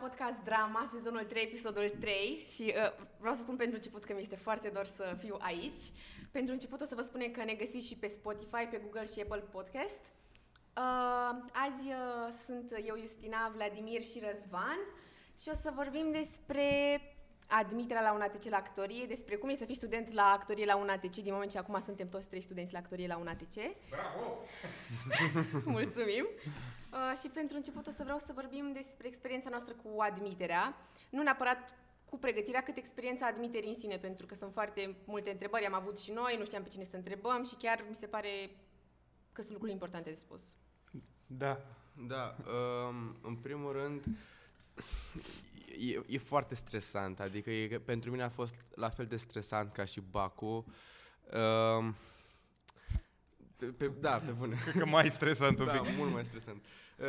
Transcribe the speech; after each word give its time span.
podcast 0.00 0.38
Drama, 0.44 0.90
sezonul 0.92 1.24
3, 1.24 1.42
episodul 1.42 1.92
3 2.00 2.46
și 2.54 2.62
uh, 2.62 3.06
vreau 3.18 3.34
să 3.34 3.40
spun 3.40 3.56
pentru 3.56 3.76
început 3.76 4.04
că 4.04 4.12
mi 4.12 4.20
este 4.20 4.36
foarte 4.36 4.68
dor 4.68 4.84
să 4.84 5.16
fiu 5.18 5.36
aici. 5.38 5.82
Pentru 6.30 6.52
început 6.52 6.80
o 6.80 6.84
să 6.84 6.94
vă 6.94 7.02
spunem 7.02 7.30
că 7.30 7.44
ne 7.44 7.54
găsiți 7.54 7.86
și 7.86 7.96
pe 7.96 8.06
Spotify, 8.06 8.64
pe 8.70 8.80
Google 8.82 9.06
și 9.06 9.20
Apple 9.20 9.44
Podcast. 9.50 10.00
Uh, 10.76 11.36
azi 11.52 11.86
uh, 11.86 12.32
sunt 12.46 12.72
eu, 12.86 12.96
Justina, 12.98 13.52
Vladimir 13.54 14.02
și 14.02 14.22
Răzvan 14.26 14.78
și 15.40 15.48
o 15.52 15.54
să 15.62 15.72
vorbim 15.74 16.10
despre 16.12 16.66
admiterea 17.48 18.02
la 18.02 18.12
un 18.12 18.20
ATC 18.20 18.44
la 18.44 18.56
actorie, 18.56 19.04
despre 19.06 19.36
cum 19.36 19.48
e 19.48 19.54
să 19.54 19.64
fii 19.64 19.74
student 19.74 20.12
la 20.12 20.22
actorie 20.22 20.64
la 20.64 20.76
un 20.76 20.88
ATC, 20.88 21.16
din 21.16 21.32
moment 21.32 21.50
ce 21.50 21.58
acum 21.58 21.80
suntem 21.80 22.08
toți 22.08 22.28
trei 22.28 22.40
studenți 22.40 22.72
la 22.72 22.78
actorie 22.78 23.06
la 23.06 23.16
un 23.16 23.26
ATC. 23.26 23.56
Bravo! 23.90 24.38
Mulțumim! 25.76 26.26
Uh, 26.92 27.18
și 27.22 27.28
pentru 27.28 27.56
început 27.56 27.86
o 27.86 27.90
să 27.90 28.02
vreau 28.02 28.18
să 28.18 28.32
vorbim 28.34 28.72
despre 28.72 29.06
experiența 29.06 29.50
noastră 29.50 29.74
cu 29.74 30.00
admiterea. 30.00 30.76
Nu 31.10 31.22
neapărat 31.22 31.74
cu 32.04 32.18
pregătirea, 32.18 32.62
cât 32.62 32.76
experiența 32.76 33.26
admiterii 33.26 33.68
în 33.68 33.74
sine, 33.74 33.96
pentru 33.96 34.26
că 34.26 34.34
sunt 34.34 34.52
foarte 34.52 34.96
multe 35.04 35.30
întrebări, 35.30 35.66
am 35.66 35.74
avut 35.74 35.98
și 35.98 36.10
noi, 36.12 36.36
nu 36.38 36.44
știam 36.44 36.62
pe 36.62 36.68
cine 36.68 36.84
să 36.84 36.96
întrebăm 36.96 37.44
și 37.44 37.54
chiar 37.54 37.84
mi 37.88 37.94
se 37.94 38.06
pare 38.06 38.50
că 39.32 39.40
sunt 39.40 39.52
lucruri 39.52 39.72
importante 39.72 40.10
de 40.10 40.16
spus. 40.16 40.42
Da. 41.26 41.60
Da, 42.06 42.36
um, 42.38 43.16
în 43.22 43.36
primul 43.36 43.72
rând, 43.72 44.04
e, 45.78 46.02
e 46.06 46.18
foarte 46.18 46.54
stresant, 46.54 47.20
adică 47.20 47.50
e, 47.50 47.78
pentru 47.78 48.10
mine 48.10 48.22
a 48.22 48.28
fost 48.28 48.54
la 48.74 48.88
fel 48.88 49.06
de 49.06 49.16
stresant 49.16 49.72
ca 49.72 49.84
și 49.84 50.00
Bacu. 50.00 50.46
Um, 50.46 51.94
pe, 53.58 53.66
pe, 53.66 53.88
da, 53.88 54.18
pe 54.18 54.30
bune. 54.30 54.56
Cred 54.62 54.74
că 54.74 54.86
mai 54.86 55.10
stresant 55.10 55.58
un 55.58 55.66
da, 55.66 55.72
pic. 55.72 55.96
mult 55.96 56.12
mai 56.12 56.24
stresant. 56.24 56.64
Uh, 56.98 57.06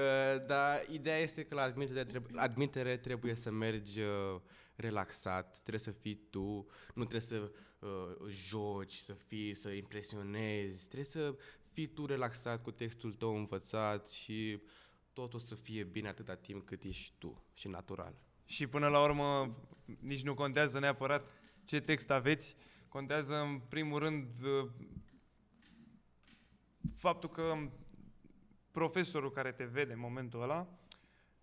dar 0.47 0.85
ideea 0.91 1.17
este 1.17 1.43
că 1.43 1.55
la 1.55 1.61
admitere, 1.61 2.03
trebuie, 2.03 2.31
la 2.35 2.41
admitere 2.41 2.97
trebuie 2.97 3.35
să 3.35 3.51
mergi 3.51 3.99
uh, 3.99 4.41
relaxat, 4.75 5.51
trebuie 5.51 5.79
să 5.79 5.91
fii 5.91 6.15
tu, 6.29 6.67
nu 6.93 7.05
trebuie 7.05 7.21
să 7.21 7.51
uh, 7.79 8.29
joci, 8.29 8.93
să 8.93 9.13
fii, 9.13 9.55
să 9.55 9.69
impresionezi, 9.69 10.83
trebuie 10.83 11.05
să 11.05 11.35
fii 11.71 11.87
tu 11.87 12.05
relaxat 12.05 12.61
cu 12.61 12.71
textul 12.71 13.13
tău 13.13 13.35
învățat 13.35 14.09
și 14.09 14.61
totul 15.13 15.39
să 15.39 15.55
fie 15.55 15.83
bine 15.83 16.07
atâta 16.07 16.35
timp 16.35 16.65
cât 16.65 16.83
ești 16.83 17.13
tu 17.17 17.45
și 17.53 17.67
natural. 17.67 18.21
Și 18.45 18.67
până 18.67 18.87
la 18.87 19.03
urmă 19.03 19.57
nici 19.99 20.23
nu 20.23 20.33
contează 20.33 20.79
neapărat 20.79 21.31
ce 21.63 21.79
text 21.79 22.09
aveți, 22.09 22.55
contează 22.87 23.35
în 23.35 23.59
primul 23.69 23.99
rând 23.99 24.27
uh, 24.43 24.69
faptul 26.95 27.29
că 27.29 27.69
profesorul 28.71 29.31
care 29.31 29.51
te 29.51 29.63
vede 29.63 29.93
în 29.93 29.99
momentul 29.99 30.41
ăla 30.41 30.67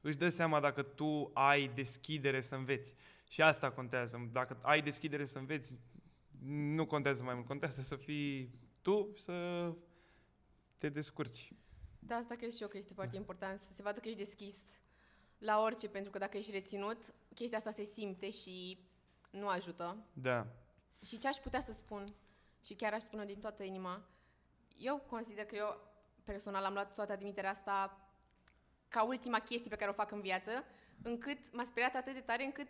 își 0.01 0.17
dă 0.17 0.29
seama 0.29 0.61
dacă 0.61 0.83
tu 0.83 1.31
ai 1.35 1.69
deschidere 1.75 2.41
să 2.41 2.55
înveți. 2.55 2.95
Și 3.29 3.43
asta 3.43 3.71
contează. 3.71 4.29
Dacă 4.33 4.59
ai 4.63 4.83
deschidere 4.83 5.25
să 5.25 5.39
înveți, 5.39 5.75
nu 6.45 6.87
contează 6.87 7.23
mai 7.23 7.35
mult. 7.35 7.47
Contează 7.47 7.83
să 7.83 7.97
fii 7.97 8.51
tu, 8.83 9.13
să 9.17 9.73
te 10.79 10.89
descurci. 10.89 11.53
Da, 11.99 12.15
asta 12.15 12.35
cred 12.35 12.53
și 12.53 12.63
eu 12.63 12.69
că 12.69 12.77
este 12.77 12.95
foarte 12.95 13.17
important, 13.17 13.59
să 13.59 13.73
se 13.73 13.83
vadă 13.83 14.01
că 14.01 14.09
ești 14.09 14.19
deschis 14.19 14.57
la 15.39 15.61
orice, 15.61 15.89
pentru 15.89 16.11
că 16.11 16.19
dacă 16.19 16.37
ești 16.37 16.51
reținut, 16.51 17.15
chestia 17.35 17.59
asta 17.59 17.71
se 17.71 17.85
simte 17.85 18.31
și 18.31 18.79
nu 19.31 19.49
ajută. 19.49 20.07
Da. 20.13 20.47
Și 21.05 21.19
ce 21.19 21.29
aș 21.29 21.37
putea 21.37 21.61
să 21.61 21.73
spun, 21.73 22.15
și 22.65 22.75
chiar 22.75 22.93
aș 22.93 23.03
spune 23.03 23.25
din 23.25 23.39
toată 23.39 23.63
inima, 23.63 24.09
eu 24.79 25.05
consider 25.09 25.45
că 25.45 25.55
eu 25.57 25.81
personal 26.25 26.65
am 26.65 26.73
luat 26.73 26.95
toată 26.95 27.13
admiterea 27.13 27.51
asta 27.51 28.01
ca 28.89 29.05
ultima 29.05 29.39
chestie 29.39 29.71
pe 29.71 29.77
care 29.77 29.91
o 29.91 29.95
fac 29.95 30.11
în 30.11 30.21
viață, 30.21 30.51
încât 31.03 31.39
m-a 31.53 31.65
speriat 31.65 31.95
atât 31.95 32.15
de 32.15 32.21
tare 32.21 32.45
încât 32.45 32.69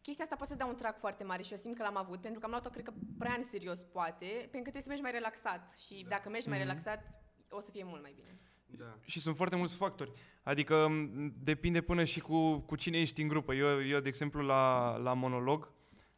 chestia 0.00 0.24
asta 0.24 0.36
poate 0.36 0.52
să 0.52 0.58
dea 0.58 0.66
un 0.66 0.76
trac 0.76 0.98
foarte 0.98 1.24
mare 1.24 1.42
și 1.42 1.52
eu 1.52 1.58
simt 1.58 1.76
că 1.76 1.82
l-am 1.82 1.96
avut, 1.96 2.20
pentru 2.20 2.38
că 2.40 2.44
am 2.44 2.50
luat-o, 2.50 2.68
cred 2.70 2.84
că, 2.84 2.92
prea 3.18 3.34
în 3.34 3.42
serios, 3.42 3.78
poate, 3.80 4.26
pentru 4.26 4.50
că 4.50 4.70
trebuie 4.70 4.82
să 4.82 4.88
mergi 4.88 5.02
mai 5.02 5.10
relaxat 5.12 5.74
și 5.86 6.06
dacă 6.08 6.28
mergi 6.28 6.48
mai 6.48 6.58
Mhm. 6.58 6.66
relaxat, 6.66 7.22
o 7.50 7.60
să 7.60 7.70
fie 7.70 7.84
mult 7.84 8.02
mai 8.02 8.12
bine. 8.16 8.38
Da. 8.66 8.98
Și 9.04 9.20
sunt 9.20 9.36
foarte 9.36 9.56
mulți 9.56 9.76
factori. 9.76 10.12
Adică 10.42 10.88
m, 10.88 11.32
depinde 11.42 11.80
până 11.80 12.04
și 12.04 12.20
cu, 12.20 12.58
cu 12.58 12.76
cine 12.76 12.98
ești 13.00 13.22
în 13.22 13.28
grupă. 13.28 13.54
Eu, 13.54 13.86
eu 13.86 14.00
de 14.00 14.08
exemplu, 14.08 14.42
la, 14.42 14.96
la 14.96 15.12
monolog, 15.12 15.72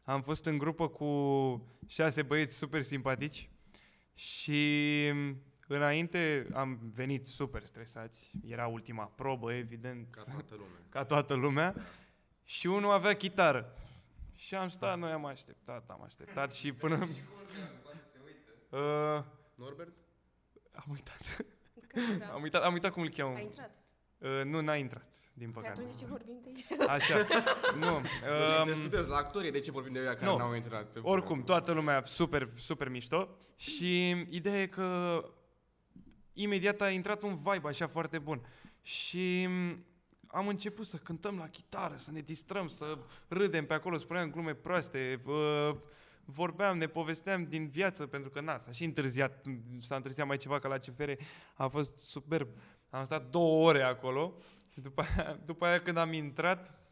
am 0.04 0.22
fost 0.22 0.44
în 0.46 0.58
grupă 0.58 0.88
cu 0.88 1.06
șase 1.86 2.22
băieți 2.22 2.56
super 2.56 2.82
simpatici 2.82 3.50
și 4.14 5.10
m, 5.14 5.36
înainte 5.68 6.46
am 6.54 6.78
venit 6.94 7.24
super 7.24 7.64
stresați. 7.64 8.30
Era 8.46 8.66
ultima 8.66 9.04
probă, 9.04 9.52
evident, 9.52 10.10
Ca 10.10 10.22
toată 10.22 10.54
lumea. 10.54 10.78
ca 10.88 11.04
toată 11.04 11.34
lumea. 11.34 11.74
Și 12.44 12.66
unul 12.66 12.90
avea 12.90 13.14
chitară. 13.16 13.76
Și 14.34 14.54
am 14.54 14.68
stat, 14.68 14.98
noi 14.98 15.10
am 15.10 15.24
așteptat, 15.24 15.90
am 15.90 16.02
așteptat 16.02 16.52
și 16.52 16.72
până... 16.72 17.06
Uh, 18.70 19.24
Norbert? 19.54 19.92
am 20.72 20.84
uitat. 20.90 21.20
Că 21.86 22.00
era- 22.14 22.26
Am 22.32 22.42
uitat, 22.42 22.62
am 22.62 22.72
uitat 22.72 22.92
cum 22.92 23.02
îl 23.02 23.08
cheamă. 23.08 23.36
A 23.36 23.40
intrat. 23.40 23.70
Uh, 24.18 24.40
nu, 24.44 24.60
n-a 24.60 24.74
intrat, 24.76 25.14
din 25.42 25.50
Păi 25.50 25.62
păcate. 25.62 25.80
atunci 25.80 25.94
de 25.94 26.00
ce 26.00 26.06
vorbim 26.10 26.34
de 26.42 26.48
aici? 26.48 26.88
Așa, 26.88 27.16
nu. 27.84 27.94
Um, 27.96 28.68
Um, 28.68 28.74
studenți 28.74 29.08
la 29.08 29.16
actorie, 29.16 29.50
de 29.50 29.58
ce 29.60 29.70
vorbim 29.70 29.92
de 29.92 29.98
ea 29.98 30.14
care 30.14 30.24
nu. 30.30 30.36
n-au 30.36 30.54
intrat? 30.54 30.92
Pe 30.92 30.98
oricum, 31.02 31.42
toată 31.44 31.72
lumea 31.72 32.02
super, 32.04 32.48
super 32.56 32.88
mișto 32.88 33.28
și 33.56 34.08
ideea 34.30 34.60
e 34.62 34.66
că 34.66 35.20
imediat 36.32 36.80
a 36.80 36.90
intrat 36.90 37.22
un 37.22 37.34
vibe 37.34 37.68
așa 37.68 37.86
foarte 37.86 38.18
bun 38.18 38.40
și 38.82 39.48
am 40.26 40.48
început 40.48 40.86
să 40.86 40.96
cântăm 40.96 41.36
la 41.38 41.48
chitară, 41.48 41.94
să 41.96 42.10
ne 42.10 42.20
distrăm, 42.20 42.68
să 42.68 42.98
râdem 43.28 43.66
pe 43.66 43.74
acolo, 43.74 43.96
spuneam 43.96 44.30
glume 44.30 44.54
proaste, 44.54 45.22
uh, 45.26 45.76
vorbeam, 46.24 46.76
ne 46.78 46.86
povesteam 46.86 47.44
din 47.44 47.68
viață, 47.68 48.06
pentru 48.06 48.30
că 48.30 48.40
na, 48.40 48.58
s-a 48.58 48.70
și 48.72 48.84
întârziat, 48.84 49.42
s-a 49.80 49.96
întârziat 49.96 50.26
mai 50.26 50.36
ceva 50.36 50.58
ca 50.58 50.68
la 50.68 50.78
CFR, 50.78 51.10
a 51.54 51.66
fost 51.68 51.98
superb. 51.98 52.48
Am 52.90 53.04
stat 53.04 53.30
două 53.30 53.68
ore 53.68 53.82
acolo 53.82 54.34
și 54.36 54.61
după 54.74 55.02
aia, 55.02 55.38
după 55.50 55.64
aia 55.64 55.80
când 55.80 55.96
am 55.96 56.12
intrat, 56.12 56.82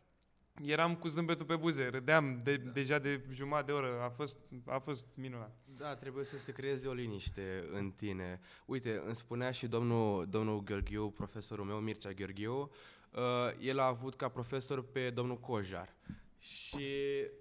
eram 0.63 0.97
cu 0.97 1.09
zâmbetul 1.09 1.47
pe 1.47 1.57
buze, 1.57 1.87
râdeam 1.87 2.41
de, 2.43 2.57
Da. 2.57 2.71
deja 2.71 2.99
de 2.99 3.25
jumătate 3.33 3.67
de 3.67 3.73
oră, 3.73 4.01
a 4.03 4.09
fost, 4.09 4.39
a 4.67 4.79
fost 4.79 5.07
minunat. 5.15 5.57
Da, 5.79 5.95
trebuie 5.95 6.25
să 6.25 6.39
se 6.39 6.53
creeze 6.53 6.89
o 6.89 6.93
liniște 6.93 7.69
în 7.73 7.91
tine. 7.91 8.41
Uite, 8.67 9.03
îmi 9.07 9.15
spunea 9.15 9.51
și 9.51 9.67
domnul, 9.67 10.27
domnul 10.27 10.63
Gheorghiu, 10.63 11.11
profesorul 11.11 11.65
meu, 11.65 11.77
Mircea 11.77 12.13
Gheorghiu, 12.13 12.71
uh, 13.11 13.21
el 13.61 13.79
a 13.79 13.87
avut 13.87 14.15
ca 14.15 14.29
profesor 14.29 14.83
pe 14.83 15.11
domnul 15.11 15.39
Cojar. 15.39 15.95
Și 16.39 16.87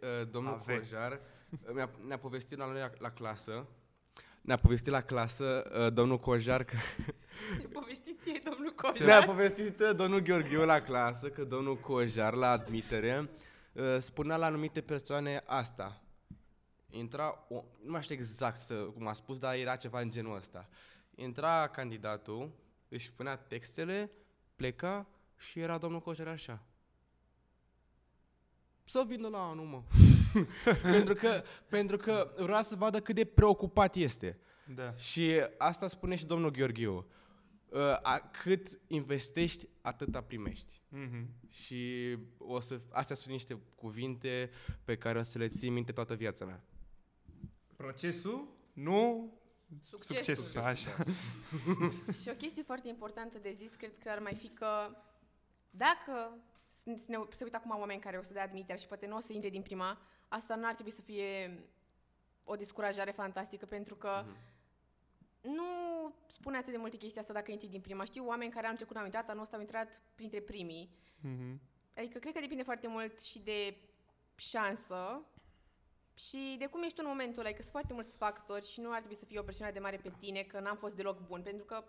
uh, 0.01 0.29
domnul 0.31 0.53
Ave. 0.53 0.77
Cojar 0.77 1.11
uh, 1.11 1.73
mi-a, 1.73 1.89
ne-a 2.07 2.17
povestit 2.17 2.57
la 2.57 2.65
noi 2.65 2.79
la, 2.79 2.91
la 2.97 3.11
clasă, 3.11 3.67
ne-a 4.41 4.57
povestit 4.57 4.91
la 4.91 5.01
clasă 5.01 5.71
uh, 5.79 5.93
domnul 5.93 6.19
Cojar 6.19 6.63
că 6.63 6.75
Povestiți 7.71 8.23
ție, 8.23 8.41
domnul 8.43 8.73
Ne-a 8.83 8.91
Cojar. 8.91 9.25
povestit 9.25 9.79
uh, 9.79 9.95
domnul 9.95 10.19
Gheorghiu 10.19 10.65
la 10.65 10.81
clasă 10.81 11.29
că 11.29 11.43
domnul 11.43 11.77
Cojar 11.77 12.33
la 12.33 12.49
admitere 12.49 13.29
uh, 13.73 13.83
spunea 13.99 14.37
la 14.37 14.45
anumite 14.45 14.81
persoane 14.81 15.41
asta. 15.45 16.01
Intra, 16.89 17.45
o, 17.49 17.63
nu 17.83 17.91
mai 17.91 18.01
știu 18.01 18.15
exact 18.15 18.59
să, 18.59 18.73
cum 18.73 19.07
a 19.07 19.13
spus, 19.13 19.39
dar 19.39 19.55
era 19.55 19.75
ceva 19.75 19.99
în 19.99 20.11
genul 20.11 20.35
ăsta. 20.35 20.69
Intra 21.15 21.67
candidatul, 21.67 22.51
își 22.89 23.11
punea 23.11 23.35
textele, 23.35 24.11
pleca 24.55 25.07
și 25.37 25.59
era 25.59 25.77
domnul 25.77 25.99
Cojar 25.99 26.27
așa. 26.27 26.63
Să 28.85 29.03
vină 29.07 29.27
la 29.27 29.49
anul, 29.49 29.65
mă. 29.65 29.81
pentru, 30.91 31.13
că, 31.13 31.43
pentru 31.67 31.97
că 31.97 32.31
vrea 32.37 32.61
să 32.61 32.75
vadă 32.75 32.99
cât 32.99 33.15
de 33.15 33.25
preocupat 33.25 33.95
este. 33.95 34.39
Da. 34.75 34.93
Și 34.95 35.31
asta 35.57 35.87
spune 35.87 36.15
și 36.15 36.25
domnul 36.25 36.51
Gheorghiu. 36.51 37.05
Uh, 37.71 37.79
a, 38.01 38.19
cât 38.43 38.79
investești, 38.87 39.67
atâta 39.81 40.21
primești. 40.23 40.81
Mm-hmm. 40.95 41.49
Și 41.49 42.17
o 42.37 42.59
să, 42.59 42.81
astea 42.91 43.15
sunt 43.15 43.31
niște 43.33 43.59
cuvinte 43.75 44.49
pe 44.83 44.97
care 44.97 45.19
o 45.19 45.23
să 45.23 45.37
le 45.37 45.49
ții 45.49 45.69
minte 45.69 45.91
toată 45.91 46.15
viața 46.15 46.45
mea. 46.45 46.63
Procesul, 47.75 48.47
nu 48.73 49.31
Succesul. 49.83 50.35
succesul. 50.35 50.59
Așa. 50.61 50.95
Și 52.21 52.29
o 52.29 52.33
chestie 52.33 52.63
foarte 52.63 52.87
importantă 52.87 53.37
de 53.41 53.51
zis, 53.51 53.75
cred 53.75 53.91
că 54.03 54.09
ar 54.09 54.19
mai 54.19 54.35
fi 54.35 54.47
că 54.47 54.95
dacă 55.69 56.37
s- 56.73 57.05
ne, 57.07 57.17
se 57.35 57.43
uită 57.43 57.55
acum 57.57 57.79
oameni 57.79 57.99
care 58.01 58.17
o 58.17 58.23
să 58.23 58.33
dea 58.33 58.43
admiterea 58.43 58.75
și 58.75 58.87
poate 58.87 59.07
nu 59.07 59.15
o 59.15 59.19
să 59.19 59.33
intre 59.33 59.49
din 59.49 59.61
prima, 59.61 60.01
asta 60.27 60.55
nu 60.55 60.65
ar 60.67 60.73
trebui 60.73 60.91
să 60.91 61.01
fie 61.01 61.59
o 62.43 62.55
descurajare 62.55 63.11
fantastică, 63.11 63.65
pentru 63.65 63.95
că 63.95 64.25
nu 65.41 65.63
spune 66.27 66.57
atât 66.57 66.71
de 66.71 66.77
multe 66.77 66.97
chestii 66.97 67.19
asta 67.19 67.33
dacă 67.33 67.51
intri 67.51 67.67
din 67.67 67.81
prima. 67.81 68.03
Știu 68.03 68.27
oameni 68.27 68.51
care 68.51 68.67
au 68.67 68.75
trecut, 68.75 68.95
au 68.95 69.05
intrat, 69.05 69.29
anul 69.29 69.41
ăsta 69.41 69.55
au 69.55 69.61
intrat 69.61 70.01
printre 70.15 70.41
primii. 70.41 70.89
Mm-hmm. 71.19 71.57
Adică 71.95 72.19
cred 72.19 72.33
că 72.33 72.39
depinde 72.39 72.63
foarte 72.63 72.87
mult 72.87 73.21
și 73.21 73.39
de 73.39 73.77
șansă 74.35 75.21
și 76.13 76.55
de 76.59 76.65
cum 76.65 76.83
ești 76.83 76.95
tu 76.95 77.01
în 77.03 77.09
momentul 77.09 77.39
ăla. 77.45 77.49
Că 77.49 77.61
sunt 77.61 77.71
foarte 77.71 77.93
mulți 77.93 78.15
factori 78.15 78.67
și 78.67 78.79
nu 78.79 78.91
ar 78.91 78.97
trebui 78.97 79.15
să 79.15 79.25
fie 79.25 79.39
o 79.39 79.43
presiune 79.43 79.71
de 79.71 79.79
mare 79.79 79.97
pe 79.97 80.11
tine 80.19 80.41
că 80.41 80.59
n-am 80.59 80.77
fost 80.77 80.95
deloc 80.95 81.27
bun, 81.27 81.41
pentru 81.41 81.65
că 81.65 81.83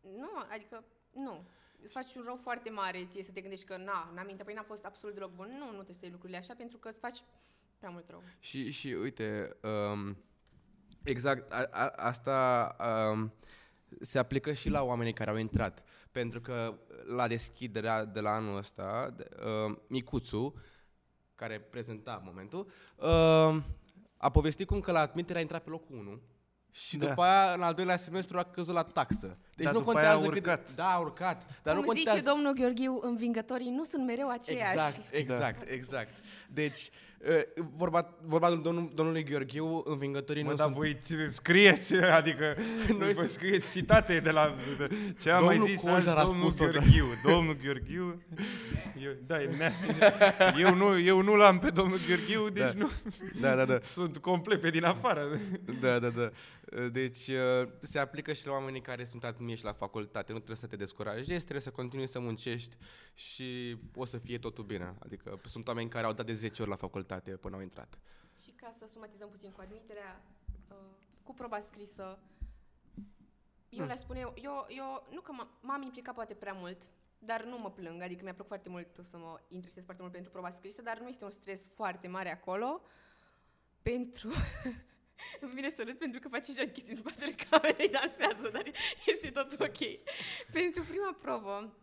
nu, 0.00 0.30
adică 0.50 0.84
nu. 1.12 1.44
îți 1.82 1.92
faci 1.92 2.14
un 2.14 2.22
rău 2.22 2.36
foarte 2.36 2.70
mare 2.70 3.06
ție 3.10 3.22
să 3.22 3.32
te 3.32 3.40
gândești 3.40 3.64
că 3.64 3.76
na, 3.76 4.10
n-am 4.14 4.26
mintea, 4.26 4.44
păi 4.44 4.54
n-a 4.54 4.62
fost 4.62 4.84
absolut 4.84 5.14
deloc 5.14 5.32
bun. 5.34 5.48
Nu, 5.58 5.64
nu 5.64 5.72
trebuie 5.72 5.94
să 5.94 6.00
iei 6.02 6.12
lucrurile 6.12 6.38
așa 6.38 6.54
pentru 6.54 6.78
că 6.78 6.88
îți 6.88 6.98
faci 6.98 7.22
prea 7.78 7.90
mult 7.90 8.08
rău. 8.08 8.22
Și, 8.40 8.70
și 8.70 8.88
uite, 8.88 9.56
um, 9.62 10.16
exact 11.04 11.52
a, 11.52 11.68
a, 11.70 11.86
asta 11.96 12.76
um, 13.12 13.32
se 14.00 14.18
aplică 14.18 14.52
și 14.52 14.68
la 14.68 14.82
oamenii 14.82 15.12
care 15.12 15.30
au 15.30 15.36
intrat. 15.36 15.82
Pentru 16.12 16.40
că 16.40 16.74
la 17.16 17.28
deschiderea 17.28 18.04
de 18.04 18.20
la 18.20 18.30
anul 18.30 18.56
ăsta, 18.56 19.12
de, 19.16 19.28
uh, 19.68 19.76
Micuțu, 19.86 20.54
care 21.34 21.60
prezenta 21.60 22.22
momentul, 22.24 22.70
uh, 22.96 23.62
a 24.16 24.30
povestit 24.30 24.66
cum 24.66 24.80
că 24.80 24.92
la 24.92 25.00
admitere 25.00 25.38
a 25.38 25.40
intrat 25.40 25.62
pe 25.62 25.70
locul 25.70 25.96
1 25.96 26.20
și 26.70 26.96
Da. 26.96 27.06
după 27.06 27.22
aia, 27.22 27.52
în 27.54 27.62
al 27.62 27.74
doilea 27.74 27.96
semestru, 27.96 28.38
a 28.38 28.42
căzut 28.42 28.74
la 28.74 28.82
taxă. 28.82 29.38
Deci 29.54 29.66
Da, 29.66 29.72
nu 29.72 29.78
după 29.78 29.98
aia 29.98 30.10
a 30.10 30.12
contează 30.12 30.36
urcat. 30.36 30.66
cât... 30.66 30.74
Da, 30.74 30.92
a 30.92 30.98
urcat. 30.98 31.60
Dar 31.62 31.74
Cum 31.74 31.82
nu 31.82 31.86
contează... 31.86 32.18
zice 32.18 32.30
domnul 32.30 32.52
Gheorghiu, 32.52 32.98
învingătorii 33.02 33.70
nu 33.70 33.84
sunt 33.84 34.04
mereu 34.06 34.28
aceiași. 34.28 34.72
Exact, 34.72 35.12
exact, 35.12 35.70
exact. 35.70 36.10
Deci, 36.48 36.78
uh, 36.78 37.11
vorba, 37.76 38.14
vorba 38.26 38.50
domnul, 38.50 38.90
domnului 38.94 39.24
Gheorghiu, 39.24 39.82
învingătorii 39.86 40.42
Mă, 40.42 40.50
nu 40.50 40.54
dar 40.56 40.64
sunt... 40.66 40.76
voi 40.78 40.98
ți- 41.04 41.34
scrieți, 41.34 41.94
adică 42.20 42.56
Noi 42.88 42.98
noi 42.98 43.12
voi 43.12 43.24
să- 43.24 43.32
scrieți 43.32 43.70
citate 43.72 44.18
de 44.18 44.30
la 44.30 44.54
de, 44.78 44.88
ce 45.20 45.30
a 45.30 45.38
mai 45.38 45.54
Domnul 45.56 45.68
zis 45.72 45.80
Cojar 45.80 45.96
azi 45.98 46.08
a 46.08 46.24
domnul 46.24 46.50
spus-o, 46.50 46.64
da. 46.64 46.70
Gheorghiu. 46.78 47.04
Domnul 47.24 47.56
Gheorghiu. 47.62 48.22
Eu, 49.04 49.12
da, 49.26 49.42
e 49.42 49.50
nea. 49.58 49.72
eu, 50.58 50.74
nu, 50.74 50.98
eu 50.98 51.20
nu 51.22 51.34
l-am 51.34 51.58
pe 51.58 51.70
domnul 51.70 51.98
Gheorghiu, 52.06 52.48
deci 52.48 52.62
Da. 52.64 52.72
nu 52.76 52.90
Da, 53.40 53.54
da, 53.54 53.64
da. 53.64 53.78
sunt 53.82 54.16
complet 54.18 54.60
pe 54.60 54.70
din 54.70 54.84
afară. 54.84 55.40
Da, 55.80 55.98
da, 55.98 56.08
da. 56.08 56.30
Deci 56.92 57.26
uh, 57.28 57.68
se 57.80 57.98
aplică 57.98 58.32
și 58.32 58.46
la 58.46 58.52
oamenii 58.52 58.80
care 58.80 59.04
sunt 59.04 59.24
admiși 59.24 59.64
la 59.64 59.72
facultate. 59.72 60.30
Nu 60.32 60.36
trebuie 60.36 60.56
să 60.58 60.66
te 60.66 60.76
descurajezi, 60.76 61.40
trebuie 61.42 61.60
să 61.60 61.70
continui 61.70 62.06
să 62.06 62.18
muncești 62.20 62.76
și 63.14 63.76
o 63.94 64.04
să 64.04 64.18
fie 64.18 64.38
totul 64.38 64.64
bine. 64.64 64.94
Adică 64.98 65.40
sunt 65.44 65.68
oameni 65.68 65.88
care 65.88 66.06
au 66.06 66.12
dat 66.12 66.26
de 66.26 66.32
10 66.32 66.62
ori 66.62 66.70
la 66.70 66.76
facultate 66.76 67.30
până 67.30 67.56
au 67.56 67.62
intrat. 67.62 67.98
Și 68.42 68.50
ca 68.50 68.70
să 68.78 68.86
sumatizăm 68.92 69.28
puțin 69.28 69.50
cu 69.50 69.60
admiterea, 69.60 70.22
uh, 70.68 70.76
cu 71.22 71.34
proba 71.34 71.60
scrisă, 71.60 72.18
eu 73.68 73.78
Hmm. 73.78 73.86
le 73.88 73.96
spune, 73.96 74.18
eu, 74.20 74.34
eu, 74.36 74.66
eu 74.68 75.06
nu 75.12 75.20
că 75.20 75.32
m- 75.42 75.60
m-am 75.60 75.82
implicat 75.82 76.14
poate 76.14 76.34
prea 76.34 76.52
mult, 76.52 76.88
dar 77.18 77.44
nu 77.44 77.58
mă 77.58 77.70
plâng, 77.70 78.02
adică 78.02 78.20
mi-a 78.22 78.32
plăcut 78.32 78.48
foarte 78.50 78.68
mult 78.68 78.88
să 79.10 79.16
mă 79.18 79.40
interesez 79.48 79.84
foarte 79.84 80.02
mult 80.02 80.14
pentru 80.14 80.30
proba 80.32 80.50
scrisă, 80.50 80.82
dar 80.82 80.98
nu 80.98 81.08
este 81.08 81.24
un 81.24 81.30
stres 81.30 81.68
foarte 81.74 82.08
mare 82.08 82.32
acolo, 82.32 82.80
pentru... 83.82 84.28
Îmi 85.40 85.52
vine 85.52 85.70
să 85.70 85.82
râd 85.82 85.98
pentru 85.98 86.20
că 86.20 86.28
face 86.28 86.52
și 86.52 86.66
chestii 86.66 86.94
în 86.94 86.98
spatele 86.98 87.34
camerei, 87.50 87.88
dansează, 87.88 88.48
dar 88.48 88.62
este 89.06 89.30
tot 89.30 89.52
ok. 89.52 89.78
pentru 90.52 90.82
prima 90.82 91.12
probă, 91.20 91.76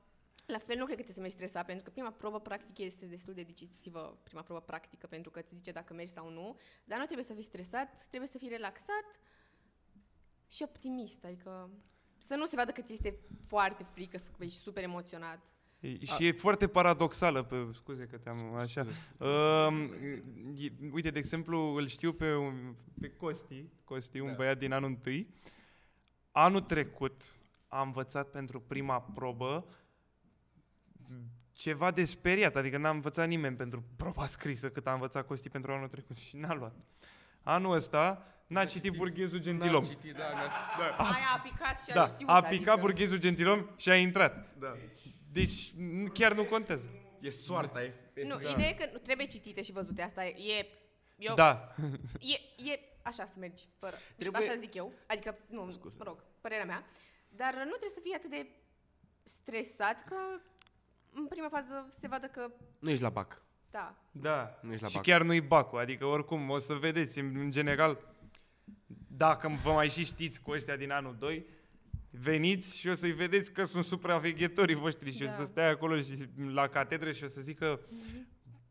la 0.45 0.57
fel 0.57 0.77
nu 0.77 0.86
cred 0.86 0.97
că 0.97 1.03
te 1.03 1.12
să 1.12 1.19
mergi 1.19 1.36
stresat, 1.36 1.65
pentru 1.65 1.83
că 1.83 1.89
prima 1.89 2.12
probă 2.12 2.39
practică 2.39 2.81
este 2.81 3.06
destul 3.06 3.33
de 3.33 3.44
decisivă, 3.44 4.19
prima 4.24 4.41
probă 4.41 4.62
practică, 4.62 5.07
pentru 5.07 5.31
că 5.31 5.39
îți 5.39 5.56
zice 5.56 5.71
dacă 5.71 5.94
mergi 5.94 6.12
sau 6.12 6.30
nu, 6.30 6.59
dar 6.83 6.97
nu 6.97 7.06
trebuie 7.06 7.25
să 7.25 7.33
fii 7.33 7.44
stresat, 7.44 8.06
trebuie 8.07 8.30
să 8.30 8.38
fii 8.38 8.50
relaxat 8.50 9.19
și 10.47 10.63
optimist, 10.63 11.24
adică 11.25 11.69
să 12.18 12.36
nu 12.36 12.45
se 12.45 12.56
vadă 12.56 12.71
că 12.71 12.81
ți 12.81 12.94
este 12.94 13.19
foarte 13.47 13.83
frică, 13.83 14.18
să 14.18 14.30
ești 14.39 14.59
super 14.59 14.83
emoționat. 14.83 15.39
E, 15.80 16.06
și 16.06 16.26
e 16.26 16.31
foarte 16.31 16.68
paradoxală, 16.68 17.44
pe, 17.44 17.56
scuze 17.74 18.06
că 18.06 18.18
te-am 18.18 18.56
așa. 18.56 18.86
Um, 19.18 19.81
e, 20.58 20.72
uite, 20.92 21.10
de 21.10 21.20
exemplu, 21.20 21.60
îl 21.76 21.88
știu 21.88 22.14
pe, 22.14 22.34
un, 22.36 22.74
pe 23.02 23.10
Costi, 23.10 23.66
Costi, 23.84 24.20
un 24.20 24.28
Da. 24.28 24.34
băiat 24.34 24.58
din 24.58 24.72
anul 24.74 24.90
întâi. 24.90 25.28
Anul 26.31 26.62
trecut 26.62 27.34
a 27.68 27.81
învățat 27.81 28.28
pentru 28.31 28.60
prima 28.60 29.02
probă 29.02 29.66
ceva 31.52 31.92
de 31.92 32.04
speriat, 32.04 32.56
adică 32.56 32.78
n-a 32.78 32.90
învățat 32.90 33.28
nimeni 33.28 33.56
pentru 33.56 33.84
proba 33.96 34.25
scrisă 34.25 34.70
cât 34.70 34.88
a 34.88 34.94
învățat 34.94 35.25
Costi 35.28 35.50
pentru 35.50 35.72
anul 35.72 35.88
trecut 35.88 36.18
și 36.18 36.38
n-a 36.38 36.54
luat. 36.54 36.75
Anul 37.44 37.75
ăsta 37.75 38.25
n-a 38.48 38.66
citit 38.66 38.94
burghezul 38.94 39.40
gentilom. 39.40 39.72
N-am 39.84 39.92
citit, 39.92 40.14
da, 40.14 40.24
mi-a- 40.30 40.96
Aia 40.98 41.25
a 41.36 41.40
picat 41.40 41.80
și 41.84 41.92
a 41.92 41.94
Da, 41.94 42.06
știut, 42.06 42.30
a 42.30 42.42
picat 42.42 42.52
adică... 42.52 42.75
burghezul 42.80 43.18
gentilom 43.18 43.66
și 43.78 43.90
a 43.90 43.96
intrat. 43.96 44.56
da. 44.60 44.75
Deci 45.31 45.72
n- 45.74 46.12
chiar 46.14 46.34
nu 46.34 46.44
contează. 46.44 46.90
E 47.20 47.30
soarta, 47.30 47.84
e... 47.84 47.94
e 48.14 48.24
Nu, 48.26 48.40
Da. 48.40 48.50
ideea 48.50 48.70
e 48.70 48.74
că 48.74 48.90
nu 48.92 48.98
trebuie 48.98 49.28
citite 49.28 49.62
și 49.62 49.72
văzute, 49.72 50.02
asta 50.02 50.26
e... 50.26 50.68
Eu, 51.18 51.36
Da. 51.36 51.76
E, 52.20 52.70
e 52.72 52.80
așa 53.04 53.26
să 53.26 53.34
mergi, 53.40 53.64
fără. 53.80 53.96
Trebuie- 54.18 54.42
Așa 54.48 54.56
zic 54.60 54.74
eu. 54.74 54.94
Adică, 55.08 55.38
nu, 55.50 55.70
Scuze. 55.70 55.96
mă 55.98 56.04
rog, 56.04 56.24
părerea 56.42 56.66
mea. 56.66 56.84
Dar 57.30 57.54
nu 57.54 57.70
trebuie 57.70 57.90
să 57.94 58.00
fii 58.04 58.14
atât 58.14 58.30
de 58.30 58.48
stresat 59.24 60.04
că 60.04 60.16
în 61.14 61.26
prima 61.28 61.50
fază 61.50 61.90
se 62.00 62.08
vadă 62.08 62.28
că, 62.28 62.52
Nu 62.80 62.90
ești 62.90 63.04
la 63.04 63.10
bac. 63.10 63.42
da, 63.72 63.96
Da, 64.12 64.60
Nu 64.62 64.70
ești 64.72 64.82
la 64.84 64.90
și 64.90 64.96
bac. 64.96 65.04
chiar 65.04 65.22
nu-i 65.22 65.42
bacul, 65.42 65.80
adică 65.80 66.06
oricum 66.06 66.50
o 66.50 66.58
să 66.58 66.74
vedeți, 66.74 67.20
în, 67.20 67.36
în 67.36 67.52
general, 67.52 67.98
dacă 69.08 69.48
vă 69.64 69.72
mai 69.72 69.90
și 69.90 70.06
știți 70.06 70.42
cu 70.42 70.52
ăștia 70.52 70.75
din 70.75 70.92
anul 70.92 71.16
2, 71.20 71.46
veniți 72.10 72.78
și 72.78 72.88
o 72.88 72.94
să-i 72.94 73.12
vedeți 73.12 73.52
că 73.52 73.64
sunt 73.66 73.84
supraveghetorii 73.84 74.76
voștri 74.76 75.12
și 75.12 75.24
Da. 75.24 75.32
o 75.32 75.36
să 75.40 75.46
stea 75.46 75.70
acolo 75.70 76.00
și 76.00 76.28
la 76.54 76.68
catedră 76.68 77.12
și 77.12 77.24
o 77.24 77.28
să 77.28 77.42
zică 77.42 77.80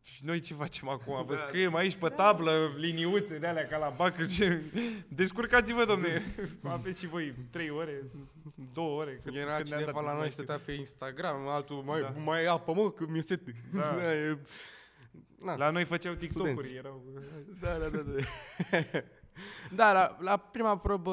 și 0.01 0.25
noi 0.25 0.39
ce 0.39 0.53
facem 0.53 0.89
acum? 0.89 1.25
Vă 1.25 1.33
Da. 1.33 1.39
scriem 1.47 1.75
aici 1.75 1.95
pe 1.95 2.07
Da. 2.07 2.15
tablă 2.15 2.73
liniuțe 2.77 3.37
de 3.37 3.47
alea 3.47 3.67
ca 3.67 3.77
la 3.77 3.93
bac. 3.97 4.27
Ce... 4.27 4.61
Descurcați-vă, 5.07 5.85
domne. 5.85 6.21
Aveți 6.63 6.99
și 6.99 7.07
voi 7.07 7.33
trei 7.51 7.69
ore, 7.69 8.03
două 8.73 8.99
ore. 9.01 9.21
cât- 9.23 9.35
Era 9.35 9.55
cât 9.55 9.69
ne-a 9.69 9.77
cineva 9.79 9.91
dat 9.91 10.03
la 10.03 10.09
noi, 10.11 10.19
mai 10.19 10.31
stătea 10.31 10.59
pe 10.65 10.71
Instagram, 10.71 11.47
altul, 11.47 11.83
mai, 11.85 12.01
Da. 12.01 12.09
mai 12.23 12.45
apă, 12.45 12.73
mă, 12.73 12.91
că 12.91 13.05
mi-e 13.09 13.21
sete. 13.21 13.55
Da. 13.73 14.13
e... 14.13 14.37
Na. 15.43 15.55
La 15.55 15.69
noi 15.69 15.83
făceau 15.85 16.13
TikTok-uri, 16.13 16.51
Studenți. 16.51 16.75
erau... 16.75 17.03
Da, 17.61 17.77
da, 17.77 17.89
da. 17.89 18.01
Da, 18.01 18.99
da 19.71 19.93
la, 19.93 20.17
la 20.19 20.37
prima 20.37 20.77
probă, 20.77 21.11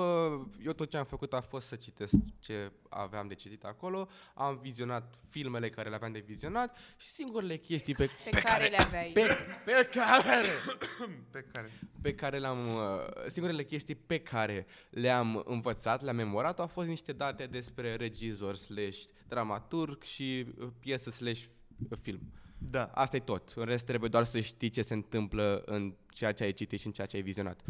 eu 0.64 0.72
tot 0.72 0.90
ce 0.90 0.96
am 0.96 1.04
făcut 1.04 1.32
a 1.32 1.40
fost 1.40 1.66
să 1.66 1.76
citesc 1.76 2.14
ce 2.38 2.72
aveam 2.88 3.28
de 3.28 3.34
citit 3.34 3.64
acolo, 3.64 4.08
am 4.34 4.58
vizionat 4.62 5.14
filmele 5.28 5.70
care 5.70 5.88
le 5.88 5.94
aveam 5.94 6.12
de 6.12 6.24
vizionat 6.26 6.76
și 6.96 7.08
singurele 7.08 7.56
chestii 7.56 7.94
pe, 7.94 8.10
pe, 8.30 8.40
care, 8.40 8.68
le 8.68 8.76
aveai. 8.76 9.10
pe, 9.14 9.26
pe 9.64 9.88
care 9.92 10.46
Pe 11.30 11.44
care... 11.52 11.72
pe 12.02 12.14
care 12.14 12.38
le-am, 12.38 12.58
uh, 12.58 13.26
singurele 13.26 13.64
chestii 13.64 13.94
pe 13.94 14.18
care 14.18 14.66
le-am 14.90 15.42
învățat, 15.46 16.02
le-am 16.02 16.16
memorat, 16.16 16.60
au 16.60 16.66
fost 16.66 16.88
niște 16.88 17.12
date 17.12 17.46
despre 17.46 17.94
regizor 17.94 18.54
slash 18.54 18.98
dramaturg 19.28 20.02
și 20.02 20.46
uh, 20.58 20.68
piesă 20.80 21.10
slash 21.10 21.44
uh, 21.90 21.98
film. 22.02 22.20
Da. 22.58 22.90
Asta 22.94 23.16
e 23.16 23.20
tot. 23.20 23.52
În 23.56 23.64
rest 23.64 23.86
trebuie 23.86 24.10
doar 24.10 24.24
să 24.24 24.40
știi 24.40 24.70
ce 24.70 24.82
se 24.82 24.94
întâmplă 24.94 25.62
în 25.66 25.94
ceea 26.08 26.32
ce 26.32 26.44
ai 26.44 26.52
citit 26.52 26.80
și 26.80 26.86
în 26.86 26.92
ceea 26.92 27.06
ce 27.06 27.16
ai 27.16 27.22
vizionat. 27.22 27.60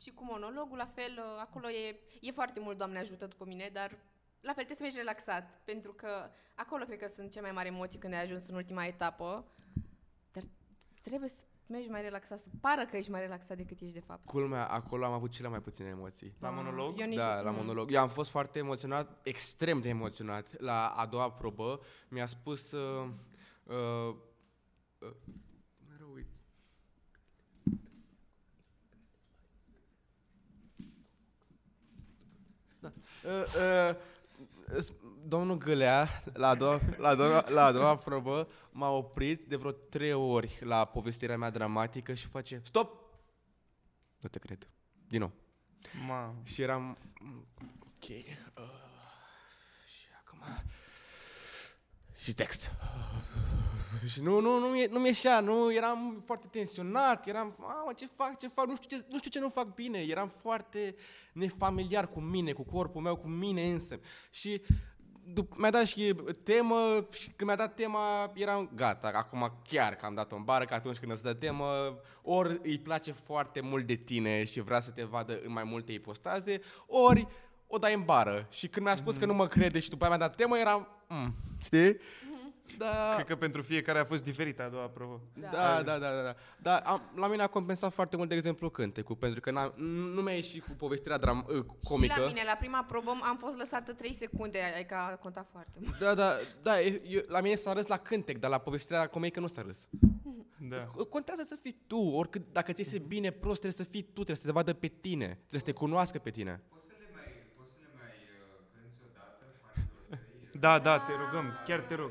Și 0.00 0.10
cu 0.10 0.24
monologul, 0.24 0.76
la 0.76 0.86
fel, 0.86 1.12
uh, 1.18 1.40
acolo 1.40 1.70
e, 1.70 2.00
e 2.20 2.30
foarte 2.30 2.60
mult, 2.60 2.78
Doamne 2.78 2.98
ajută, 2.98 3.26
după 3.26 3.44
mine, 3.44 3.70
dar 3.72 3.90
la 4.40 4.52
fel 4.52 4.64
trebuie 4.64 4.76
să 4.76 4.82
mergi 4.82 4.96
relaxat, 4.96 5.60
pentru 5.64 5.92
că 5.92 6.30
acolo 6.54 6.84
cred 6.84 6.98
că 6.98 7.08
sunt 7.08 7.30
cele 7.30 7.42
mai 7.44 7.52
mari 7.52 7.68
emoții 7.68 7.98
când 7.98 8.14
ai 8.14 8.22
ajuns 8.22 8.46
în 8.46 8.54
ultima 8.54 8.84
etapă, 8.84 9.46
dar 10.32 10.42
trebuie 11.02 11.28
să 11.28 11.42
mergi 11.66 11.88
mai 11.88 12.02
relaxat, 12.02 12.38
să 12.38 12.48
pară 12.60 12.86
că 12.86 12.96
ești 12.96 13.10
mai 13.10 13.20
relaxat 13.20 13.56
decât 13.56 13.80
ești 13.80 13.94
de 13.94 14.00
fapt. 14.00 14.24
Culmea, 14.24 14.66
acolo 14.66 15.04
am 15.04 15.12
avut 15.12 15.30
cele 15.30 15.48
mai 15.48 15.60
puține 15.60 15.88
emoții. 15.88 16.34
La 16.40 16.50
monolog? 16.50 17.00
Eu 17.00 17.06
nici 17.06 17.16
Da, 17.16 17.36
nu- 17.36 17.44
la 17.44 17.50
mm. 17.50 17.56
monolog. 17.56 17.92
Eu 17.92 18.00
am 18.00 18.08
fost 18.08 18.30
foarte 18.30 18.58
emoționat, 18.58 19.26
extrem 19.26 19.80
de 19.80 19.88
emoționat. 19.88 20.60
La 20.60 20.88
a 20.88 21.06
doua 21.06 21.30
probă 21.32 21.80
mi-a 22.08 22.26
spus... 22.26 22.72
Uh, 22.72 23.08
uh, 23.64 24.14
uh, 24.98 25.14
mereu 25.88 26.12
uit. 26.14 26.26
Da. 32.80 32.92
Uh, 33.24 33.30
uh, 34.72 34.80
s- 34.80 34.92
domnul 35.26 35.56
Gâlea, 35.58 36.22
la 36.32 36.48
a, 36.48 36.54
doua, 36.54 36.80
la, 36.96 37.08
a 37.08 37.14
doua, 37.14 37.44
la 37.48 37.64
a 37.64 37.72
doua 37.72 37.96
probă, 37.96 38.48
m-a 38.70 38.90
oprit 38.90 39.48
de 39.48 39.56
vreo 39.56 39.70
trei 39.70 40.12
ori 40.12 40.58
la 40.60 40.84
povestirea 40.84 41.36
mea 41.36 41.50
dramatică 41.50 42.14
și 42.14 42.26
face 42.26 42.60
Stop! 42.64 43.00
Nu 44.20 44.28
te 44.28 44.38
cred. 44.38 44.68
Din 45.08 45.20
nou. 45.20 45.32
Ma. 46.06 46.34
Și 46.44 46.62
eram... 46.62 46.98
mm, 47.20 47.46
Ok. 47.80 48.08
Uh, 48.08 48.64
și 49.86 50.06
acum... 50.24 50.38
Și 52.16 52.34
text. 52.34 52.70
Și 54.06 54.22
nu, 54.22 54.40
nu, 54.40 54.58
nu, 54.58 54.66
mi- 54.66 54.88
nu 54.90 54.98
mi-eșea, 54.98 55.40
nu, 55.40 55.72
eram 55.72 56.22
foarte 56.26 56.46
tensionat, 56.50 57.26
eram, 57.26 57.54
mamă, 57.58 57.92
ce 57.96 58.08
fac, 58.16 58.38
ce 58.38 58.48
fac, 58.48 58.66
nu 58.66 58.76
știu 58.76 58.96
ce, 58.96 59.04
nu 59.10 59.18
știu 59.18 59.30
ce 59.30 59.38
nu 59.40 59.48
fac 59.48 59.74
bine, 59.74 59.98
eram 59.98 60.32
foarte 60.42 60.94
nefamiliar 61.32 62.08
cu 62.08 62.20
mine, 62.20 62.52
cu 62.52 62.62
corpul 62.62 63.02
meu, 63.02 63.16
cu 63.16 63.28
mine 63.28 63.70
însă. 63.72 64.00
Și 64.30 64.62
dup- 65.32 65.56
mi-a 65.56 65.70
dat 65.70 65.86
și 65.86 66.14
temă 66.42 67.06
și 67.10 67.30
când 67.36 67.48
mi-a 67.50 67.56
dat 67.58 67.74
tema 67.74 68.30
eram 68.34 68.70
gata, 68.74 69.10
acum 69.14 69.52
chiar 69.68 69.94
că 69.94 70.06
am 70.06 70.14
dat-o 70.14 70.36
în 70.36 70.44
bară, 70.44 70.64
că 70.64 70.74
atunci 70.74 70.98
când 70.98 71.12
îți 71.12 71.22
dă 71.22 71.34
temă, 71.34 71.98
ori 72.22 72.60
îi 72.62 72.78
place 72.78 73.12
foarte 73.12 73.60
mult 73.60 73.86
de 73.86 73.94
tine 73.94 74.44
și 74.44 74.60
vrea 74.60 74.80
să 74.80 74.90
te 74.90 75.02
vadă 75.02 75.40
în 75.44 75.52
mai 75.52 75.64
multe 75.64 75.92
ipostaze, 75.92 76.60
ori 76.86 77.26
o 77.66 77.78
dai 77.78 77.94
în 77.94 78.02
bară. 78.04 78.46
Și 78.50 78.68
când 78.68 78.86
mi-a 78.86 78.96
spus 78.96 79.16
că 79.16 79.26
nu 79.26 79.34
mă 79.34 79.46
crede 79.46 79.78
și 79.78 79.88
după 79.90 80.04
aia 80.04 80.16
mi-a 80.16 80.26
dat 80.26 80.36
temă, 80.36 80.58
eram, 80.58 80.88
mm, 81.08 81.34
știi? 81.62 81.96
Da, 82.78 83.12
Cred 83.14 83.26
că 83.26 83.36
pentru 83.36 83.62
fiecare 83.62 83.98
a 83.98 84.04
fost 84.04 84.24
diferită 84.24 84.62
a 84.62 84.68
doua 84.68 84.86
probă. 84.88 85.20
Da. 85.34 85.48
da, 85.50 85.82
da, 85.82 85.98
da, 85.98 86.10
da, 86.10 86.22
da. 86.22 86.34
Dar 86.58 86.82
am, 86.86 87.10
la 87.16 87.28
mine 87.28 87.42
a 87.42 87.46
compensat 87.46 87.92
foarte 87.92 88.16
mult, 88.16 88.28
de 88.28 88.34
exemplu, 88.34 88.70
cântecul, 88.70 89.16
pentru 89.16 89.40
că 89.40 89.50
n-am, 89.50 89.72
nu 90.14 90.22
mi-a 90.22 90.34
ieșit 90.34 90.62
cu 90.64 90.70
povestirea 90.70 91.18
dram, 91.18 91.46
uh, 91.48 91.64
comică. 91.82 92.12
Și 92.12 92.20
la 92.20 92.26
mine, 92.26 92.42
la 92.46 92.56
prima 92.58 92.84
probă, 92.88 93.10
am 93.22 93.36
fost 93.36 93.56
lăsată 93.56 93.92
3 93.92 94.14
secunde, 94.14 94.58
adică 94.74 94.94
a 94.94 95.16
contat 95.16 95.48
foarte 95.50 95.78
mult. 95.82 95.98
Da, 95.98 96.14
da, 96.14 96.32
da, 96.62 96.80
eu, 96.80 97.20
la 97.26 97.40
mine 97.40 97.54
s-a 97.54 97.72
râs 97.72 97.86
la 97.86 97.96
cântec, 97.96 98.38
dar 98.38 98.50
la 98.50 98.58
povestirea 98.58 99.06
comică 99.06 99.40
nu 99.40 99.46
s-a 99.46 99.62
râs. 99.62 99.88
Da. 100.68 100.86
Contează 101.08 101.42
să 101.46 101.56
fii 101.62 101.76
tu, 101.86 101.96
oricât, 101.96 102.42
dacă 102.52 102.72
ți 102.72 102.80
iese 102.80 102.98
bine, 102.98 103.30
prost, 103.30 103.60
trebuie 103.60 103.86
să 103.86 103.90
fii 103.90 104.02
tu, 104.02 104.12
trebuie 104.12 104.36
să 104.36 104.46
te 104.46 104.52
vadă 104.52 104.72
pe 104.72 104.86
tine, 104.86 105.26
trebuie 105.26 105.60
să 105.60 105.66
te 105.66 105.72
cunoască 105.72 106.18
pe 106.18 106.30
tine. 106.30 106.60
Poți 106.68 106.86
să 106.86 106.92
le 106.98 107.08
mai, 107.14 107.32
poți 107.56 107.70
să 107.70 107.76
le 107.80 107.88
mai 107.98 108.10
uh, 108.10 108.62
cânti 108.72 109.02
odată 109.10 109.44
fanilor 109.62 109.98
tăi? 110.08 110.51
Da, 110.62 110.78
da, 110.78 110.98
te 110.98 111.12
rugăm, 111.12 111.52
chiar 111.66 111.80
te 111.80 111.94
rog. 111.94 112.10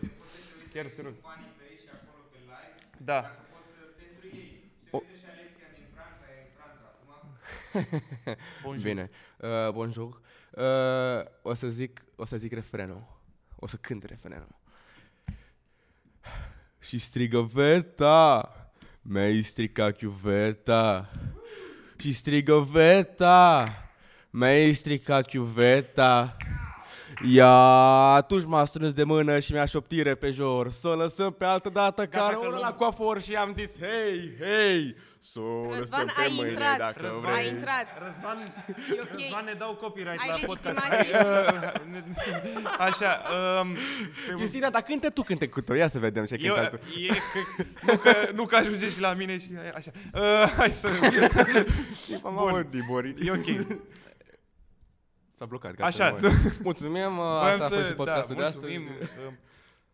Chiar 0.73 0.85
te 0.95 1.01
rog. 1.01 1.13
Fanii 1.21 1.51
tăi 1.57 1.77
și 1.81 1.87
acolo 1.93 2.23
pe 2.31 2.37
live? 2.41 2.87
Da. 2.97 3.21
Dacă 3.21 3.45
poți 3.51 3.67
să, 3.77 3.83
pentru 3.97 4.37
ei. 4.37 4.71
Se 4.83 4.87
O- 4.91 4.97
uite 4.97 5.17
și 5.19 5.25
Alexia 5.33 5.67
din 5.73 5.87
Franța, 5.93 6.25
e 6.35 6.41
în 6.47 6.51
Franța 6.57 6.83
acum. 6.93 7.11
Bonjour. 8.63 8.83
Bine, 8.87 9.09
uh, 9.37 9.71
bonjour. 9.71 10.21
Uh, 10.51 11.51
o 11.51 11.53
să 11.53 11.67
zic, 11.67 12.05
o 12.15 12.25
să 12.25 12.37
zic 12.37 12.53
refrenul. 12.53 13.03
O 13.55 13.67
să 13.67 13.77
cânt 13.77 14.03
refrenul. 14.03 14.55
Și 16.79 16.97
strigă 16.97 17.41
Veta, 17.41 18.51
mi-ai 19.01 19.41
stricat 19.41 19.97
chiuveta. 19.97 21.09
Și 21.99 22.11
strigă 22.13 22.59
Veta, 22.59 23.63
mi-ai 24.29 24.73
stricat 24.73 25.25
chiuveta. 25.27 26.37
Ia, 27.29 27.49
atunci 28.15 28.45
m-a 28.45 28.65
strâns 28.65 28.93
de 28.93 29.03
mână 29.03 29.39
și 29.39 29.51
mi-a 29.51 29.65
șoptit 29.65 30.03
repejor 30.03 30.71
Să 30.71 30.87
o 30.87 30.95
lăsăm 30.95 31.31
pe 31.31 31.45
altă 31.45 31.69
dată 31.69 32.03
Gata, 32.07 32.17
care 32.23 32.33
că 32.33 32.39
oră 32.39 32.49
luăm. 32.49 32.61
la 32.61 32.73
coafor 32.73 33.21
Și 33.21 33.35
am 33.35 33.53
zis, 33.57 33.69
hei, 33.79 34.31
hei 34.39 34.95
Să 35.31 35.39
o 35.39 35.61
lăsăm 35.69 35.77
Răzvan, 35.79 36.05
pe 36.05 36.21
ai 36.21 36.31
mâine 36.35 36.49
intrat. 36.49 36.77
dacă 36.77 36.93
Răzvan, 37.01 37.21
vrei 37.21 37.33
ai 37.35 37.47
intrat. 37.49 37.87
Răzvan, 38.05 38.37
E 38.95 38.99
ok. 39.01 39.19
Răzvan 39.19 39.45
ne 39.45 39.53
dau 39.57 39.73
copyright 39.81 40.19
Ai 40.19 40.27
la 40.29 40.45
podcast. 40.45 40.79
legitimație. 40.89 41.15
Așa, 42.79 43.21
um, 43.61 43.73
pe 44.35 44.41
Iusina, 44.41 44.69
dar 44.69 44.81
cântă 44.81 45.09
tu 45.09 45.21
cântecul 45.21 45.61
tău, 45.61 45.75
ia 45.75 45.87
să 45.87 45.99
vedem 45.99 46.25
ce 46.25 46.37
eu, 46.41 46.53
cântă 46.53 46.75
tu. 46.75 46.99
e, 46.99 47.07
că, 47.07 47.91
nu, 47.91 47.97
că, 47.97 48.11
nu 48.33 48.45
că 48.45 48.55
ajunge 48.55 48.89
și 48.89 48.99
la 48.99 49.13
mine 49.13 49.39
și 49.39 49.49
așa. 49.75 49.91
Uh, 50.13 50.53
hai 50.57 50.71
să... 50.71 50.89
Mamă, 52.23 52.61
Dibori. 52.69 53.15
E 53.25 53.31
ok. 53.31 53.45
S-a 55.41 55.47
blocat, 55.47 55.71
gata. 55.73 55.85
Așa. 55.85 56.09
nu 56.19 56.27
mai- 56.27 56.37
Mulțumim, 56.69 57.19
asta 57.19 57.65
a 57.65 57.69
fost 57.69 57.85
și 57.87 57.93
podcastul 57.93 58.35
de 58.35 58.43
astăzi. 58.43 58.77
mulțumim. 58.77 58.95
Uh, 59.27 59.33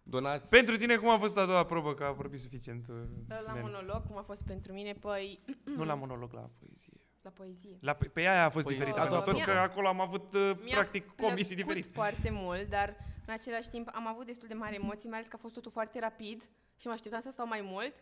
Donați. 0.04 0.50
Pentru 0.50 0.78
tine, 0.78 0.96
cum 0.96 1.10
a 1.10 1.18
fost 1.18 1.38
a 1.38 1.46
doua 1.46 1.64
probă? 1.66 1.94
Că 1.94 2.04
a 2.04 2.12
vorbit 2.12 2.40
suficient. 2.40 2.88
uh, 2.88 2.96
La 3.28 3.42
Nene. 3.54 3.62
monolog, 3.62 4.06
cum 4.08 4.18
a 4.18 4.22
fost 4.22 4.42
pentru 4.46 4.74
mine, 4.74 4.94
păi 4.94 5.40
Nu 5.78 5.84
la 5.86 5.94
monolog, 5.94 6.34
la 6.34 6.50
poezie. 6.60 6.94
la 7.22 7.30
poezie. 7.30 7.76
La, 7.80 7.94
pe 7.94 8.22
ea 8.22 8.46
a 8.46 8.50
fost 8.50 8.66
Păi, 8.66 8.74
diferită 8.74 9.00
a 9.00 9.06
doua 9.08 9.22
pentru 9.22 9.32
toți, 9.34 9.44
că 9.46 9.52
probă. 9.52 9.68
acolo 9.72 9.88
am 9.88 10.02
avut, 10.02 10.34
uh, 10.34 10.52
Mi-a 10.64 10.76
practic, 10.78 11.16
comisii 11.16 11.56
plăcut 11.56 11.74
diferite. 11.74 12.00
foarte 12.00 12.30
mult, 12.32 12.70
dar 12.70 12.96
în 13.26 13.34
același 13.34 13.70
timp 13.70 13.90
am 13.94 14.08
avut 14.08 14.26
destul 14.26 14.48
de 14.48 14.54
mari 14.54 14.76
emoții, 14.76 15.10
mai 15.10 15.18
ales 15.18 15.30
că 15.30 15.36
a 15.38 15.42
fost 15.42 15.54
totul 15.54 15.72
foarte 15.72 16.00
rapid 16.00 16.44
și 16.80 16.88
mă 16.88 16.94
așteptam 16.94 17.22
să 17.22 17.30
stau 17.32 17.48
mai 17.48 17.62
mult. 17.64 17.94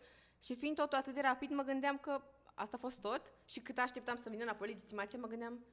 Și 0.42 0.54
fiind 0.54 0.76
totul 0.76 0.98
atât 0.98 1.14
de 1.14 1.20
rapid, 1.22 1.50
mă 1.50 1.62
gândeam 1.62 1.98
că 1.98 2.20
asta 2.54 2.76
a 2.76 2.80
fost 2.80 3.00
tot 3.00 3.22
și 3.44 3.60
cât 3.60 3.78
așteptam 3.78 4.16
să 4.16 4.28
vină 4.30 4.42
înapoi 4.42 4.68
legitimația, 4.68 5.18
mă 5.22 5.26
gândeam 5.26 5.64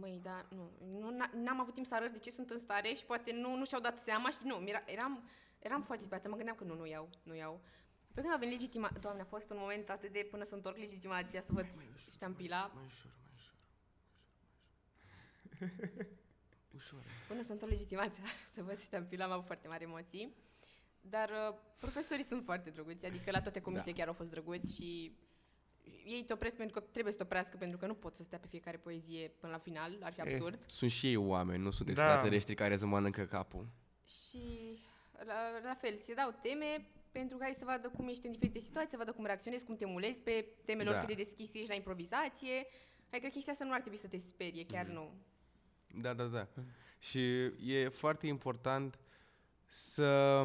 Măi, 0.00 0.20
da, 0.22 0.46
nu, 0.48 0.70
nu 1.00 1.16
n- 1.16 1.30
n-am 1.32 1.60
avut 1.60 1.74
timp 1.74 1.86
să 1.86 1.94
arăt 1.94 2.12
de 2.12 2.18
ce 2.18 2.30
sunt 2.30 2.50
în 2.50 2.58
stare 2.58 2.92
și 2.94 3.04
poate 3.04 3.32
nu, 3.32 3.56
nu 3.56 3.64
și-au 3.64 3.80
dat 3.80 4.00
seama 4.02 4.30
și 4.30 4.38
nu, 4.44 4.62
era, 4.68 4.82
eram, 4.86 5.28
eram 5.58 5.82
foarte 5.82 6.04
speriată, 6.04 6.28
mă 6.28 6.36
gândeam 6.36 6.56
că 6.56 6.64
nu, 6.64 6.74
nu 6.74 6.86
iau, 6.86 7.08
nu 7.22 7.34
iau. 7.34 7.60
Pe 8.14 8.20
când 8.20 8.32
a 8.32 8.36
venit 8.36 8.54
legitima, 8.54 8.90
doamne, 9.00 9.20
a 9.20 9.24
fost 9.24 9.50
un 9.50 9.56
moment 9.60 9.90
atât 9.90 10.12
de 10.12 10.26
până 10.30 10.44
să 10.44 10.54
întorc 10.54 10.76
legitimația, 10.76 11.40
să 11.40 11.52
văd 11.52 11.66
ștampila, 12.10 12.70
Mai 12.74 12.84
ușor, 12.86 13.10
mai 13.22 13.30
ușor. 13.36 13.54
Ușor. 16.76 17.02
Până 17.28 17.42
să 17.42 17.52
întorc 17.52 17.70
legitimația, 17.70 18.24
să 18.54 18.62
văd 18.62 18.78
ștampila, 18.80 19.24
am 19.24 19.30
avut 19.30 19.46
foarte 19.46 19.68
mari 19.68 19.82
emoții. 19.84 20.34
Dar 21.00 21.30
uh, 21.30 21.54
profesorii 21.78 22.24
sunt 22.24 22.44
foarte 22.44 22.70
drăguți, 22.70 23.06
adică 23.06 23.30
la 23.30 23.40
toate 23.40 23.60
comisiile 23.60 23.92
Da. 23.92 23.98
chiar 23.98 24.08
au 24.08 24.14
fost 24.14 24.30
drăguți 24.30 24.74
și 24.74 25.16
ei 26.06 26.22
te 26.26 26.32
opresc 26.32 26.56
pentru 26.56 26.80
că 26.80 26.86
trebuie 26.90 27.12
să 27.12 27.18
te 27.18 27.24
oprească, 27.24 27.56
pentru 27.56 27.78
că 27.78 27.86
nu 27.86 27.94
pot 27.94 28.14
să 28.16 28.22
stea 28.22 28.38
pe 28.38 28.46
fiecare 28.46 28.76
poezie 28.76 29.28
până 29.40 29.52
la 29.52 29.58
final, 29.58 29.98
ar 30.02 30.12
fi 30.12 30.20
E. 30.20 30.22
absurd. 30.22 30.64
Sunt 30.66 30.90
și 30.90 31.06
ei 31.06 31.16
oameni, 31.16 31.62
nu 31.62 31.70
sunt 31.70 31.90
Da. 31.90 31.92
extraterestri 31.92 32.54
care 32.54 32.76
să 32.76 32.86
mănâncă 32.86 33.22
capul. 33.24 33.66
Și 34.08 34.78
la, 35.26 35.34
la 35.62 35.74
fel, 35.74 35.98
se 35.98 36.14
dau 36.14 36.34
teme 36.42 36.88
pentru 37.12 37.36
ca 37.36 37.46
ei 37.48 37.54
să 37.58 37.64
vadă 37.64 37.88
cum 37.96 38.08
ești 38.08 38.26
în 38.26 38.32
diferite 38.32 38.58
situații, 38.58 38.90
să 38.90 38.96
vadă 38.96 39.12
cum 39.12 39.24
reacționezi, 39.24 39.64
cum 39.64 39.76
te 39.76 39.86
mulezi 39.86 40.20
pe 40.20 40.46
temele 40.64 40.90
Da. 40.90 40.98
cât 40.98 41.08
de 41.08 41.14
deschis 41.14 41.54
ești 41.54 41.68
la 41.68 41.74
improvizație. 41.74 42.66
Adică 43.10 43.28
chestia 43.28 43.52
asta 43.52 43.64
nu 43.64 43.72
ar 43.72 43.80
trebui 43.80 43.98
să 43.98 44.06
te 44.06 44.18
sperie, 44.18 44.66
chiar 44.66 44.84
Mhm. 44.84 44.94
nu. 44.94 45.12
Da, 46.00 46.12
da, 46.14 46.24
da. 46.24 46.48
Și 46.98 47.20
e 47.66 47.88
foarte 47.88 48.26
important 48.26 48.98
să... 49.66 50.42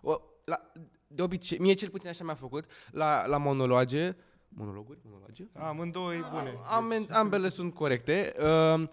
O, 0.00 0.20
la, 0.44 0.72
de 1.06 1.22
obicei, 1.22 1.58
mie 1.58 1.74
cel 1.74 1.90
puțin 1.90 2.08
așa 2.08 2.24
mi-a 2.24 2.34
făcut, 2.34 2.64
la, 2.90 3.26
la 3.26 3.36
monologe, 3.38 4.16
monologuri, 4.48 4.98
monologe? 5.02 5.44
Amândouă 5.52 6.14
e 6.14 6.20
bune. 6.30 6.54
Am, 6.66 7.06
ambele 7.10 7.48
sunt 7.48 7.74
corecte. 7.74 8.34
Uh, 8.38 8.88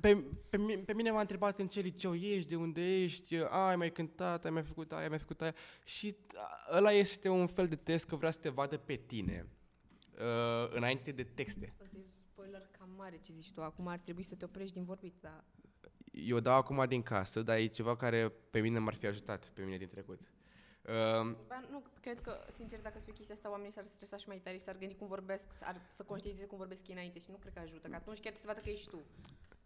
pe, 0.00 0.24
pe, 0.48 0.56
mi- 0.58 0.78
pe 0.78 0.94
mine 0.94 1.10
m-a 1.10 1.20
întrebat 1.20 1.58
în 1.58 1.68
ce 1.68 1.80
liceu 1.80 2.14
ești, 2.14 2.48
de 2.48 2.56
unde 2.56 3.02
ești, 3.02 3.36
a, 3.36 3.48
ai 3.48 3.76
mai 3.76 3.92
cântat, 3.92 4.44
ai 4.44 4.50
mai 4.50 4.62
făcut 4.62 4.92
aia, 4.92 5.02
ai 5.02 5.08
mai 5.08 5.18
făcut 5.18 5.40
aia. 5.40 5.54
Și 5.84 6.16
a, 6.34 6.76
ăla 6.76 6.90
este 6.90 7.28
un 7.28 7.46
fel 7.46 7.68
de 7.68 7.76
test 7.76 8.06
că 8.06 8.16
vrea 8.16 8.30
să 8.30 8.38
te 8.38 8.48
vadă 8.48 8.76
pe 8.76 8.94
tine, 8.94 9.46
uh, 10.14 10.74
înainte 10.74 11.10
de 11.12 11.22
texte. 11.22 11.74
Asta 11.82 11.96
e 11.98 12.04
spoiler 12.32 12.68
cam 12.78 12.88
mare 12.96 13.18
ce 13.22 13.32
zici 13.32 13.52
tu. 13.52 13.62
Acum 13.62 13.86
ar 13.86 13.98
trebui 13.98 14.22
să 14.22 14.34
te 14.34 14.44
oprești 14.44 14.74
din 14.74 14.84
vorbit, 14.84 15.14
dar 15.20 15.44
Eu 16.10 16.40
dau 16.40 16.56
acum 16.56 16.84
din 16.88 17.02
casă, 17.02 17.42
dar 17.42 17.58
e 17.58 17.66
ceva 17.66 17.96
care 17.96 18.32
pe 18.50 18.60
mine 18.60 18.78
m-ar 18.78 18.94
fi 18.94 19.06
ajutat, 19.06 19.48
pe 19.48 19.62
mine 19.62 19.76
din 19.76 19.88
trecut. 19.88 20.20
Uh, 20.82 20.92
Ba, 21.48 21.62
nu, 21.70 21.82
cred 22.00 22.20
că, 22.20 22.32
sincer, 22.56 22.78
dacă 22.82 22.98
spui 22.98 23.12
chestia 23.12 23.34
asta, 23.34 23.50
oamenii 23.50 23.72
s-ar 23.72 23.84
stresa 23.86 24.16
și 24.16 24.28
mai 24.28 24.36
tare, 24.44 24.56
și 24.56 24.62
s-ar 24.62 24.76
gândi 24.78 24.94
cum 24.94 25.06
vorbesc, 25.06 25.44
ar, 25.62 25.76
să 25.92 26.02
conștientizeze 26.02 26.48
cum 26.50 26.58
vorbesc 26.58 26.80
ei 26.88 26.94
înainte 26.94 27.18
și 27.18 27.26
nu 27.30 27.36
cred 27.36 27.52
că 27.52 27.60
ajută, 27.64 27.88
că 27.88 27.94
atunci 27.94 28.20
chiar 28.20 28.32
se 28.32 28.46
vadă 28.46 28.60
că 28.64 28.70
ești 28.70 28.88
tu. 28.88 28.98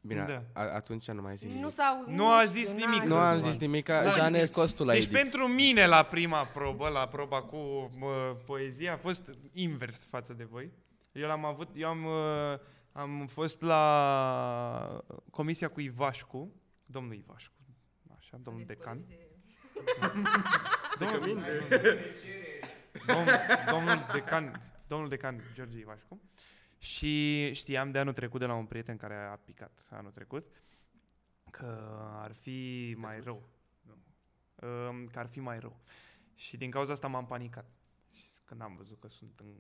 bine, 0.01 0.25
Da. 0.29 0.61
a, 0.61 0.75
atunci 0.75 1.11
nu 1.11 1.23
mai 1.23 1.37
zic 1.37 1.49
Nu 1.49 1.55
nimic. 1.55 1.73
s-au... 1.73 2.05
Nu 2.07 2.31
a 2.31 2.41
știu, 2.45 2.51
zis 2.61 2.73
n-a 2.73 2.79
nimic, 2.79 3.03
Nu 3.03 3.15
zis 3.15 3.25
am 3.25 3.33
Răzvan. 3.33 3.51
zis 3.51 3.61
nimic, 3.61 3.87
Da, 3.87 4.11
Jane, 4.11 4.39
deci- 4.39 4.49
scos 4.49 4.71
tu 4.73 4.85
la 4.85 4.93
Deci 4.93 5.03
edit. 5.03 5.15
pentru 5.17 5.47
mine 5.49 5.87
la 5.87 6.03
prima 6.03 6.45
probă, 6.45 6.89
la 6.89 7.09
proba 7.09 7.43
cu 7.43 7.57
mă, 7.99 8.37
poezie, 8.47 8.89
a 8.89 8.97
fost 8.97 9.31
invers 9.53 10.07
față 10.07 10.33
de 10.33 10.45
voi. 10.45 10.73
Eu 11.13 11.31
am 11.31 11.45
avut, 11.45 11.69
eu 11.75 11.89
am, 11.89 12.05
uh, 12.05 12.59
am 12.93 13.27
fost 13.27 13.61
la 13.63 15.03
comisia 15.31 15.69
cu 15.69 15.81
Ivașcu, 15.81 16.53
domnul 16.87 17.15
Ivașcu, 17.15 17.53
așa, 18.19 18.37
domnul 18.43 18.65
decan. 18.67 19.05
Domnul, 20.99 21.39
domn, 23.07 23.27
domnul 23.71 24.07
decan, 24.13 24.61
domnul 24.87 25.09
decan 25.09 25.43
George 25.55 25.79
Ivașcu. 25.79 26.21
Și 26.79 27.53
știam 27.53 27.91
de 27.91 27.99
anul 27.99 28.13
trecut 28.13 28.41
de 28.41 28.47
la 28.47 28.55
un 28.55 28.67
prieten 28.67 28.97
care 28.97 29.15
a 29.15 29.37
picat 29.37 29.89
anul 29.91 30.11
trecut 30.11 30.47
că 31.51 31.89
ar 32.23 32.33
fi 32.33 32.95
mai 32.99 33.21
rău. 33.21 33.49
Um, 34.55 35.07
Că 35.07 35.19
ar 35.19 35.27
fi 35.27 35.41
mai 35.41 35.59
rău. 35.59 35.81
Și 36.35 36.57
din 36.57 36.71
cauza 36.71 36.93
asta 36.93 37.07
m-am 37.07 37.27
panicat. 37.27 37.71
Și 38.13 38.25
când 38.45 38.61
am 38.61 38.77
văzut 38.77 39.01
că 39.01 39.09
sunt 39.09 39.41
în 39.41 39.55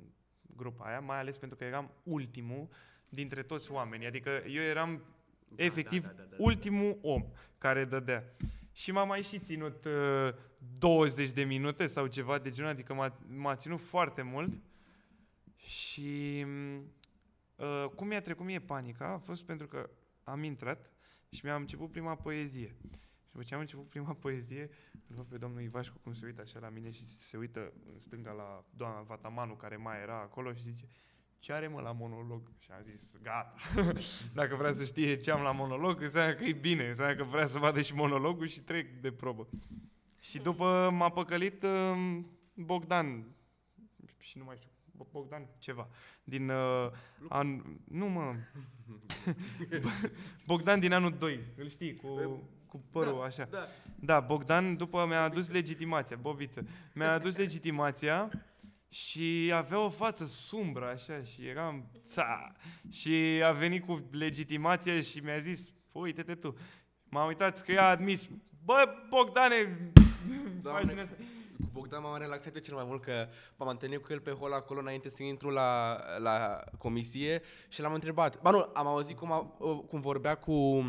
grupa 0.56 0.84
aia, 0.84 1.00
mai 1.00 1.18
ales 1.18 1.38
pentru 1.38 1.56
că 1.58 1.64
eram 1.64 1.90
ultimul 2.02 2.68
dintre 3.08 3.42
toți 3.42 3.70
oamenii. 3.70 4.06
Adică 4.06 4.30
eu 4.46 4.62
eram 4.62 5.02
efectiv 5.54 6.02
da, 6.02 6.08
da, 6.08 6.14
da, 6.14 6.22
da. 6.30 6.36
ultimul 6.38 6.98
om 7.02 7.24
care 7.58 7.84
dădea. 7.84 8.24
Și 8.72 8.92
m-a 8.92 9.04
mai 9.04 9.22
și 9.22 9.38
ținut 9.38 9.84
uh, 9.84 10.34
20 10.78 11.30
de 11.30 11.44
minute 11.44 11.86
sau 11.86 12.06
ceva 12.06 12.38
de 12.38 12.50
genul, 12.50 12.70
adică 12.70 12.94
m-a, 12.94 13.18
m-a 13.26 13.56
ținut 13.56 13.80
foarte 13.80 14.22
mult. 14.22 14.60
Și 15.56 16.46
uh, 17.56 17.84
cum 17.94 18.06
mi-a 18.06 18.20
trecut 18.20 18.44
mie 18.44 18.60
panica 18.60 19.12
a 19.12 19.18
fost 19.18 19.44
pentru 19.44 19.66
că 19.66 19.90
am 20.22 20.42
intrat 20.42 20.90
și 21.28 21.44
mi-am 21.44 21.60
început 21.60 21.90
prima 21.90 22.14
poezie. 22.14 22.76
Și 23.22 23.30
după 23.30 23.42
ce 23.42 23.54
am 23.54 23.60
început 23.60 23.88
prima 23.88 24.14
poezie, 24.24 24.70
îl 24.92 25.16
văd 25.16 25.26
pe 25.26 25.38
domnul 25.38 25.60
Ivașcu 25.60 25.98
cum 26.02 26.12
se 26.12 26.26
uită 26.26 26.40
așa 26.40 26.58
la 26.58 26.68
mine 26.68 26.90
și 26.90 27.04
se 27.04 27.36
uită 27.36 27.72
în 27.92 28.00
stânga 28.00 28.32
la 28.32 28.64
doamna 28.70 29.00
Vatamanu 29.00 29.54
care 29.54 29.76
mai 29.76 30.00
era 30.00 30.20
acolo 30.20 30.52
și 30.52 30.62
zice 30.62 30.86
ce 31.38 31.52
are 31.52 31.68
mă 31.68 31.80
la 31.80 31.92
monolog? 31.92 32.50
Și 32.58 32.70
am 32.70 32.82
zis, 32.82 33.14
gata. 33.22 33.54
Dacă 34.34 34.54
vrea 34.54 34.72
să 34.72 34.84
știe 34.84 35.16
ce 35.16 35.30
am 35.30 35.42
la 35.42 35.52
monolog, 35.52 36.02
înseamnă 36.02 36.34
că 36.34 36.44
e 36.44 36.52
bine, 36.52 36.88
înseamnă 36.88 37.14
că 37.14 37.22
vrea 37.24 37.46
să 37.46 37.58
vadă 37.58 37.80
și 37.80 37.94
monologul 37.94 38.46
și 38.46 38.60
trec 38.60 39.00
de 39.00 39.12
probă. 39.12 39.48
Și 40.20 40.38
după 40.38 40.90
m-a 40.92 41.08
păcălit 41.10 41.62
um, 41.62 42.30
Bogdan 42.54 43.24
și 44.18 44.38
nu 44.38 44.44
mai 44.44 44.56
știu, 44.56 44.70
Bo- 44.96 45.10
Bogdan 45.10 45.46
ceva, 45.58 45.88
din 46.24 46.48
uh, 46.48 46.90
an, 47.28 47.62
nu 47.84 48.06
mă, 48.06 48.34
Bogdan 50.46 50.80
din 50.80 50.92
anul 50.92 51.14
2, 51.18 51.40
îl 51.56 51.68
știi, 51.68 51.96
cu, 51.96 52.40
cu 52.66 52.84
părul 52.90 53.22
așa. 53.22 53.48
Da. 53.50 53.66
Da, 54.00 54.20
Bogdan 54.20 54.76
după 54.76 55.06
mi-a 55.06 55.22
adus 55.22 55.50
legitimația, 55.50 56.16
Bobiță, 56.16 56.66
mi-a 56.94 57.12
adus 57.12 57.36
legitimația 57.44 58.30
și 58.96 59.52
avea 59.54 59.78
o 59.78 59.88
față 59.88 60.24
sumbră 60.24 60.86
așa 60.86 61.22
și 61.22 61.46
eram 61.46 61.90
ța, 62.04 62.52
și 62.90 63.42
a 63.44 63.52
venit 63.52 63.86
cu 63.86 64.08
legitimația 64.10 65.00
și 65.00 65.18
mi-a 65.18 65.38
zis, 65.38 65.72
uite-te 65.92 66.34
tu, 66.34 66.56
m-am 67.04 67.26
uitat 67.26 67.60
că 67.60 67.72
i-a 67.72 67.88
admis, 67.88 68.28
bă, 68.64 68.84
Bogdane, 69.08 69.90
faci 70.62 70.84
din 70.84 70.98
asta. 70.98 71.14
Cu 71.56 71.68
Bogdan 71.72 72.02
m-am 72.02 72.18
relaxat 72.18 72.54
eu 72.54 72.60
cel 72.60 72.74
mai 72.74 72.84
mult 72.86 73.02
că 73.02 73.28
m-am 73.56 73.68
întâlnit 73.68 74.02
cu 74.02 74.12
el 74.12 74.20
pe 74.20 74.30
hol 74.30 74.52
acolo 74.52 74.80
înainte 74.80 75.10
să 75.10 75.22
intru 75.22 75.48
la, 75.48 76.00
la 76.18 76.64
comisie 76.78 77.42
și 77.68 77.80
l-am 77.80 77.94
întrebat. 77.94 78.40
Ba 78.40 78.50
nu, 78.50 78.70
am 78.74 78.86
auzit 78.86 79.16
cum, 79.16 79.32
a, 79.32 79.40
cum 79.88 80.00
vorbea 80.00 80.34
cu, 80.34 80.84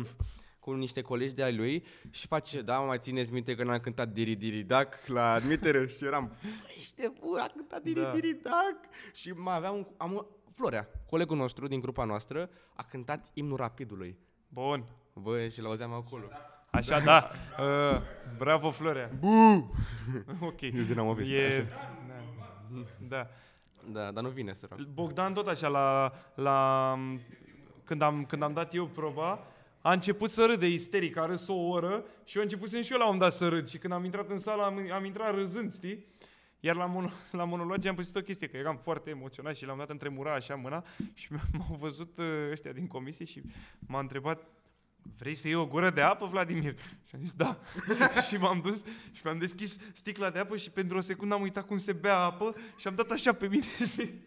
cu 0.68 0.74
niște 0.74 1.02
colegi 1.02 1.34
de-ai 1.34 1.56
lui 1.56 1.84
și 2.10 2.26
face, 2.26 2.62
da, 2.62 2.78
mă 2.78 2.86
mai 2.86 2.98
țineți 2.98 3.32
minte 3.32 3.54
că 3.54 3.64
n-am 3.64 3.78
cântat 3.78 4.08
Diri 4.08 4.34
Diri 4.34 4.62
Dac 4.62 5.06
la 5.06 5.32
admitere 5.32 5.86
și 5.86 6.04
eram, 6.04 6.26
"Bă, 6.42 6.48
ești 6.78 7.02
bun, 7.20 7.38
a 7.38 7.46
cântat 7.54 7.82
Diri 7.82 8.00
Da. 8.00 8.10
Diri 8.10 8.38
Dac 8.42 8.76
și 9.14 9.30
mai 9.30 9.56
aveam 9.56 9.76
un, 9.76 9.86
am 9.96 10.12
un, 10.12 10.24
Florea, 10.54 10.88
colegul 11.06 11.36
nostru 11.36 11.66
din 11.68 11.80
grupa 11.80 12.04
noastră, 12.04 12.50
a 12.74 12.82
cântat 12.90 13.26
imnul 13.34 13.56
rapidului. 13.56 14.18
Bun, 14.48 14.84
Bă, 15.14 15.48
și 15.48 15.60
l-auzeam 15.60 15.92
acolo. 15.92 16.24
așa 16.70 17.00
da, 17.00 17.30
uh, 17.94 18.00
bravo 18.38 18.70
Florea. 18.70 19.10
Bu! 19.18 19.26
Ok. 20.40 20.60
Eu 20.60 20.80
zi 20.80 20.92
n-am 20.94 21.06
o 21.08 21.12
veste, 21.12 21.34
E, 21.34 21.46
așa. 21.46 21.66
da. 22.08 22.84
da. 23.08 23.26
Da, 23.92 24.10
dar 24.12 24.22
nu 24.22 24.28
vine, 24.28 24.52
sărac. 24.52 24.78
Bogdan 24.80 25.32
tot 25.32 25.46
așa 25.48 25.68
la, 25.68 26.12
la 26.34 26.98
când, 27.84 28.02
am, 28.02 28.24
când 28.24 28.42
am 28.42 28.52
dat 28.52 28.74
eu 28.74 28.86
proba, 28.86 29.46
a 29.88 29.92
început 29.92 30.30
să 30.30 30.46
râde 30.46 30.66
isteric, 30.66 31.16
a 31.16 31.26
râs 31.26 31.48
o 31.48 31.54
oră 31.54 32.04
și 32.24 32.36
eu 32.36 32.42
începusem 32.42 32.82
și 32.82 32.92
eu 32.92 32.98
la 32.98 33.08
un 33.08 33.18
dat 33.18 33.32
să 33.32 33.48
râd 33.48 33.68
și 33.68 33.78
când 33.78 33.92
am 33.92 34.04
intrat 34.04 34.30
în 34.30 34.38
sală 34.38 34.62
am, 34.62 34.90
am 34.92 35.04
intrat 35.04 35.34
râzând, 35.34 35.74
știi? 35.74 36.04
Iar 36.60 36.76
la, 36.76 36.86
mono, 36.86 37.10
la 37.40 37.44
monologie 37.44 37.90
am 37.90 37.96
pus 37.96 38.14
o 38.14 38.20
chestie, 38.20 38.48
că 38.48 38.56
eram 38.56 38.76
foarte 38.76 39.10
emoționat 39.10 39.56
și 39.56 39.64
l-am 39.64 39.78
dat 39.78 39.90
între 39.90 40.08
mura 40.08 40.34
așa 40.34 40.54
mâna 40.54 40.84
și 41.14 41.32
m-au 41.58 41.76
văzut 41.78 42.18
uh, 42.18 42.24
ăștia 42.50 42.72
din 42.72 42.86
comisie 42.86 43.24
și 43.24 43.42
m-a 43.78 43.98
întrebat 43.98 44.46
Vrei 45.18 45.34
să 45.34 45.46
iei 45.48 45.56
o 45.56 45.66
gură 45.66 45.90
de 45.90 46.00
apă, 46.00 46.26
Vladimir? 46.26 46.74
Și 47.08 47.14
am 47.14 47.20
zis, 47.20 47.32
da. 47.32 47.58
și 48.28 48.36
m-am 48.36 48.60
dus 48.60 48.84
și 49.12 49.20
mi-am 49.24 49.38
deschis 49.38 49.76
sticla 49.94 50.30
de 50.30 50.38
apă 50.38 50.56
și 50.56 50.70
pentru 50.70 50.96
o 50.96 51.00
secundă 51.00 51.34
am 51.34 51.42
uitat 51.42 51.66
cum 51.66 51.78
se 51.78 51.92
bea 51.92 52.16
apă 52.18 52.54
și 52.76 52.86
am 52.88 52.94
dat 52.94 53.10
așa 53.10 53.32
pe 53.32 53.46
mine, 53.48 53.64
știi? 53.92 54.26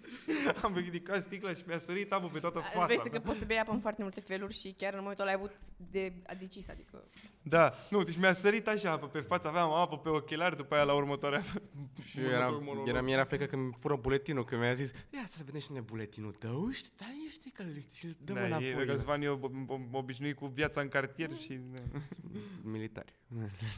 Am 0.61 0.75
ridicat 0.75 1.21
sticla 1.21 1.53
și 1.53 1.63
mi-a 1.67 1.77
sărit 1.77 2.11
apă 2.11 2.29
pe 2.33 2.39
toată 2.39 2.59
fața. 2.59 2.85
Vezi 2.85 3.01
că 3.01 3.09
da. 3.09 3.19
poți 3.19 3.39
să 3.39 3.45
bei 3.45 3.59
apă 3.59 3.71
în 3.71 3.79
foarte 3.79 4.01
multe 4.01 4.21
feluri 4.21 4.53
și 4.53 4.73
chiar 4.77 4.93
în 4.93 4.99
momentul 5.01 5.23
ăla 5.23 5.33
ai 5.33 5.37
avut 5.41 5.51
de 5.91 6.13
a 6.27 6.33
decis, 6.33 6.69
adică... 6.69 7.03
Da, 7.41 7.73
nu, 7.89 8.03
deci 8.03 8.17
mi-a 8.17 8.33
sărit 8.33 8.67
așa 8.67 8.91
apă 8.91 9.07
pe 9.07 9.19
față, 9.19 9.47
aveam 9.47 9.73
apă 9.73 9.97
pe 9.97 10.09
ochelari, 10.09 10.55
după 10.55 10.75
aia 10.75 10.83
la 10.83 10.93
următoarea 10.93 11.41
Și 12.09 12.17
următorul 12.19 12.41
eram, 12.41 12.63
monolog. 12.63 12.87
era, 12.87 13.01
mi-era 13.01 13.23
frică 13.23 13.45
că 13.45 13.55
mi 13.57 13.73
fură 13.79 13.95
buletinul, 13.95 14.45
că 14.45 14.57
mi-a 14.57 14.73
zis, 14.73 14.91
ia 15.09 15.23
să 15.27 15.41
vedem 15.45 15.59
și 15.59 15.71
noi 15.71 15.81
buletinul 15.81 16.31
tău, 16.31 16.69
și 16.69 16.83
stai 16.83 17.07
liniște 17.17 17.49
că 17.53 17.61
îl 17.61 17.81
ți-l 17.89 18.15
dăm 18.23 18.35
da, 18.35 18.41
e, 18.41 18.45
înapoi. 18.45 18.85
Răzvan 18.85 19.21
e 19.21 19.27
ob- 19.27 19.75
ob- 19.75 19.91
obișnuit 19.91 20.35
cu 20.35 20.45
viața 20.45 20.70
în 20.79 20.87
cartier 20.87 21.33
și... 21.37 21.53
Da. 21.73 21.89
Militari. 22.63 23.13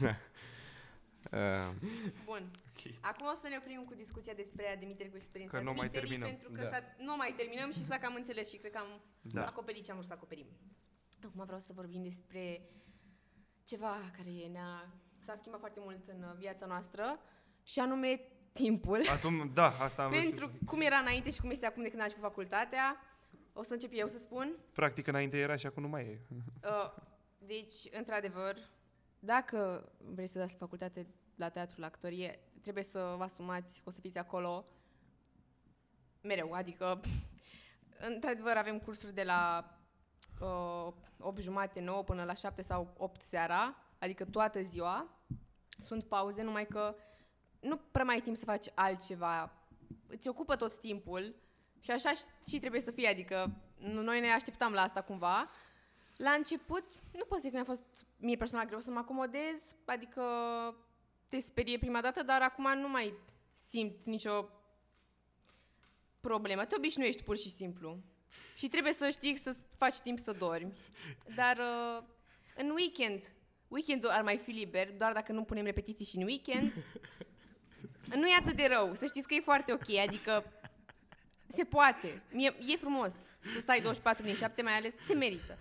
Da. 0.00 0.16
Uh, 1.32 1.74
Bun. 2.24 2.50
Acum 3.00 3.26
o 3.26 3.34
să 3.42 3.48
ne 3.48 3.56
oprim 3.60 3.84
cu 3.84 3.94
discuția 3.94 4.32
despre 4.34 4.72
admitere 4.74 5.08
cu 5.08 5.16
experiența 5.16 5.56
Că 5.56 5.62
nu 5.62 5.72
mai 5.72 5.86
admiterii, 5.86 6.08
terminăm. 6.08 6.28
Pentru 6.28 6.50
că 6.56 6.62
Da. 6.62 6.68
s-a, 6.68 6.80
nu 6.98 7.16
mai 7.16 7.34
terminăm 7.36 7.72
și 7.72 7.84
s-a 7.84 7.98
cam 7.98 8.14
înțeles 8.14 8.48
și 8.50 8.56
cred 8.56 8.72
că 8.72 8.78
am 8.78 9.00
Da. 9.20 9.46
acoperit 9.46 9.84
ce 9.84 9.90
am 9.90 9.96
vrut 9.96 10.08
să 10.08 10.14
acoperim. 10.16 10.46
Acum 11.24 11.44
vreau 11.44 11.58
să 11.58 11.72
vorbim 11.72 12.02
despre 12.02 12.60
ceva 13.64 13.96
care 14.16 14.30
ne-a, 14.52 14.92
s-a 15.24 15.34
schimbat 15.38 15.60
foarte 15.60 15.80
mult 15.82 16.08
în 16.08 16.22
uh, 16.22 16.34
viața 16.38 16.66
noastră 16.66 17.18
și 17.62 17.78
anume 17.78 18.20
timpul. 18.52 19.08
Atunci, 19.08 19.52
da, 19.52 19.76
asta 19.78 20.02
am 20.02 20.10
vrut 20.10 20.22
Pentru 20.22 20.46
să 20.46 20.52
zic. 20.58 20.64
cum 20.68 20.80
era 20.80 20.96
înainte 20.96 21.30
și 21.30 21.40
cum 21.40 21.50
este 21.50 21.66
acum 21.66 21.82
de 21.82 21.88
când 21.88 22.00
am 22.00 22.06
început 22.08 22.28
facultatea, 22.28 22.96
o 23.56 23.62
să 23.62 23.72
încep 23.72 23.90
eu 23.94 24.06
să 24.06 24.18
spun. 24.18 24.56
Practic 24.72 25.06
înainte 25.06 25.36
era 25.36 25.56
și 25.56 25.66
acum 25.66 25.82
nu 25.82 25.88
mai 25.88 26.02
e. 26.02 26.20
Uh, 26.64 26.94
deci, 27.38 27.74
într-adevăr, 27.90 28.56
dacă 29.18 29.88
vreți 29.98 30.32
să 30.32 30.38
dați 30.38 30.56
facultate 30.56 31.06
la 31.34 31.48
teatru, 31.48 31.80
la 31.80 31.86
actorie, 31.86 32.38
trebuie 32.60 32.84
să 32.84 33.14
vă 33.16 33.22
asumați 33.22 33.76
că 33.82 33.88
o 33.88 33.90
să 33.90 34.00
fiți 34.00 34.18
acolo 34.18 34.64
mereu. 36.20 36.52
Adică, 36.52 37.00
într-adevăr, 38.10 38.56
avem 38.56 38.78
cursuri 38.78 39.14
de 39.14 39.22
la 39.22 39.70
uh, 40.40 40.92
8 41.18 41.40
jumate, 41.40 41.80
9 41.80 42.02
până 42.02 42.24
la 42.24 42.34
7 42.34 42.62
sau 42.62 42.94
8 42.96 43.22
seara, 43.22 43.76
adică 43.98 44.24
toată 44.24 44.62
ziua. 44.62 45.08
Sunt 45.78 46.04
pauze, 46.04 46.42
numai 46.42 46.66
că 46.66 46.94
nu 47.60 47.76
prea 47.76 48.04
mai 48.04 48.14
ai 48.14 48.20
timp 48.20 48.36
să 48.36 48.44
faci 48.44 48.66
altceva. 48.74 49.52
Îți 50.06 50.28
ocupă 50.28 50.56
tot 50.56 50.80
timpul 50.80 51.34
și 51.84 51.90
așa 51.90 52.12
și 52.48 52.58
trebuie 52.58 52.80
să 52.80 52.90
fie, 52.90 53.08
adică 53.08 53.50
nu- 53.78 54.02
noi 54.02 54.20
ne 54.20 54.30
așteptam 54.30 54.72
la 54.72 54.82
asta 54.82 55.02
cumva. 55.02 55.50
La 56.16 56.30
început, 56.30 56.84
nu 57.12 57.24
pot 57.24 57.38
să 57.38 57.42
zic 57.42 57.50
că 57.50 57.56
mi-a 57.56 57.64
fost 57.64 58.06
mie 58.16 58.36
personal 58.36 58.66
greu 58.66 58.80
să 58.80 58.90
mă 58.90 58.98
acomodez, 58.98 59.60
adică 59.84 60.22
te 61.28 61.38
sperie 61.38 61.78
prima 61.78 62.00
dată, 62.00 62.22
dar 62.22 62.42
acum 62.42 62.78
nu 62.78 62.88
mai 62.88 63.14
simt 63.68 64.04
nicio 64.04 64.48
problemă. 66.20 66.64
Te 66.64 66.74
obișnuiești 66.76 67.22
pur 67.22 67.36
și 67.36 67.50
simplu. 67.50 67.98
Și 68.56 68.68
trebuie 68.68 68.92
să 68.92 69.10
știi 69.10 69.36
să 69.36 69.56
faci 69.76 69.98
timp 69.98 70.18
să 70.18 70.32
dormi. 70.32 70.72
Dar 71.34 71.56
uh, 71.58 72.04
în 72.56 72.70
weekend, 72.70 73.32
weekendul 73.68 74.08
ar 74.10 74.22
mai 74.22 74.36
fi 74.36 74.50
liber, 74.50 74.92
doar 74.92 75.12
dacă 75.12 75.32
nu 75.32 75.42
punem 75.44 75.64
repetiții 75.64 76.04
și 76.04 76.16
în 76.16 76.22
weekend. 76.22 76.72
Nu 78.14 78.26
e 78.26 78.36
atât 78.40 78.56
de 78.56 78.66
rău, 78.66 78.94
să 78.94 79.06
știți 79.06 79.26
că 79.26 79.34
e 79.34 79.40
foarte 79.40 79.72
ok, 79.72 79.90
adică 79.96 80.44
se 81.56 81.64
poate. 81.64 82.22
Mie, 82.30 82.52
e 82.72 82.76
frumos 82.76 83.12
să 83.40 83.58
stai 83.60 83.80
24 83.80 84.22
din 84.24 84.34
7, 84.34 84.62
mai 84.62 84.72
ales 84.72 84.94
se 85.06 85.14
merită. 85.14 85.58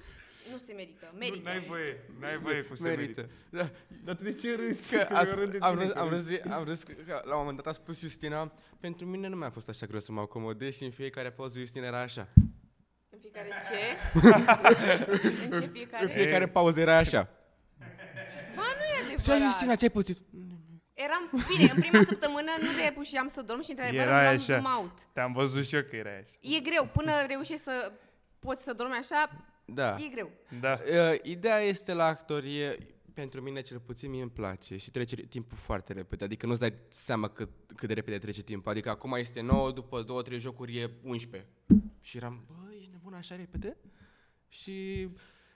Nu 0.52 0.58
se 0.66 0.74
merită, 0.74 1.10
Nu, 1.12 1.18
merită. 1.18 1.42
n-ai 1.50 1.60
voie, 1.68 2.00
n-ai 2.20 2.38
voie 2.38 2.62
cu 2.62 2.76
se 2.76 2.84
merită. 2.84 3.22
merită. 3.22 3.30
Da. 3.50 3.70
Dar 4.04 4.16
tu 4.16 4.24
de 4.24 4.34
ce 4.34 4.56
râzi? 4.56 4.90
Că 4.96 5.08
a, 5.12 5.24
eu 5.28 5.36
rând 5.36 5.52
de 5.52 5.58
am, 5.62 5.72
tine, 5.78 5.84
râs, 5.86 5.94
că 5.94 6.00
am, 6.00 6.10
râzi. 6.10 6.28
râs, 6.30 6.38
de- 6.44 6.50
am 6.54 6.64
râs 6.64 6.84
că 6.84 6.94
la 7.26 7.34
un 7.34 7.40
moment 7.40 7.58
dat 7.58 7.68
a 7.68 7.72
spus 7.72 8.00
Justina, 8.00 8.52
pentru 8.80 9.06
mine 9.06 9.28
nu 9.28 9.36
mi-a 9.36 9.50
fost 9.50 9.70
așa 9.70 9.86
greu 9.86 10.00
să 10.00 10.12
mă 10.12 10.20
acomodez 10.22 10.76
și 10.76 10.84
în 10.84 10.92
fiecare 10.92 11.32
pauză 11.32 11.60
Justina 11.60 11.86
era 11.86 12.00
așa. 12.02 12.28
În 13.10 13.20
fiecare 13.22 13.48
ce? 13.70 14.20
în 15.44 15.50
ce 15.60 15.66
În 15.66 15.70
fiecare? 15.72 16.08
fiecare 16.08 16.48
pauză 16.48 16.80
era 16.80 16.98
așa. 16.98 17.30
Ba, 18.56 18.62
nu 18.78 18.84
e 18.84 19.10
Și 19.10 19.12
Justina, 19.12 19.36
adevărat. 19.36 19.78
ce 19.78 19.84
ai 19.86 19.90
pus? 19.90 20.06
Eram, 20.94 21.32
bine, 21.58 21.72
în 21.76 21.80
prima 21.82 22.04
săptămână 22.08 22.52
nu 22.62 22.68
de 22.84 22.92
pușeam 22.96 23.28
să 23.28 23.42
dorm 23.42 23.62
și 23.62 23.70
într-adevăr 23.70 24.06
Erai 24.08 24.36
îmi 24.36 24.46
luam 24.48 24.60
așa. 24.60 24.70
zoom 24.70 24.82
out. 24.84 25.08
Te-am 25.14 25.34
văzut 25.34 25.66
și 25.66 25.76
eu 25.76 25.82
că 25.82 25.96
erai 25.96 26.18
așa. 26.20 26.32
E 26.42 26.60
greu, 26.60 26.90
până 26.94 27.12
reușești 27.28 27.64
să 27.64 27.92
poți 28.40 28.64
să 28.64 28.74
dormi 28.74 28.94
așa, 28.94 29.46
Da. 29.66 29.98
e 30.00 30.08
greu. 30.08 30.30
Da. 30.60 30.80
Uh, 30.88 31.20
ideea 31.24 31.60
este 31.60 31.94
la 31.94 32.06
actorie, 32.06 32.78
pentru 33.14 33.42
mine 33.42 33.62
cel 33.62 33.80
puțin 33.80 34.10
mie 34.10 34.22
îmi 34.22 34.32
place 34.32 34.78
și 34.78 34.92
trece 34.92 35.16
timpul 35.16 35.58
foarte 35.58 35.94
repede, 35.94 36.24
adică 36.24 36.46
nu-ți 36.46 36.60
dai 36.60 36.74
seama 36.90 37.28
cât, 37.28 37.50
cât 37.76 37.88
de 37.88 37.94
repede 37.94 38.18
trece 38.18 38.42
timpul, 38.42 38.72
adică 38.72 38.90
acum 38.90 39.14
este 39.14 39.42
9, 39.42 39.72
după 39.72 40.04
2-3 40.04 40.38
jocuri 40.38 40.78
e 40.78 40.90
11. 41.04 41.50
Și 42.02 42.18
eram, 42.18 42.44
bă, 42.48 42.74
ești 42.78 42.90
nebun 42.92 43.14
așa 43.14 43.36
repede? 43.36 43.78
Și, 44.48 45.08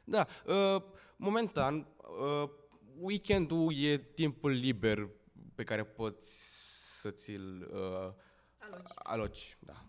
da, 0.04 0.28
uh, 0.46 0.82
momentan, 1.16 1.88
uh, 2.44 2.50
weekendul 3.00 3.74
e 3.76 3.98
timpul 3.98 4.52
liber 4.52 5.08
pe 5.58 5.64
care 5.64 5.84
poți 5.84 6.56
să 7.02 7.10
ți-l 7.12 7.70
uh, 7.74 8.14
Aloci. 8.58 8.92
aloci. 8.96 9.58
Da. 9.60 9.86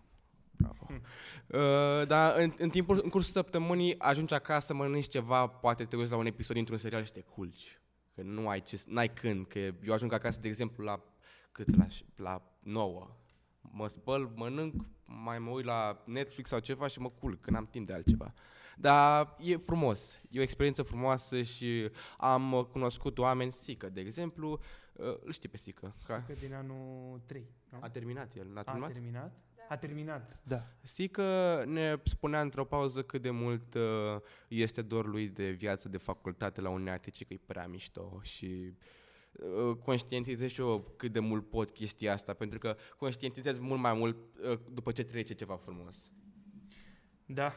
Bravo. 0.51 0.87
Uh, 0.91 2.07
dar 2.07 2.37
în, 2.37 2.53
în 2.57 2.69
timpul, 2.69 2.99
în 3.03 3.09
cursul 3.09 3.31
săptămânii 3.33 3.99
ajungi 3.99 4.33
acasă, 4.33 4.73
mănânci 4.73 5.07
ceva, 5.07 5.47
poate 5.47 5.85
te 5.85 5.95
uiți 5.95 6.11
la 6.11 6.17
un 6.17 6.25
episod 6.25 6.55
dintr-un 6.55 6.77
serial 6.77 7.03
și 7.03 7.11
te 7.11 7.21
culci. 7.21 7.81
Că 8.15 8.21
nu 8.21 8.47
ai, 8.49 8.61
ce, 8.61 8.83
n-ai 8.87 9.13
când, 9.13 9.47
că 9.47 9.59
eu 9.59 9.93
ajung 9.93 10.13
acasă, 10.13 10.39
de 10.39 10.47
exemplu, 10.47 10.83
la 10.83 11.03
cât? 11.51 11.77
La, 11.77 11.85
ș- 11.87 12.15
la 12.15 12.41
9. 12.59 13.17
Mă 13.61 13.87
spăl, 13.87 14.31
mănânc, 14.35 14.85
mai 15.05 15.39
mă 15.39 15.49
uit 15.49 15.65
la 15.65 16.03
Netflix 16.05 16.49
sau 16.49 16.59
ceva 16.59 16.87
și 16.87 16.99
mă 16.99 17.09
culc, 17.09 17.41
că 17.41 17.51
n-am 17.51 17.67
timp 17.67 17.87
de 17.87 17.93
altceva. 17.93 18.33
Dar 18.77 19.35
e 19.39 19.57
frumos, 19.57 20.21
e 20.29 20.39
o 20.39 20.41
experiență 20.41 20.83
frumoasă 20.83 21.41
și 21.41 21.89
am 22.17 22.53
uh, 22.53 22.65
cunoscut 22.65 23.17
oameni, 23.17 23.51
Sică, 23.51 23.89
de 23.89 24.01
exemplu, 24.01 24.59
uh, 24.99 25.17
îl 25.23 25.31
știi 25.31 25.49
pe 25.49 25.57
Sică, 25.57 25.95
ca, 26.07 26.23
Că 26.27 26.33
din 26.39 26.53
anul 26.53 27.21
3, 27.25 27.47
nu? 27.69 27.77
a 27.81 27.89
terminat 27.89 28.35
el, 28.35 28.47
n-a 28.53 28.59
A 28.59 28.63
terminat? 28.63 28.91
terminat? 28.91 29.33
A 29.69 29.77
terminat, 29.77 30.41
da. 30.43 30.67
Sică 30.81 31.23
ne 31.67 31.95
spunea 32.03 32.41
într-o 32.41 32.65
pauză 32.65 33.03
cât 33.03 33.21
de 33.21 33.29
mult 33.29 33.73
uh, 33.73 33.81
este 34.47 34.81
dor 34.81 35.07
lui 35.07 35.27
de 35.27 35.49
viață 35.49 35.89
de 35.89 35.97
facultate 35.97 36.61
la 36.61 36.69
UNEATC, 36.69 37.17
că 37.27 37.33
e 37.33 37.39
prea 37.45 37.67
mișto 37.67 38.19
și 38.21 38.73
uh, 39.31 39.75
conștientizez 39.83 40.49
și 40.49 40.61
eu 40.61 40.93
cât 40.97 41.11
de 41.11 41.19
mult 41.19 41.49
pot 41.49 41.69
chestia 41.71 42.13
asta, 42.13 42.33
pentru 42.33 42.59
că 42.59 42.75
conștientizez 42.97 43.59
mult 43.59 43.79
mai 43.79 43.93
mult 43.93 44.17
uh, 44.51 44.59
după 44.71 44.91
ce 44.91 45.03
trece 45.03 45.33
ceva 45.33 45.55
frumos. 45.55 46.11
Da. 47.25 47.53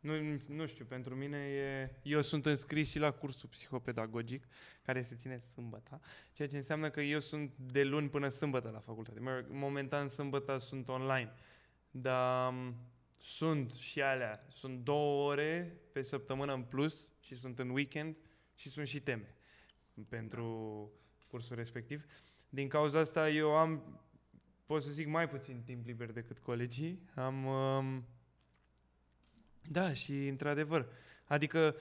Nu, 0.00 0.40
nu 0.48 0.66
știu, 0.66 0.84
pentru 0.84 1.14
mine 1.14 1.38
e... 1.38 1.90
Eu 2.02 2.20
sunt 2.20 2.46
înscris 2.46 2.90
și 2.90 2.98
la 2.98 3.10
cursul 3.10 3.48
psihopedagogic, 3.48 4.46
care 4.82 5.02
se 5.02 5.14
ține 5.14 5.38
sâmbătă, 5.38 6.00
ceea 6.32 6.48
ce 6.48 6.56
înseamnă 6.56 6.90
că 6.90 7.00
eu 7.00 7.20
sunt 7.20 7.52
de 7.56 7.82
luni 7.82 8.08
până 8.08 8.28
sâmbătă 8.28 8.70
la 8.70 8.78
facultate. 8.78 9.20
Mă 9.20 9.34
rog, 9.34 9.44
Momentan 9.48 10.08
sâmbătă 10.08 10.58
sunt 10.58 10.88
online, 10.88 11.32
dar 11.90 12.52
m, 12.52 12.74
sunt 13.16 13.70
și 13.72 14.02
alea. 14.02 14.46
Sunt 14.48 14.84
două 14.84 15.30
ore 15.30 15.80
pe 15.92 16.02
săptămână 16.02 16.54
în 16.54 16.62
plus 16.62 17.12
și 17.20 17.34
sunt 17.34 17.58
în 17.58 17.70
weekend 17.70 18.20
și 18.54 18.68
sunt 18.68 18.86
și 18.86 19.00
teme 19.00 19.34
pentru 20.08 20.90
cursul 21.28 21.56
respectiv. 21.56 22.04
Din 22.48 22.68
cauza 22.68 22.98
asta 22.98 23.30
eu 23.30 23.56
am, 23.56 24.00
pot 24.66 24.82
să 24.82 24.90
zic, 24.90 25.06
mai 25.06 25.28
puțin 25.28 25.62
timp 25.64 25.86
liber 25.86 26.12
decât 26.12 26.38
colegii. 26.38 27.02
Am... 27.14 27.44
Um, 27.44 28.04
da, 29.68 29.92
și 29.92 30.26
într-adevăr. 30.26 30.86
Adică 31.24 31.76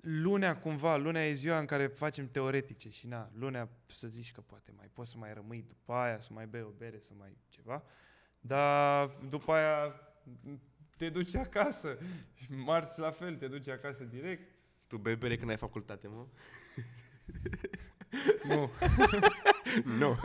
lunea 0.00 0.56
cumva, 0.56 0.96
lunea 0.96 1.28
e 1.28 1.32
ziua 1.32 1.58
în 1.58 1.66
care 1.66 1.86
facem 1.86 2.28
teoretice 2.28 2.90
și 2.90 3.06
na, 3.06 3.30
lunea 3.38 3.68
să 3.86 4.06
zici 4.06 4.32
că 4.32 4.40
poate 4.40 4.72
mai 4.76 4.90
poți 4.92 5.10
să 5.10 5.16
mai 5.18 5.34
rămâi 5.34 5.64
după 5.68 5.92
aia, 5.92 6.18
să 6.18 6.28
mai 6.32 6.46
bei 6.46 6.62
o 6.62 6.70
bere, 6.78 6.98
să 7.00 7.12
mai 7.18 7.36
ceva, 7.48 7.82
dar 8.40 9.10
după 9.28 9.52
aia 9.52 10.00
te 10.96 11.08
duci 11.08 11.34
acasă. 11.34 11.98
Și 12.34 12.52
marți 12.52 12.98
la 12.98 13.10
fel, 13.10 13.36
te 13.36 13.48
duci 13.48 13.68
acasă 13.68 14.04
direct. 14.04 14.54
Tu 14.86 14.96
bei 14.96 15.16
bere 15.16 15.36
când 15.36 15.50
ai 15.50 15.56
facultate, 15.56 16.08
mă? 16.08 16.26
Nu. 18.48 18.70
Nu. 19.98 20.16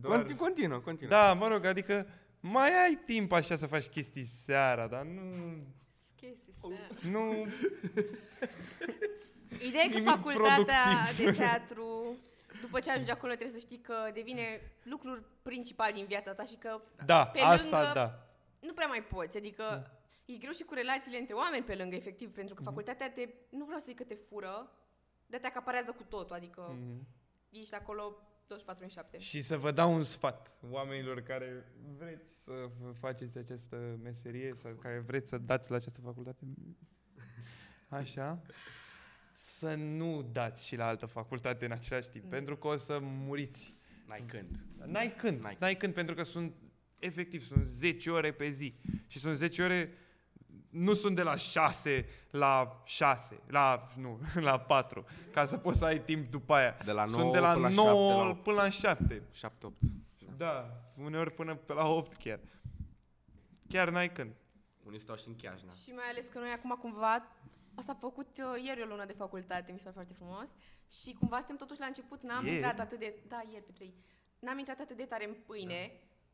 Doar- 0.00 0.02
Continu, 0.02 0.36
continuă, 0.36 0.78
continuă. 0.78 1.10
Da, 1.10 1.32
mă 1.32 1.48
rog, 1.48 1.64
adică 1.64 2.06
mai 2.40 2.70
ai 2.84 2.94
timp 3.06 3.32
așa 3.32 3.56
să 3.56 3.66
faci 3.66 3.86
chestii 3.86 4.24
seara, 4.24 4.86
dar 4.86 5.02
nu... 5.04 5.22
Chestii 6.16 6.48
Oh. 6.62 6.72
să- 7.00 7.08
Nu... 7.08 7.32
Ideea 9.66 9.84
e 9.84 9.88
că 9.88 9.94
Nimic 9.98 10.08
facultatea 10.10 10.54
productiv. 10.54 11.24
de 11.26 11.32
teatru, 11.32 12.16
după 12.60 12.80
ce 12.80 12.90
ajungi 12.90 13.10
acolo, 13.10 13.32
trebuie 13.34 13.60
să 13.60 13.66
știi 13.66 13.78
că 13.80 13.94
devine 14.14 14.60
lucrul 14.82 15.28
principal 15.42 15.92
din 15.92 16.04
viața 16.04 16.34
ta 16.34 16.44
și 16.44 16.54
că 16.56 16.80
Da, 17.06 17.26
Pe 17.26 17.38
asta 17.40 17.78
lângă- 17.80 17.92
da. 17.94 18.26
nu 18.60 18.72
prea 18.72 18.86
mai 18.86 19.02
poți. 19.02 19.36
Adică 19.36 19.90
e 20.24 20.32
greu 20.34 20.52
și 20.52 20.62
cu 20.62 20.74
relațiile 20.74 21.18
între 21.18 21.34
oameni 21.34 21.64
pe 21.64 21.74
lângă, 21.74 21.96
efectiv, 21.96 22.32
pentru 22.34 22.54
că 22.54 22.62
facultatea 22.62 23.10
te, 23.10 23.28
nu 23.50 23.64
vreau 23.64 23.78
să 23.78 23.84
zic 23.88 23.96
că 23.96 24.04
te 24.04 24.14
fură, 24.14 24.70
dar 25.26 25.40
te 25.40 25.46
acaparează 25.46 25.92
cu 25.92 26.02
totul, 26.08 26.36
adică 26.36 26.76
Mhm. 26.80 27.06
ești 27.50 27.74
acolo 27.74 28.16
24 28.50 28.82
în 28.84 28.88
7. 28.90 29.18
Și 29.18 29.40
să 29.40 29.56
vă 29.58 29.70
dau 29.70 29.94
un 29.94 30.02
sfat 30.02 30.50
oamenilor 30.70 31.20
care 31.20 31.72
vreți 31.98 32.32
să 32.44 32.52
v- 32.80 32.96
faceți 32.98 33.38
această 33.38 33.98
meserie 34.02 34.52
sau 34.54 34.72
care 34.72 34.98
vreți 34.98 35.28
să 35.28 35.38
dați 35.38 35.70
la 35.70 35.76
această 35.76 36.00
facultate. 36.00 36.44
Așa. 37.88 38.42
Să 39.32 39.74
nu 39.74 40.28
dați 40.32 40.66
și 40.66 40.76
la 40.76 40.86
altă 40.86 41.06
facultate 41.06 41.64
în 41.64 41.72
același 41.72 42.10
timp, 42.10 42.24
Mm. 42.24 42.30
pentru 42.30 42.56
că 42.56 42.66
o 42.66 42.76
să 42.76 42.98
muriți. 43.02 43.74
N-ai 44.06 44.24
când. 44.26 44.64
N-ai 44.86 45.14
când, 45.16 45.40
N-ai 45.42 45.56
n-ai 45.60 45.76
când, 45.76 45.94
pentru 45.94 46.14
că 46.14 46.22
sunt, 46.22 46.54
efectiv, 46.98 47.42
sunt 47.42 47.66
10 47.66 48.10
ore 48.10 48.32
pe 48.32 48.48
zi. 48.48 48.74
Și 49.06 49.18
sunt 49.18 49.36
10 49.36 49.62
ore, 49.62 49.92
nu 50.70 50.94
sunt 50.94 51.16
de 51.16 51.22
la 51.22 51.36
6 51.36 52.06
la 52.30 52.80
6, 52.84 53.40
la, 53.46 53.88
nu, 53.96 54.20
la 54.48 54.58
4, 54.58 55.04
ca 55.32 55.44
să 55.44 55.56
poți 55.56 55.78
să 55.78 55.84
ai 55.84 56.00
timp 56.00 56.30
după 56.30 56.54
aia. 56.54 56.76
De 56.84 56.92
la 56.92 57.06
sunt 57.06 57.18
9 57.18 57.32
de 57.32 57.38
la 57.38 57.52
până 57.52 57.68
la 57.68 57.74
9 57.74 57.88
7, 57.88 58.22
la 58.22 58.28
8. 58.28 58.42
până 58.42 58.56
la 58.56 58.68
7. 58.68 59.22
7-8. 59.48 59.50
Da, 60.36 60.70
uneori 60.96 61.30
până 61.30 61.54
pe 61.54 61.72
la 61.72 61.86
8 61.86 62.16
chiar. 62.16 62.40
Chiar 63.68 63.90
n-ai 63.90 64.12
când. 64.12 64.34
Unii 64.82 64.98
stau 65.00 65.16
și 65.16 65.28
în 65.28 65.36
chiajna. 65.36 65.72
Și 65.72 65.90
mai 65.90 66.04
ales 66.10 66.26
că 66.26 66.38
noi 66.38 66.50
acum 66.50 66.70
cumva, 66.80 67.26
asta 67.74 67.92
a 67.92 67.98
făcut 68.00 68.28
uh, 68.38 68.64
ieri 68.64 68.82
o 68.82 68.86
lună 68.86 69.04
de 69.04 69.12
facultate, 69.12 69.72
mi 69.72 69.78
se 69.78 69.84
pare 69.84 69.94
foarte 69.94 70.14
frumos, 70.14 70.48
și 70.90 71.16
cumva 71.18 71.36
suntem 71.36 71.56
totuși 71.56 71.80
la 71.80 71.86
început, 71.86 72.22
n-am 72.22 72.44
Ieri? 72.44 72.56
intrat 72.56 72.78
atât 72.80 72.98
de, 72.98 73.14
da, 73.28 73.42
ieri 73.50 73.64
pe 73.64 73.72
trei, 73.72 73.94
n-am 74.38 74.58
intrat 74.58 74.80
atât 74.80 74.96
de 74.96 75.04
tare 75.04 75.28
în 75.28 75.34
pâine 75.46 75.92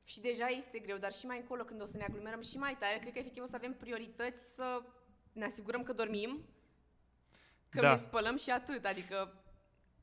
și 0.09 0.21
deja 0.21 0.47
este 0.47 0.79
greu, 0.79 0.97
dar 0.97 1.13
și 1.13 1.27
mai 1.27 1.37
încolo 1.41 1.63
când 1.63 1.83
o 1.83 1.85
să 1.85 1.97
ne 1.97 2.05
aglomerăm 2.05 2.43
și 2.43 2.59
mai 2.59 2.77
tare, 2.81 2.99
cred 2.99 3.13
că 3.13 3.19
efectiv 3.19 3.43
o 3.43 3.47
să 3.47 3.57
avem 3.57 3.73
priorități 3.75 4.43
să 4.55 4.83
ne 5.33 5.45
asigurăm 5.45 5.83
că 5.83 5.93
dormim, 5.93 6.45
că 7.69 7.81
Da. 7.81 7.91
ne 7.91 7.97
spălăm 7.97 8.37
și 8.37 8.51
atât, 8.51 8.85
adică... 8.85 9.43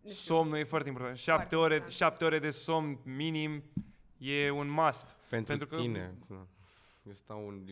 nu 0.01 0.09
știu. 0.09 0.35
Somnul 0.35 0.57
e 0.57 0.63
foarte 0.63 0.87
important. 0.89 1.17
7 1.17 1.31
Foarte 1.35 1.55
ore, 1.55 1.73
important. 1.73 1.97
7 1.97 2.25
ore 2.25 2.39
de 2.39 2.49
somn 2.49 2.99
minim 3.03 3.63
e 4.17 4.49
un 4.49 4.67
must. 4.69 5.15
Pentru, 5.29 5.57
Pentru 5.57 5.67
că- 5.67 5.81
tine. 5.81 6.13
da. 6.29 6.47
Eu 7.07 7.13
stau 7.13 7.47
un... 7.47 7.65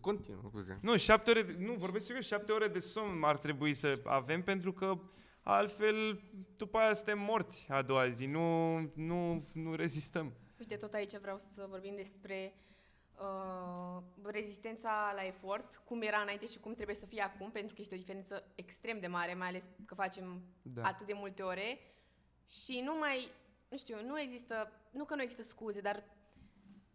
Continuă, 0.00 0.40
scuze. 0.48 0.78
Nu, 0.82 0.96
7 0.96 1.30
ore, 1.30 1.42
de, 1.42 1.56
nu, 1.58 1.72
vorbesc 1.72 2.06
serios, 2.06 2.26
7 2.26 2.52
ore 2.52 2.68
de 2.68 2.78
somn 2.78 3.22
ar 3.24 3.36
trebui 3.38 3.74
să 3.74 4.00
avem 4.04 4.42
pentru 4.42 4.72
că 4.72 4.98
altfel 5.42 6.20
după 6.56 6.78
aia 6.78 6.94
suntem 6.94 7.18
morți 7.18 7.66
a 7.70 7.82
doua 7.82 8.08
zi, 8.08 8.26
nu, 8.26 8.78
nu, 8.94 9.46
nu 9.52 9.74
rezistăm. 9.74 10.32
Uite, 10.60 10.76
tot 10.76 10.92
aici 10.94 11.16
vreau 11.16 11.38
să 11.38 11.66
vorbim 11.68 11.94
despre 11.96 12.54
uh, 13.18 14.02
rezistența 14.22 15.12
la 15.14 15.26
efort, 15.26 15.82
cum 15.84 16.02
era 16.02 16.20
înainte 16.20 16.46
și 16.46 16.58
cum 16.58 16.74
trebuie 16.74 16.96
să 16.96 17.06
fie 17.06 17.22
acum, 17.22 17.50
pentru 17.50 17.74
că 17.74 17.80
este 17.80 17.94
o 17.94 17.98
diferență 17.98 18.44
extrem 18.54 19.00
de 19.00 19.06
mare, 19.06 19.34
mai 19.34 19.48
ales 19.48 19.64
că 19.86 19.94
facem 19.94 20.42
Da. 20.62 20.80
da. 20.80 20.88
atât 20.88 21.06
de 21.06 21.12
multe 21.12 21.42
ore 21.42 21.78
și 22.48 22.80
nu 22.84 22.98
mai, 22.98 23.30
nu 23.68 23.76
știu, 23.76 23.96
nu 24.06 24.20
există, 24.20 24.72
nu 24.90 25.04
că 25.04 25.14
nu 25.14 25.22
există 25.22 25.42
scuze, 25.42 25.80
dar 25.80 26.04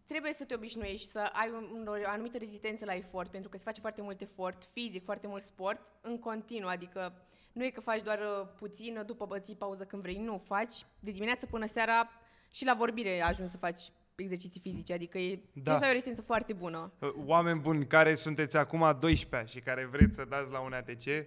trebuie 0.06 0.34
să 0.34 0.46
te 0.46 0.54
obișnuiești, 0.54 1.12
să 1.12 1.20
ai 1.20 1.50
un, 1.50 1.88
o 1.88 1.94
anumită 2.06 2.38
rezistență 2.38 2.86
la 2.86 2.96
efort, 2.96 3.32
pentru 3.32 3.50
că 3.50 3.58
se 3.58 3.64
face 3.64 3.80
foarte 3.80 4.02
mult 4.02 4.22
efort 4.22 4.64
fizic, 4.72 5.04
foarte 5.04 5.28
mult 5.28 5.44
sport, 5.44 5.80
în 6.02 6.20
continuu, 6.20 6.70
adică 6.70 7.26
nu 7.52 7.64
e 7.64 7.70
că 7.70 7.82
faci 7.82 8.02
doar 8.02 8.20
uh, 8.20 8.48
puțin, 8.58 9.04
după 9.06 9.26
bății 9.26 9.56
pauză 9.56 9.86
când 9.86 10.02
vrei, 10.02 10.18
nu, 10.18 10.38
faci 10.38 10.86
de 11.00 11.12
dimineață 11.12 11.46
până 11.46 11.66
seara 11.66 12.10
și 12.52 12.66
la 12.66 12.74
vorbire 12.78 13.22
ajungi 13.22 13.52
să 13.52 13.58
faci 13.58 13.82
exerciții 14.16 14.62
fizice, 14.62 14.94
adică 14.94 15.18
e, 15.18 15.40
Da. 15.54 15.72
da. 15.72 15.78
să 15.78 15.84
ai 15.84 15.90
o 15.90 15.92
rezistență 15.92 16.22
foarte 16.22 16.54
bună. 16.54 16.92
Uh, 17.00 17.14
Oameni 17.26 17.60
buni 17.60 17.88
care 17.88 18.16
sunteți 18.16 18.58
acum 18.58 18.98
12 19.00 19.52
și 19.58 19.64
care 19.64 19.86
vreți 19.86 20.16
să 20.16 20.26
dați 20.30 20.52
la 20.52 20.60
un 20.60 20.74
ATC, 20.74 21.06
uh, 21.06 21.26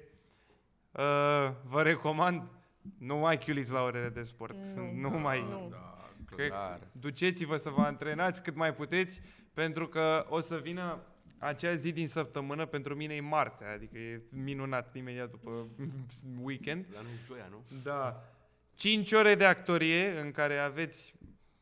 vă 1.65 1.83
recomand 1.83 2.43
nu 2.99 3.17
mai 3.17 3.39
chiuliți 3.39 3.73
la 3.73 3.83
orele 3.83 4.09
de 4.09 4.23
sport. 4.23 4.57
Nu. 4.65 4.93
nu 5.11 5.19
mai... 5.19 5.41
Nu. 5.41 5.69
Da, 5.71 6.11
Cred- 6.37 6.49
clar. 6.49 6.81
Duceți-vă 6.93 7.57
să 7.57 7.71
vă 7.71 7.81
antrenați 7.83 8.43
cât 8.43 8.55
mai 8.55 8.75
puteți, 8.75 9.21
pentru 9.55 9.89
că 9.89 10.27
o 10.29 10.41
să 10.41 10.57
vină 10.57 10.99
acea 11.39 11.75
zi 11.75 11.93
din 11.93 12.09
săptămână, 12.09 12.67
pentru 12.67 12.95
mine 12.95 13.15
e 13.15 13.21
marțea, 13.21 13.73
adică 13.73 13.99
e 13.99 14.23
minunat 14.31 14.95
imediat 14.95 15.31
după 15.31 15.67
weekend. 16.43 16.87
Dar 16.93 17.03
nu 17.03 17.09
joia, 17.27 17.47
nu? 17.51 17.65
Da. 17.83 18.25
5 18.79 19.13
ore 19.13 19.35
de 19.35 19.45
actorie 19.45 20.21
în 20.21 20.31
care 20.31 20.59
aveți 20.59 21.15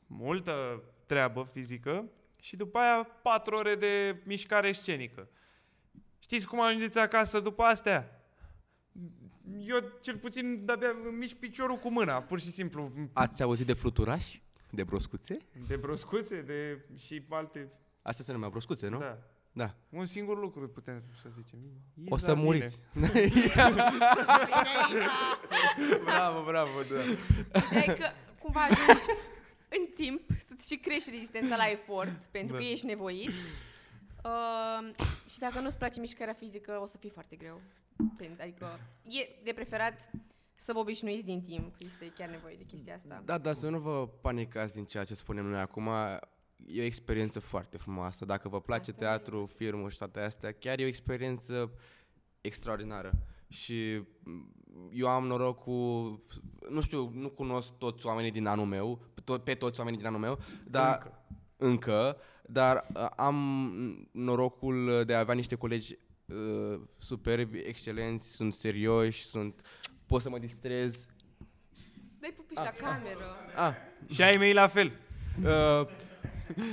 multă 0.07 0.83
treabă 1.07 1.48
fizică 1.52 2.05
și 2.40 2.57
după 2.57 2.79
aia 2.79 3.02
4 3.22 3.55
ore 3.55 3.74
de 3.74 4.22
mișcare 4.24 4.72
scenică. 4.72 5.29
Știți 6.18 6.46
cum 6.46 6.61
ajungeți 6.61 6.98
acasă 6.98 7.40
după 7.40 7.62
astea? 7.62 8.29
Eu 9.59 9.79
cel 10.00 10.16
puțin 10.16 10.64
de-abia 10.64 10.88
îmi 11.05 11.16
mișc 11.16 11.35
piciorul 11.35 11.76
cu 11.76 11.90
mâna, 11.90 12.22
pur 12.22 12.40
și 12.40 12.50
simplu. 12.50 12.92
Ați 13.12 13.42
auzit 13.42 13.66
de 13.66 13.72
fluturași? 13.72 14.42
De 14.70 14.85
broscuțe? 14.85 15.38
De 15.66 15.76
broscuțe, 15.76 16.40
de 16.40 16.85
și 16.96 17.24
alte... 17.29 17.72
Așa 18.02 18.22
se 18.22 18.33
numea 18.33 18.48
broscuțe, 18.48 18.88
nu? 18.88 18.98
Da. 18.98 19.18
Da. 19.57 19.75
Un 19.88 20.07
singur 20.07 20.38
lucru 20.40 20.69
putem 20.69 21.03
să 21.23 21.29
zicem. 21.29 21.59
O 22.09 22.16
să 22.16 22.25
Izabile. 22.31 22.45
muriți. 22.45 22.79
bravo, 26.05 26.45
bravo, 26.45 26.71
da. 26.90 27.01
Ideea 27.66 27.85
e 27.87 27.92
că 27.99 28.07
cumva 28.38 28.61
ajungi 28.62 29.07
în 29.69 29.87
timp 29.95 30.21
să-ți 30.49 30.73
și 30.73 30.79
crești 30.81 31.11
rezistența 31.11 31.57
la 31.57 31.71
efort, 31.71 32.11
pentru 32.31 32.57
Da. 32.57 32.62
că 32.62 32.69
ești 32.69 32.87
nevoit. 32.87 33.29
Uh, 34.25 34.95
și 35.31 35.38
dacă 35.38 35.61
nu-ți 35.61 35.79
place 35.79 36.01
mișcarea 36.01 36.35
fizică, 36.35 36.79
o 36.83 36.87
să 36.87 36.99
fie 36.99 37.11
foarte 37.11 37.37
greu. 37.37 37.61
Pen- 38.21 38.40
Adică 38.40 38.79
e 39.03 39.29
de 39.45 39.53
preferat 39.53 40.11
să 40.55 40.73
vă 40.73 40.79
obișnuiți 40.79 41.25
din 41.25 41.42
timp. 41.42 41.75
Este 41.79 42.12
chiar 42.19 42.29
nevoie 42.29 42.55
de 42.59 42.64
chestia 42.64 42.95
asta. 42.95 43.23
Da, 43.25 43.38
dar 43.38 43.55
să 43.55 43.69
nu 43.69 43.79
vă 43.79 44.09
panicați 44.21 44.75
din 44.75 44.85
ceea 44.85 45.05
ce 45.05 45.14
spunem 45.14 45.45
noi 45.47 45.61
acum. 45.61 45.88
E 46.66 46.81
o 46.81 46.85
experiență 46.85 47.40
foarte 47.40 47.77
frumoasă. 47.77 48.25
Dacă 48.25 48.49
vă 48.49 48.61
place 48.61 48.90
Asta 48.90 49.05
e. 49.05 49.07
teatru, 49.07 49.51
filmul 49.57 49.90
și 49.90 49.99
toate 49.99 50.21
astea, 50.21 50.53
chiar 50.53 50.79
e 50.79 50.85
o 50.85 50.87
experiență 50.87 51.71
extraordinară. 52.40 53.12
Și 53.49 54.03
m, 54.23 54.53
eu 54.92 55.09
am 55.09 55.27
norocul, 55.27 56.23
nu 56.69 56.81
știu, 56.81 57.11
nu 57.14 57.29
cunosc 57.29 57.73
toți 57.79 58.07
oamenii 58.07 58.31
din 58.31 58.47
anul 58.47 58.66
meu, 58.66 59.01
pe, 59.14 59.21
to- 59.21 59.42
pe 59.45 59.55
toți 59.55 59.79
oamenii 59.79 59.99
din 59.99 60.09
anul 60.09 60.21
meu, 60.21 60.38
dar 60.71 60.95
Încă. 60.97 61.25
încă, 61.57 62.16
dar 62.47 62.87
uh, 62.95 63.07
am 63.16 63.37
norocul 64.12 65.03
de 65.07 65.14
a 65.14 65.19
avea 65.19 65.35
niște 65.35 65.55
colegi 65.55 65.99
uh, 66.27 66.81
superbi, 66.99 67.59
excelenți, 67.59 68.31
sunt 68.35 68.55
serioși, 68.55 69.25
sunt, 69.25 69.61
pot 70.07 70.21
să 70.23 70.29
mă 70.31 70.38
distrez 70.38 71.07
Dai 72.19 72.33
pupiși 72.37 72.62
la 72.62 72.71
cameră. 72.71 73.25
Ah, 73.57 73.75
Și 74.14 74.23
ai 74.23 74.37
mei 74.37 74.53
la 74.53 74.66
fel. 74.66 74.92
uh, 75.45 75.87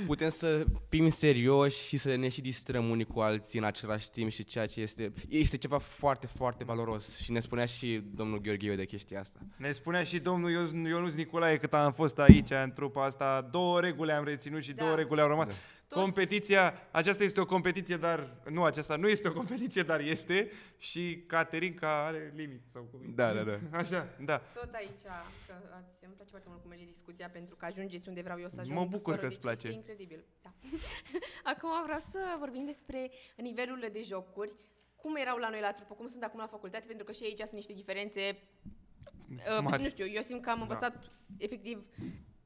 putem 0.06 0.28
să 0.30 0.64
fim 0.88 1.08
serioși 1.08 1.86
și 1.86 1.96
să 1.96 2.14
ne 2.16 2.28
și 2.28 2.40
distrăm 2.40 2.90
unii 2.90 3.04
cu 3.04 3.20
alții 3.20 3.58
în 3.58 3.64
același 3.64 4.10
timp 4.10 4.30
și 4.30 4.44
ceea 4.44 4.66
ce 4.66 4.80
este, 4.80 5.12
este 5.28 5.56
ceva 5.56 5.78
foarte, 5.78 6.26
foarte 6.26 6.64
valoros 6.64 7.16
și 7.18 7.32
ne 7.32 7.40
spunea 7.40 7.64
și 7.64 8.02
domnul 8.14 8.40
Gheorghiu 8.40 8.74
de 8.74 8.84
chestia 8.84 9.20
asta. 9.20 9.38
Ne 9.56 9.72
spunea 9.72 10.02
și 10.02 10.18
domnul 10.18 10.50
Ionuț- 10.50 10.88
Ionuț 10.88 11.14
Nicolae 11.14 11.56
cât 11.58 11.72
am 11.74 11.92
fost 11.92 12.18
aici 12.18 12.50
în 12.50 12.72
trupa 12.74 13.04
asta, 13.04 13.48
două 13.50 13.80
reguli 13.80 14.10
am 14.10 14.24
reținut 14.24 14.62
și 14.62 14.72
Da. 14.72 14.84
două 14.84 14.96
reguli 14.96 15.20
au 15.20 15.28
rămas. 15.28 15.48
Da. 15.48 15.54
Tot. 15.94 16.02
Competiția, 16.02 16.88
aceasta 16.90 17.24
este 17.24 17.40
o 17.40 17.46
competiție, 17.46 17.96
dar 17.96 18.42
nu, 18.50 18.64
aceasta 18.64 18.96
nu 18.96 19.08
este 19.08 19.28
o 19.28 19.32
competiție, 19.32 19.82
dar 19.82 20.00
este 20.00 20.50
și 20.78 21.24
Caterinca 21.26 22.04
are 22.04 22.32
limite 22.36 22.64
sau 22.72 22.82
cum 22.82 23.00
e. 23.02 23.06
Da, 23.14 23.32
da, 23.32 23.42
da. 23.42 23.58
Așa, 23.78 24.08
da. 24.24 24.38
Tot 24.38 24.72
aici, 24.74 25.02
că 25.46 25.52
ați, 25.76 26.04
îmi 26.04 26.14
place 26.14 26.30
foarte 26.30 26.48
mult 26.48 26.60
cum 26.60 26.70
merge 26.70 26.84
discuția, 26.84 27.28
pentru 27.28 27.56
că 27.56 27.64
ajungeți 27.64 28.08
unde 28.08 28.20
vreau 28.22 28.40
eu 28.40 28.48
să 28.48 28.60
ajung. 28.60 28.76
Mă 28.78 28.84
bucur 28.84 29.14
fără 29.14 29.16
că 29.16 29.20
de 29.20 29.26
îți 29.26 29.34
ce 29.34 29.40
place. 29.40 29.66
Este 29.66 29.78
incredibil. 29.78 30.24
Da. 30.42 30.50
acum 31.52 31.70
vreau 31.84 31.98
să 32.10 32.18
vorbim 32.38 32.64
despre 32.64 33.10
nivelurile 33.36 33.88
de 33.88 34.02
jocuri. 34.02 34.52
Cum 34.96 35.16
erau 35.16 35.36
la 35.36 35.48
noi 35.48 35.60
la 35.60 35.72
trupă, 35.72 35.94
cum 35.94 36.06
sunt 36.06 36.22
acum 36.22 36.40
la 36.40 36.46
facultate, 36.46 36.86
pentru 36.86 37.04
că 37.04 37.12
și 37.12 37.24
aici 37.24 37.38
sunt 37.38 37.52
niște 37.52 37.72
diferențe 37.72 38.38
Uh, 39.30 39.58
Mari. 39.62 39.82
nu 39.82 39.88
știu, 39.88 40.06
eu 40.06 40.22
simt 40.22 40.42
că 40.42 40.50
am 40.50 40.56
Da. 40.56 40.62
învățat 40.62 41.10
efectiv 41.38 41.84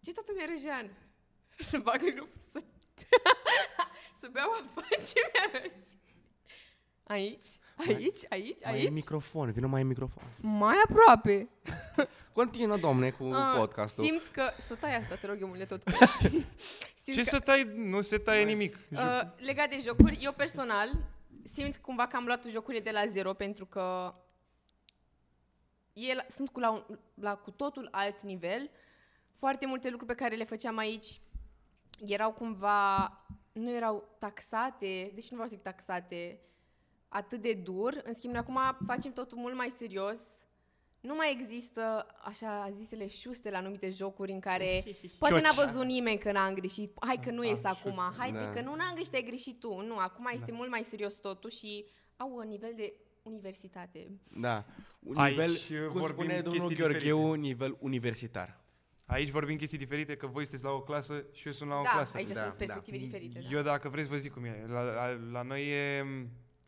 ce 0.01 0.13
toată 0.13 0.33
mi-e 0.35 0.47
răjean. 0.55 0.91
Să 1.71 1.79
bag 1.79 2.01
în 2.03 2.15
grup, 2.15 2.29
să, 2.53 2.59
să 4.21 4.29
beau 4.33 4.51
apă, 4.51 4.83
ce 5.09 5.21
mi-arăți? 5.33 5.87
Aici, 7.05 7.47
aici, 7.77 8.21
aici, 8.29 8.61
Mai 8.65 8.75
e 8.75 8.77
aici? 8.81 8.91
microfon, 8.91 9.51
vină 9.53 9.67
mai 9.67 9.81
e 9.81 9.85
microfon. 9.85 10.23
Mai 10.41 10.77
aproape. 10.89 11.49
Continuă, 12.33 12.77
domne, 12.77 13.11
cu 13.11 13.25
Ah, 13.25 13.55
podcastul. 13.57 14.05
Simt 14.05 14.27
că... 14.27 14.51
Să 14.59 14.75
tai 14.75 14.97
asta, 14.97 15.15
te 15.15 15.27
rog 15.27 15.37
eu 15.41 15.47
mult 15.47 15.59
de 15.59 15.65
tot. 15.65 15.83
simt 16.95 17.17
Ce 17.17 17.23
că, 17.23 17.29
să 17.29 17.39
tai? 17.41 17.71
Nu 17.75 18.01
se 18.01 18.19
taie 18.19 18.45
nimic. 18.45 18.77
uh, 18.91 19.21
legat 19.37 19.69
de 19.71 19.79
jocuri, 19.87 20.19
eu 20.21 20.33
personal 20.33 20.91
simt 21.45 21.77
cumva 21.77 22.07
că 22.07 22.17
am 22.17 22.25
luat 22.25 22.45
jocurile 22.45 22.83
de 22.83 22.91
la 22.91 23.07
zero 23.07 23.33
pentru 23.33 23.67
că 23.67 24.15
el, 25.93 26.27
sunt 26.29 26.49
cu, 26.49 26.61
la, 26.61 26.71
un, 26.71 26.99
la 27.15 27.35
cu 27.37 27.51
totul 27.51 27.89
alt 27.91 28.21
nivel. 28.23 28.71
Foarte 29.35 29.67
multe 29.67 29.91
lucruri 29.91 30.15
pe 30.15 30.23
care 30.23 30.35
le 30.37 30.45
făceam 30.45 30.77
aici 30.77 31.21
erau 32.07 32.33
cumva, 32.33 33.13
nu 33.53 33.71
erau 33.75 34.17
taxate, 34.19 35.11
deși 35.15 35.29
nu 35.31 35.37
vreau 35.37 35.49
să 35.49 35.55
zic 35.55 35.63
taxate, 35.63 36.41
atât 37.09 37.41
de 37.43 37.53
dur. 37.53 38.01
În 38.05 38.15
schimb, 38.15 38.33
noi 38.33 38.43
acum 38.47 38.87
facem 38.87 39.13
totul 39.13 39.39
mult 39.39 39.57
mai 39.57 39.73
serios. 39.79 40.19
Nu 41.01 41.15
mai 41.15 41.33
există 41.41 42.07
așa 42.25 42.71
zisele 42.77 43.09
șuste 43.09 43.51
la 43.51 43.59
anumite 43.59 43.91
jocuri 43.91 44.33
în 44.33 44.41
care 44.41 44.85
poate 45.19 45.41
n-a 45.41 45.49
Cioci. 45.49 45.65
văzut 45.65 45.85
nimeni 45.85 46.19
că 46.19 46.33
n-am 46.33 46.55
greșit. 46.55 46.93
Hai 47.01 47.21
că 47.25 47.31
nu 47.31 47.41
Ah, 47.41 47.49
ies 47.49 47.65
acum. 47.65 47.91
șuste. 47.93 48.15
Hai 48.17 48.33
Da. 48.33 48.51
că 48.51 48.61
nu 48.61 48.75
n-am 48.75 48.95
greșit, 48.95 49.15
ai 49.15 49.23
greșit 49.23 49.61
tu. 49.61 49.81
Nu, 49.81 49.97
acum 49.97 50.31
este 50.33 50.53
mult 50.53 50.71
mai 50.71 50.83
serios 50.89 51.15
totul 51.15 51.51
și 51.51 51.85
au 52.17 52.35
un 52.37 52.49
nivel 52.49 52.73
de 52.77 52.93
universitate. 53.23 54.11
Da. 54.41 54.65
Un 55.03 55.17
Aici, 55.17 55.31
nivel, 55.37 55.51
uh, 55.51 55.87
cum 55.91 56.01
vorbim 56.01 56.25
spune 56.25 56.41
domnul 56.41 56.67
chestii 56.69 56.77
Gheorgheu, 56.85 57.17
diferite. 57.19 57.41
nivel 57.41 57.77
universitar. 57.81 58.61
Aici 59.09 59.31
vorbim 59.31 59.57
chestii 59.57 59.79
diferite, 59.79 60.17
că 60.17 60.27
voi 60.27 60.43
sunteți 60.43 60.65
la 60.65 60.71
o 60.71 60.83
clasă 60.83 61.25
și 61.33 61.47
eu 61.47 61.53
sunt 61.53 61.69
la 61.69 61.79
o 61.79 61.83
da, 61.83 61.91
clasă. 61.91 62.17
aici 62.17 62.29
Da, 62.29 62.35
sunt 62.35 62.47
da. 62.47 62.57
perspective 62.57 62.97
diferite. 62.99 63.39
Da. 63.39 63.49
Eu 63.49 63.63
dacă 63.63 63.89
vreți 63.89 64.09
vă 64.09 64.17
zic 64.17 64.33
cum 64.33 64.45
e. 64.45 64.67
La, 64.67 64.81
la, 64.83 65.11
la 65.11 65.43
noi 65.43 65.69
e, 65.71 66.05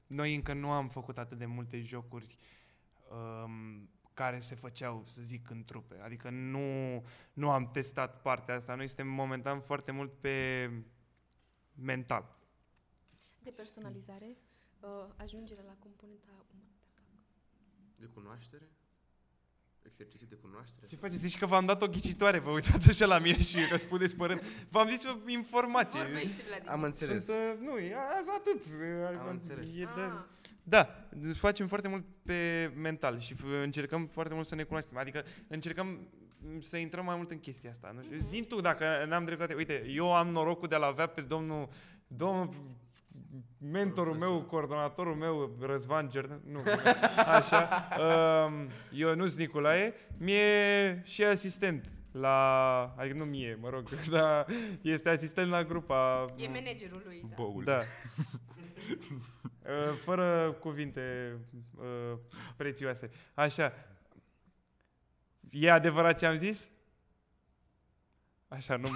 noi 0.06 0.34
încă 0.34 0.52
nu 0.52 0.70
am 0.70 0.88
făcut 0.88 1.18
atât 1.18 1.38
de 1.38 1.46
multe 1.46 1.80
jocuri 1.80 2.36
um, 3.10 3.88
care 4.14 4.38
se 4.38 4.54
făceau, 4.54 5.04
să 5.06 5.22
zic, 5.22 5.50
în 5.50 5.64
trupe. 5.64 6.00
Adică 6.00 6.30
nu, 6.30 7.02
nu 7.32 7.50
am 7.50 7.70
testat 7.70 8.20
partea 8.22 8.54
asta. 8.54 8.74
Noi 8.74 8.86
suntem 8.86 9.08
momentan 9.08 9.60
foarte 9.60 9.90
mult 9.90 10.12
pe 10.20 10.70
mental. 11.74 12.36
De 13.42 13.50
personalizare, 13.50 14.36
uh, 14.80 14.88
ajungerea 15.16 15.64
la 15.66 15.76
componenta 15.78 16.30
umană. 16.30 16.70
De 17.96 18.06
cunoaștere? 18.06 18.68
Exerciții 19.86 20.26
de 20.26 20.34
cunoaștere? 20.34 20.86
Ce 20.86 20.96
faceți? 20.96 21.18
Zici 21.26 21.38
că 21.38 21.46
v-am 21.46 21.66
dat 21.66 21.82
o 21.82 21.86
ghicitoare, 21.86 22.38
vă 22.38 22.50
uitați 22.50 22.88
așa 22.90 23.06
la 23.06 23.18
mine 23.18 23.40
și 23.40 23.58
răspundeți 23.70 24.16
părând. 24.16 24.42
V-am 24.70 24.88
zis 24.88 25.04
o 25.04 25.30
informație. 25.30 26.00
Vorbește, 26.02 26.42
Vladimir. 26.46 26.70
Am 26.72 26.82
înțeles. 26.82 27.24
Sunt, 27.24 27.36
uh, 27.36 27.66
nu, 27.66 27.78
e 27.78 27.94
azi 28.18 28.28
atât. 28.38 28.62
Am 29.20 29.28
înțeles. 29.30 29.64
E 29.64 29.84
de, 29.94 30.00
Ah. 30.00 30.24
Da, 30.62 31.08
deci 31.12 31.36
facem 31.36 31.66
foarte 31.66 31.88
mult 31.88 32.04
pe 32.22 32.72
mental 32.76 33.20
și 33.20 33.34
f- 33.34 33.62
încercăm 33.62 34.06
foarte 34.06 34.34
mult 34.34 34.46
să 34.46 34.54
ne 34.54 34.62
cunoaștem. 34.62 34.96
Adică 34.98 35.22
încercăm 35.48 35.86
m, 36.38 36.60
să 36.60 36.76
intrăm 36.76 37.04
mai 37.04 37.16
mult 37.16 37.30
în 37.30 37.38
chestia 37.40 37.70
asta. 37.70 37.92
Nu 37.96 38.02
știu. 38.02 38.16
Zin 38.20 38.44
tu 38.44 38.60
dacă 38.60 39.04
n-am 39.08 39.24
dreptate. 39.24 39.54
Uite, 39.54 39.84
eu 39.88 40.14
am 40.14 40.28
norocul 40.28 40.68
de 40.68 40.74
a-l 40.74 40.82
avea 40.82 41.06
pe 41.06 41.20
domnul, 41.20 41.68
domnul 42.06 42.54
mentorul 43.58 44.14
meu, 44.14 44.42
coordonatorul 44.42 45.14
meu, 45.14 45.56
Răzvan 45.60 46.10
Gerdan, 46.10 46.40
nu, 46.46 46.60
așa, 47.38 47.88
um, 47.98 48.68
Ionuț 48.90 49.34
Nicolae, 49.34 49.94
mie 50.18 51.02
și 51.04 51.24
asistent 51.24 51.90
la, 52.12 52.94
adică 52.96 53.16
nu 53.16 53.24
mie, 53.24 53.58
mă 53.60 53.68
rog, 53.68 53.88
dar 54.10 54.46
este 54.82 55.08
asistent 55.08 55.50
la 55.50 55.64
grupa 55.64 56.32
E 56.36 56.48
managerul 56.48 57.02
lui. 57.04 57.20
Da. 57.28 57.34
Boul. 57.36 57.64
da. 57.64 57.80
Uh, 59.60 59.92
Fără 60.04 60.56
cuvinte 60.60 61.36
uh, 61.76 62.18
prețioase. 62.56 63.10
Așa. 63.34 63.72
E 65.50 65.70
adevărat 65.70 66.18
ce 66.18 66.26
am 66.26 66.36
zis? 66.36 66.70
Așa, 68.48 68.76
nu... 68.76 68.88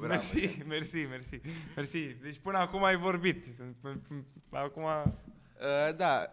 nu. 0.00 0.06
Bravo. 0.06 0.22
mersi, 0.32 0.62
mersi, 0.74 1.06
mersi, 1.06 1.40
mersi. 1.76 2.16
Deci 2.22 2.38
până 2.38 2.58
acum 2.58 2.84
ai 2.84 2.96
vorbit. 2.96 3.46
Acum... 4.50 4.82
Uh, 4.84 5.96
da, 5.96 6.28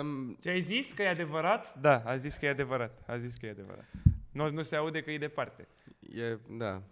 uh, 0.00 0.36
Ce 0.40 0.48
ai 0.48 0.60
zis 0.60 0.92
că 0.92 1.02
e 1.02 1.08
adevărat? 1.08 1.80
Da, 1.80 2.02
a 2.04 2.16
zis 2.16 2.36
că 2.36 2.46
e 2.46 2.48
adevărat. 2.48 3.02
A 3.06 3.16
zis 3.16 3.34
că 3.34 3.46
e 3.46 3.50
adevărat. 3.50 3.84
Nu, 4.32 4.50
nu 4.50 4.62
se 4.62 4.76
aude 4.76 5.02
că 5.02 5.10
e 5.10 5.18
departe. 5.18 5.68
e, 6.00 6.38
da. 6.48 6.82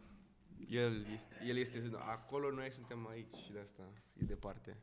El, 0.68 1.06
el 1.46 1.56
este 1.56 1.90
acolo, 1.98 2.50
noi 2.50 2.72
suntem 2.72 3.06
aici 3.10 3.34
și 3.44 3.52
de 3.52 3.58
asta 3.62 3.82
e 4.20 4.24
departe. 4.24 4.76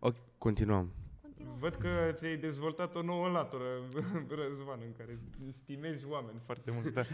Ok, 0.00 0.16
continuăm. 0.38 0.92
Continuăm. 1.36 1.58
Văd 1.58 1.74
că 1.74 2.12
ți-ai 2.12 2.36
dezvoltat 2.36 2.94
o 2.94 3.02
nouă 3.02 3.28
latură, 3.28 3.64
Răzvan, 4.48 4.78
în 4.84 4.92
care 4.98 5.18
stimezi 5.50 6.06
oameni 6.06 6.40
foarte 6.44 6.70
mult. 6.70 6.92
Da. 6.92 7.02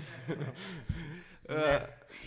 Uh, 1.49 1.57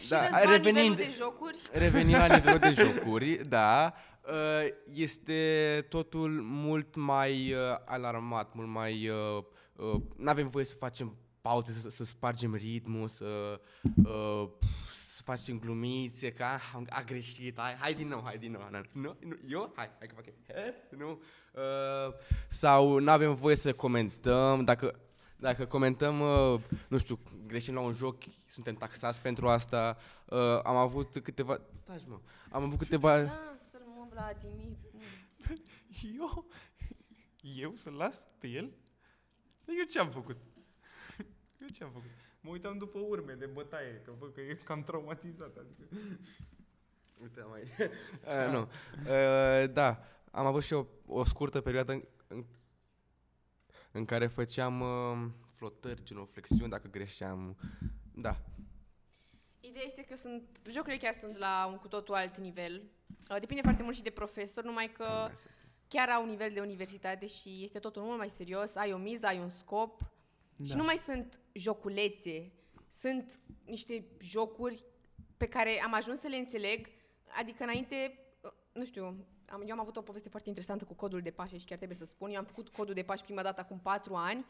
Și 0.02 0.10
da, 0.10 0.22
Răzvan, 0.22 0.42
nivelul 0.42 0.64
revenind, 0.64 0.96
de 0.96 1.10
jocuri, 1.18 1.62
revenind 1.72 2.20
la 2.20 2.36
nivelul 2.36 2.60
de 2.60 2.74
jocuri, 2.84 3.48
da, 3.48 3.94
uh, 4.28 4.68
este 4.94 5.86
totul 5.90 6.30
mult 6.42 6.96
mai 6.96 7.54
uh, 7.54 7.60
alarmat, 7.86 8.54
mult 8.54 8.68
mai... 8.68 9.10
Uh, 9.10 9.44
uh, 9.76 10.02
nu 10.18 10.30
avem 10.30 10.48
voie 10.48 10.66
să 10.66 10.76
facem 10.76 11.16
pauze, 11.42 11.72
să, 11.72 11.90
să 11.90 12.04
spargem 12.04 12.56
ritmul, 12.56 13.08
să, 13.08 13.60
uh, 14.04 14.50
să 14.64 14.83
facem 15.24 15.60
glumițe, 15.60 16.32
că 16.32 16.44
ah, 16.44 16.72
am- 16.74 16.88
a 16.90 17.02
greșit, 17.02 17.60
hai, 17.60 17.76
hai 17.76 17.94
din 17.94 18.08
nou, 18.08 18.22
hai 18.24 18.38
din 18.38 18.52
nou. 18.52 18.68
Nu, 18.72 18.82
nu, 18.92 19.16
nu 19.28 19.38
eu? 19.48 19.74
Hai, 19.76 19.90
hai 19.98 20.08
că 20.08 20.14
fac 20.16 20.26
eu. 20.26 20.98
Nu? 20.98 21.22
Uh, 21.54 22.14
sau 22.48 23.00
nu 23.00 23.12
avem 23.12 23.36
voie 23.36 23.56
să 23.56 23.74
comentăm, 23.74 24.64
dacă 24.64 25.00
dacă 25.44 25.66
comentăm, 25.66 26.20
uh, 26.20 26.62
nu 26.88 26.98
știu, 26.98 27.20
greșim 27.48 27.74
la 27.74 27.80
un 27.80 27.94
joc, 27.94 28.24
suntem 28.46 28.76
taxați 28.76 29.22
pentru 29.22 29.48
asta. 29.48 29.98
Uh, 30.26 30.60
am 30.64 30.76
avut 30.76 31.18
câteva... 31.24 31.62
Taci, 31.84 32.02
mă. 32.08 32.20
Am 32.50 32.64
avut 32.64 32.78
câteva... 32.78 33.22
da, 33.22 33.58
să-l 33.72 33.82
mă 33.96 34.08
Vladimir. 34.10 34.78
Nu. 34.92 35.02
Eu? 36.20 36.46
Eu 37.42 37.76
să-l 37.76 37.94
las 37.94 38.28
pe 38.40 38.48
el? 38.48 38.74
Eu 39.66 39.86
ce-am 39.90 40.10
făcut? 40.10 40.38
Eu 41.62 41.68
ce-am 41.68 41.90
făcut? 41.90 42.10
Mă 42.44 42.52
uitam 42.52 42.78
după 42.78 43.00
urme 43.00 43.34
de 43.34 43.46
bătaie, 43.46 44.02
că 44.06 44.12
văd 44.20 44.34
că 44.34 44.42
e 44.42 44.54
cam 44.64 44.84
traumatizat. 44.84 45.58
Adică. 45.58 45.84
Uite, 47.22 47.42
mai... 47.50 47.62
uh, 48.46 48.52
nu. 48.52 48.60
Uh, 48.62 49.70
da, 49.74 50.04
am 50.32 50.46
avut 50.46 50.64
și 50.64 50.74
o, 50.74 50.86
o 51.06 51.24
scurtă 51.24 51.62
perioadă 51.62 51.92
în, 51.92 52.04
în, 52.28 52.46
în 53.92 54.06
care 54.06 54.28
făceam 54.28 54.82
uh, 54.82 55.30
flotări, 55.56 56.04
genuflexiuni, 56.04 56.72
dacă 56.72 56.88
greșeam. 56.88 57.58
Da. 58.16 58.36
Ideea 59.60 59.86
este 59.86 60.04
că 60.04 60.16
sunt, 60.16 60.44
jocurile 60.70 60.98
chiar 61.02 61.14
sunt 61.14 61.38
la 61.38 61.68
un 61.72 61.78
cu 61.78 61.88
totul 61.88 62.14
alt 62.14 62.38
nivel. 62.38 62.82
Uh, 63.30 63.40
Depinde 63.40 63.62
foarte 63.62 63.84
mult 63.84 63.96
și 63.96 64.04
de 64.04 64.10
profesor, 64.10 64.64
numai 64.64 64.92
că 64.92 65.32
chiar 65.88 66.10
au 66.10 66.24
un 66.24 66.30
nivel 66.30 66.52
de 66.54 66.60
universitate 66.60 67.28
și 67.28 67.64
este 67.64 67.80
totul 67.80 68.02
mult 68.02 68.18
mai 68.18 68.30
serios, 68.30 68.76
ai 68.76 68.94
o 68.94 68.98
miză, 68.98 69.26
ai 69.26 69.40
un 69.40 69.50
scop 69.50 70.13
da. 70.56 70.66
și 70.66 70.76
nu 70.76 70.84
mai 70.84 70.96
sunt 70.96 71.40
joculețe, 71.52 72.52
sunt 72.90 73.40
niște 73.66 74.06
jocuri 74.22 74.86
pe 75.38 75.48
care 75.48 75.82
am 75.84 75.94
ajuns 75.94 76.20
să 76.20 76.28
le 76.28 76.36
înțeleg, 76.36 76.88
adică 77.40 77.64
înainte, 77.64 78.20
uh, 78.42 78.52
nu 78.74 78.86
știu, 78.86 79.04
am, 79.50 79.64
eu 79.66 79.74
am 79.74 79.80
avut 79.80 79.96
o 79.98 80.02
poveste 80.02 80.30
foarte 80.30 80.50
interesantă 80.50 80.86
cu 80.86 80.94
codul 80.94 81.22
de 81.22 81.32
pași 81.32 81.58
și 81.58 81.66
chiar 81.66 81.78
trebuie 81.78 81.98
să 81.98 82.06
spun. 82.06 82.30
Eu 82.30 82.38
am 82.38 82.46
făcut 82.46 82.70
codul 82.70 82.94
de 82.94 83.04
pași 83.04 83.24
prima 83.24 83.42
dată 83.42 83.62
acum 83.62 83.80
patru 83.80 84.16
ani, 84.16 84.46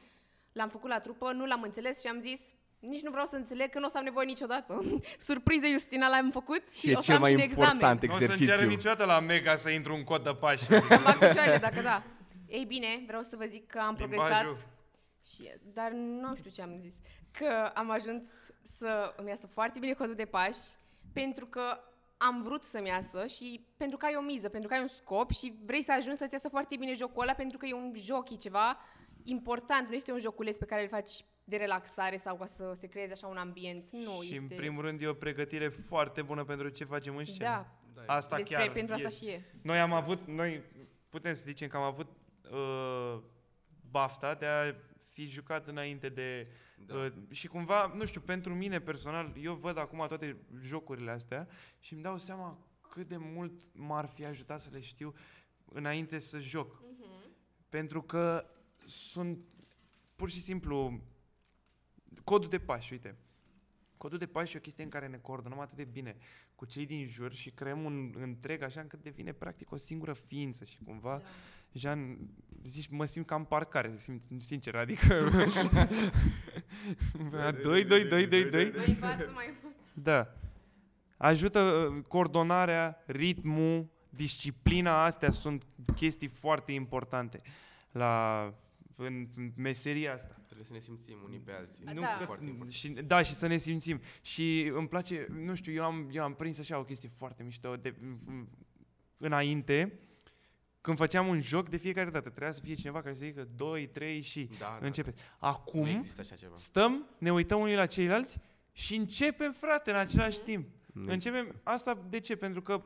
l-am 0.51 0.69
făcut 0.69 0.89
la 0.89 0.99
trupă, 0.99 1.31
nu 1.31 1.45
l-am 1.45 1.61
înțeles 1.61 2.01
și 2.01 2.07
am 2.07 2.19
zis 2.21 2.53
nici 2.79 3.01
nu 3.01 3.11
vreau 3.11 3.25
să 3.25 3.35
înțeleg 3.35 3.69
că 3.69 3.79
nu 3.79 3.85
o 3.85 3.89
să 3.89 3.97
am 3.97 4.03
nevoie 4.03 4.25
niciodată. 4.25 4.81
Surpriză, 5.27 5.67
Justina, 5.67 6.07
l-am 6.07 6.31
făcut 6.31 6.63
și, 6.71 6.79
Și 6.79 6.89
e 6.89 6.95
o 6.95 7.01
să 7.01 7.05
cel 7.05 7.15
am 7.15 7.21
mai 7.21 7.29
și 7.29 7.35
în 7.35 7.41
examen. 7.41 7.71
important 7.71 8.01
Nu 8.01 8.07
o 8.13 8.17
să-mi 8.17 8.27
ceară 8.27 8.41
exercițiu. 8.41 8.69
niciodată 8.75 9.05
la 9.05 9.19
Mega 9.19 9.55
să 9.55 9.69
intru 9.69 9.93
un 9.93 10.03
cod 10.03 10.23
de 10.23 10.35
pași. 10.39 10.63
Să-mi 10.63 11.01
bag 11.03 11.17
picioarele, 11.17 11.57
dacă 11.57 11.81
da. 11.81 12.03
Ei 12.47 12.65
bine, 12.65 13.03
vreau 13.07 13.21
să 13.21 13.35
vă 13.35 13.45
zic 13.45 13.67
că 13.67 13.79
am 13.79 13.95
Limbajul. 13.99 14.25
progresat, 14.25 14.67
și, 15.25 15.49
dar 15.73 15.91
nu 15.91 16.35
știu 16.35 16.51
ce 16.51 16.61
am 16.61 16.77
zis, 16.79 16.95
că 17.31 17.71
am 17.73 17.89
ajuns 17.89 18.23
să 18.61 19.13
îmi 19.17 19.29
iasă 19.29 19.47
foarte 19.47 19.79
bine 19.79 19.93
codul 19.93 20.15
de 20.15 20.25
pași, 20.25 20.59
pentru 21.13 21.45
că 21.45 21.61
am 22.17 22.41
vrut 22.43 22.63
să-mi 22.63 22.87
iasă 22.87 23.25
și 23.25 23.65
pentru 23.77 23.97
că 23.97 24.05
ai 24.05 24.15
o 24.15 24.21
miză, 24.21 24.49
pentru 24.49 24.69
că 24.69 24.75
ai 24.75 24.81
un 24.81 24.87
scop 24.87 25.31
și 25.31 25.53
vrei 25.65 25.81
să 25.81 25.91
ajungi 25.91 26.17
să-ți 26.17 26.33
iasă 26.33 26.49
foarte 26.49 26.75
bine 26.75 26.93
jocul 26.93 27.21
ăla, 27.21 27.33
pentru 27.33 27.57
că 27.57 27.65
e 27.65 27.73
un 27.73 27.91
joc, 27.95 28.29
e 28.29 28.35
ceva 28.35 28.77
important, 29.23 29.87
nu 29.87 29.93
este 29.93 30.11
un 30.11 30.19
joculeț 30.19 30.57
pe 30.57 30.65
care 30.65 30.81
îl 30.81 30.87
faci 30.87 31.11
de 31.43 31.55
relaxare 31.55 32.17
sau 32.17 32.35
ca 32.35 32.45
să 32.45 32.73
se 32.79 32.87
creeze 32.87 33.11
așa 33.11 33.27
un 33.27 33.37
ambient. 33.37 33.89
Nu, 33.89 34.21
și 34.21 34.33
este... 34.33 34.53
în 34.53 34.59
primul 34.59 34.81
rând 34.83 35.01
e 35.01 35.07
o 35.07 35.13
pregătire 35.13 35.67
foarte 35.67 36.21
bună 36.21 36.43
pentru 36.43 36.69
ce 36.69 36.83
facem 36.83 37.15
în 37.15 37.25
scenă. 37.25 37.43
Da, 37.43 38.13
Asta 38.13 38.35
despre, 38.35 38.55
chiar 38.55 38.71
pentru 38.71 38.93
asta 38.93 39.07
e. 39.07 39.11
și 39.11 39.25
e. 39.25 39.43
Noi 39.61 39.79
am 39.79 39.93
avut, 39.93 40.27
noi 40.27 40.63
putem 41.09 41.33
să 41.33 41.41
zicem 41.45 41.67
că 41.67 41.77
am 41.77 41.83
avut 41.83 42.07
uh, 42.51 43.19
bafta 43.91 44.33
de 44.33 44.45
a 44.45 44.75
fi 45.13 45.25
jucat 45.25 45.67
înainte 45.67 46.09
de... 46.09 46.47
Da. 46.85 46.95
Uh, 46.95 47.11
și 47.31 47.47
cumva, 47.47 47.93
nu 47.95 48.05
știu, 48.05 48.21
pentru 48.21 48.53
mine 48.53 48.79
personal, 48.79 49.33
eu 49.41 49.53
văd 49.53 49.77
acum 49.77 50.05
toate 50.07 50.37
jocurile 50.61 51.11
astea 51.11 51.47
și 51.79 51.93
îmi 51.93 52.01
dau 52.01 52.17
seama 52.17 52.57
cât 52.81 53.07
de 53.07 53.17
mult 53.17 53.75
m-ar 53.75 54.05
fi 54.05 54.25
ajutat 54.25 54.61
să 54.61 54.69
le 54.71 54.79
știu 54.79 55.13
înainte 55.65 56.19
să 56.19 56.39
joc. 56.39 56.81
Pentru 57.69 58.01
că 58.01 58.45
sunt 58.85 59.39
pur 60.15 60.29
și 60.29 60.41
simplu 60.41 61.01
codul 62.23 62.49
de 62.49 62.59
pași, 62.59 62.93
uite. 62.93 63.17
Codul 63.97 64.17
de 64.17 64.27
pași 64.27 64.55
e 64.55 64.57
o 64.57 64.61
chestie 64.61 64.83
în 64.83 64.89
care 64.89 65.07
ne 65.07 65.17
coordonăm 65.17 65.59
atât 65.59 65.77
de 65.77 65.83
bine 65.83 66.17
cu 66.55 66.65
cei 66.65 66.85
din 66.85 67.07
jur 67.07 67.33
și 67.33 67.51
creăm 67.51 67.83
un 67.83 68.13
întreg 68.17 68.61
așa 68.61 68.81
încât 68.81 69.01
devine 69.01 69.31
practic 69.31 69.71
o 69.71 69.75
singură 69.75 70.13
ființă 70.13 70.65
și 70.65 70.77
cumva 70.85 71.17
Da. 71.17 71.23
Jean, 71.73 72.17
zici, 72.63 72.87
mă 72.87 73.05
simt 73.05 73.25
ca 73.25 73.35
în 73.35 73.43
parcare, 73.43 73.93
simt, 73.95 74.23
sincer, 74.37 74.75
adică... 74.75 75.29
2, 77.63 77.83
2, 77.83 78.05
2, 78.05 78.27
2, 78.27 78.49
2. 78.49 78.71
Mai 78.75 78.85
în 78.87 78.95
față, 78.95 79.31
mai 79.33 79.47
în 79.47 79.55
față. 79.61 79.91
Da. 79.93 80.33
Ajută 81.17 81.59
uh, 81.59 82.03
coordonarea, 82.07 83.03
ritmul, 83.05 83.89
disciplina, 84.09 85.05
astea 85.05 85.31
sunt 85.31 85.65
chestii 85.95 86.27
foarte 86.27 86.71
importante 86.71 87.41
la, 87.91 88.43
în, 88.95 89.27
în 89.35 89.51
meseria 89.55 90.13
asta. 90.13 90.35
Trebuie 90.45 90.65
să 90.65 90.73
ne 90.73 90.79
simțim 90.79 91.17
unii 91.25 91.39
pe 91.39 91.51
alții. 91.51 91.85
Da. 91.85 91.93
Nu 91.93 92.01
Da. 92.01 92.15
că, 92.17 92.23
Foarte 92.23 92.45
important. 92.45 92.71
și, 92.71 92.87
da, 92.89 93.21
și 93.21 93.33
să 93.33 93.47
ne 93.47 93.57
simțim. 93.57 94.01
Și 94.21 94.71
îmi 94.73 94.87
place, 94.87 95.27
nu 95.29 95.55
știu, 95.55 95.73
eu 95.73 95.83
am, 95.83 96.09
eu 96.11 96.23
am 96.23 96.33
prins 96.33 96.59
așa 96.59 96.79
o 96.79 96.83
chestie 96.83 97.09
foarte 97.09 97.43
mișto 97.43 97.75
de, 97.75 97.95
înainte, 99.17 99.99
când 100.83 100.97
făceam 100.97 101.27
un 101.27 101.39
joc, 101.39 101.69
de 101.69 101.77
fiecare 101.77 102.09
dată 102.09 102.29
trebuia 102.29 102.51
să 102.51 102.61
fie 102.63 102.73
cineva 102.73 103.01
care 103.01 103.13
să 103.13 103.25
zică 103.25 103.47
2, 103.55 103.87
3 103.87 104.21
și 104.21 104.49
Da, 104.59 104.77
da. 104.79 104.85
începe. 104.85 105.13
Nu 105.15 105.47
Acum 105.47 105.85
există 105.85 106.21
așa 106.21 106.35
ceva. 106.35 106.53
stăm, 106.57 107.05
ne 107.17 107.31
uităm 107.31 107.59
unii 107.59 107.75
la 107.75 107.85
ceilalți 107.85 108.37
și 108.71 108.95
începem, 108.95 109.51
frate, 109.51 109.91
în 109.91 109.97
același 109.97 110.39
timp. 110.39 110.67
Nu 110.93 111.11
Începem, 111.11 111.55
asta 111.63 112.05
de 112.09 112.19
ce? 112.19 112.35
Pentru 112.35 112.61
că 112.61 112.83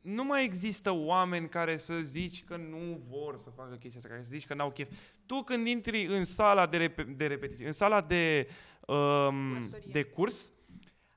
nu 0.00 0.24
mai 0.24 0.44
există 0.44 0.90
oameni 0.90 1.48
care 1.48 1.76
să 1.76 1.98
zici 2.00 2.44
că 2.44 2.56
nu 2.56 3.00
vor 3.08 3.38
să 3.38 3.50
facă 3.50 3.74
chestia 3.74 3.98
asta, 3.98 4.08
care 4.08 4.22
să 4.22 4.28
zici 4.30 4.46
că 4.46 4.54
n-au 4.54 4.70
chef. 4.70 4.88
Tu 5.26 5.42
când 5.42 5.66
intri 5.66 6.06
în 6.06 6.24
sala 6.24 6.66
de, 6.66 6.76
rep- 6.88 7.16
de 7.16 7.26
repetiție, 7.26 7.66
în 7.66 7.72
sala 7.72 8.00
de, 8.00 8.48
um, 8.86 9.48
Curățărie. 9.54 9.92
de 9.92 10.02
curs, 10.02 10.50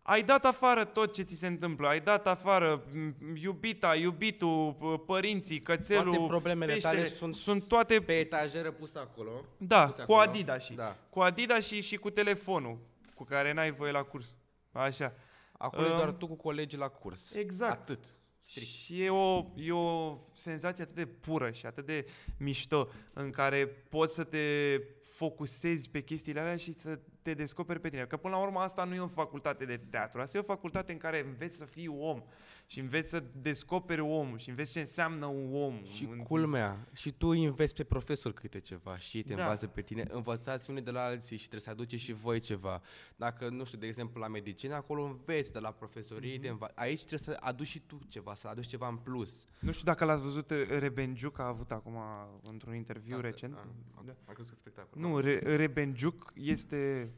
ai 0.08 0.24
dat 0.24 0.46
afară 0.46 0.86
tot 0.86 1.13
ce 1.13 1.22
ți 1.22 1.36
se 1.36 1.48
întâmplă, 1.48 1.88
ai 1.88 2.00
dat 2.02 2.28
afară 2.28 2.84
m, 2.96 3.36
iubita, 3.36 3.96
iubitul, 3.96 4.74
p- 4.76 5.06
părinții, 5.06 5.62
cățelul, 5.62 6.13
Toate 6.13 6.28
problemele 6.28 6.74
peștele, 6.74 6.96
tale 6.96 7.08
sunt 7.08 7.36
sunt 7.36 7.68
toate, 7.68 8.02
pe 8.02 8.18
etajeră 8.20 8.72
pus 8.72 8.96
acolo. 8.96 9.32
da, 9.58 9.86
puse 9.86 10.04
cu 10.04 10.13
acolo. 10.13 10.30
Adidas 10.30 10.63
și, 10.63 10.74
Da. 10.74 10.98
cu 11.10 11.20
Adidas 11.20 11.65
și, 11.65 11.82
și 11.82 11.96
cu 11.98 12.10
telefonul, 12.10 12.78
cu 13.13 13.24
care 13.24 13.54
n-ai 13.54 13.72
voie 13.72 13.91
la 13.91 14.04
curs. 14.04 14.38
Așa. 14.72 15.13
Acolo 15.58 15.88
e 15.88 15.89
Um, 15.89 15.96
doar 15.96 16.12
tu 16.12 16.28
cu 16.28 16.36
colegii 16.36 16.78
la 16.78 16.88
curs. 16.88 17.34
Exact. 17.34 17.72
Atât. 17.72 18.15
Strict. 18.41 18.68
Și 18.72 19.02
e 19.02 19.10
o, 19.10 19.46
e 19.56 19.72
o 19.72 20.18
senzație 20.34 20.84
atât 20.84 20.96
de 20.96 21.06
pură 21.06 21.52
și 21.52 21.65
atât 21.65 21.86
de 21.86 22.06
mișto 22.38 22.88
în 23.13 23.30
care 23.30 23.65
poți 23.68 24.13
să 24.15 24.24
te 24.24 24.78
focusezi 25.15 25.89
pe 25.89 26.02
chestiile 26.02 26.39
alea 26.39 26.58
și 26.58 26.74
să 26.74 27.00
te 27.25 27.33
descoperi 27.33 27.79
pe 27.79 27.89
tine. 27.89 28.05
Că 28.05 28.17
până 28.17 28.35
la 28.35 28.41
urmă 28.41 28.59
asta 28.59 28.83
nu 28.83 28.93
e 28.95 28.99
o 28.99 29.07
facultate 29.07 29.65
de 29.65 29.79
teatru, 29.89 30.21
asta 30.21 30.38
e 30.38 30.39
o 30.39 30.43
facultate 30.43 30.91
în 30.91 30.97
care 30.97 31.23
înveți 31.25 31.55
să 31.57 31.65
fii 31.65 31.88
om 31.88 32.23
și 32.67 32.79
înveți 32.79 33.09
să 33.09 33.23
descoperi 33.41 34.01
omul 34.01 34.38
și 34.38 34.49
înveți 34.49 34.71
ce 34.71 34.79
înseamnă 34.79 35.25
un 35.25 35.55
om. 35.55 35.83
Și 35.85 36.07
În- 36.11 36.17
culmea, 36.17 36.88
și 36.93 37.11
tu 37.11 37.27
înveți 37.27 37.75
pe 37.75 37.83
profesor 37.83 38.33
câte 38.33 38.59
ceva 38.59 38.97
și 38.97 39.17
ei 39.17 39.23
te 39.23 39.33
Da. 39.33 39.41
învață 39.41 39.67
pe 39.67 39.81
tine, 39.81 40.05
învățați 40.09 40.69
unii 40.69 40.81
de 40.81 40.91
la 40.91 41.03
alții 41.03 41.35
și 41.38 41.41
trebuie 41.41 41.61
să 41.61 41.69
aduceți 41.69 42.03
și 42.03 42.13
voi 42.13 42.39
ceva. 42.39 42.81
Dacă, 43.15 43.49
nu 43.49 43.63
știu, 43.63 43.77
de 43.77 43.85
exemplu, 43.88 44.21
la 44.21 44.27
medicină, 44.27 44.75
acolo 44.75 45.03
înveți 45.03 45.51
de 45.53 45.59
la 45.59 45.71
profesorii, 45.71 46.39
Mhm. 46.39 46.57
mm-hmm. 46.57 46.73
aici 46.75 46.97
trebuie 47.05 47.19
să 47.19 47.38
aduci 47.39 47.67
și 47.67 47.79
tu 47.79 47.99
ceva, 48.07 48.35
să 48.35 48.47
aduci 48.47 48.67
ceva 48.67 48.88
în 48.88 48.97
plus. 48.97 49.45
Nu 49.59 49.71
știu 49.71 49.85
dacă 49.85 50.05
l-ați 50.05 50.21
văzut, 50.21 50.49
Rebenjuc 50.79 51.39
a 51.39 51.47
avut 51.47 51.71
acum 51.71 51.97
într-un 52.43 52.75
interviu 52.75 53.15
Dacă- 53.15 53.27
recent. 53.27 53.53
a, 53.55 53.67
a, 53.95 54.01
Da. 54.05 54.13
a 54.25 54.31
crezut 54.31 54.51
că 54.53 54.57
spectacol. 54.59 55.01
Nu, 55.01 55.19
Re- 55.19 55.55
Rebenjuc 55.55 56.31
este 56.35 57.09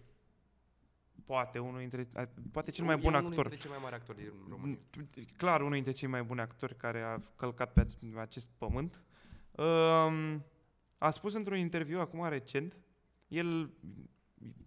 poate 1.27 1.59
unul 1.59 1.79
dintre, 1.79 2.07
a- 2.13 2.29
poate 2.51 2.71
cel 2.71 2.85
mai 2.85 2.95
E 2.95 2.97
bun 2.97 3.13
unul 3.13 3.27
actor. 3.27 3.47
dintre 3.47 3.59
cei 3.59 3.69
mai 3.69 3.79
mari 3.83 3.95
actori 3.95 4.17
din 4.17 4.31
România. 4.49 4.77
Clar, 5.37 5.59
unul 5.59 5.73
dintre 5.73 5.91
cei 5.91 6.07
mai 6.07 6.23
buni 6.23 6.39
actori 6.39 6.75
care 6.75 7.01
a 7.01 7.21
călcat 7.35 7.73
pe 7.73 7.83
ac- 7.85 8.17
acest 8.19 8.49
pământ. 8.57 9.01
Um, 9.51 10.43
a 10.97 11.09
spus 11.09 11.33
într-un 11.33 11.57
interviu 11.57 11.99
acum 11.99 12.27
recent, 12.29 12.77
el 13.27 13.69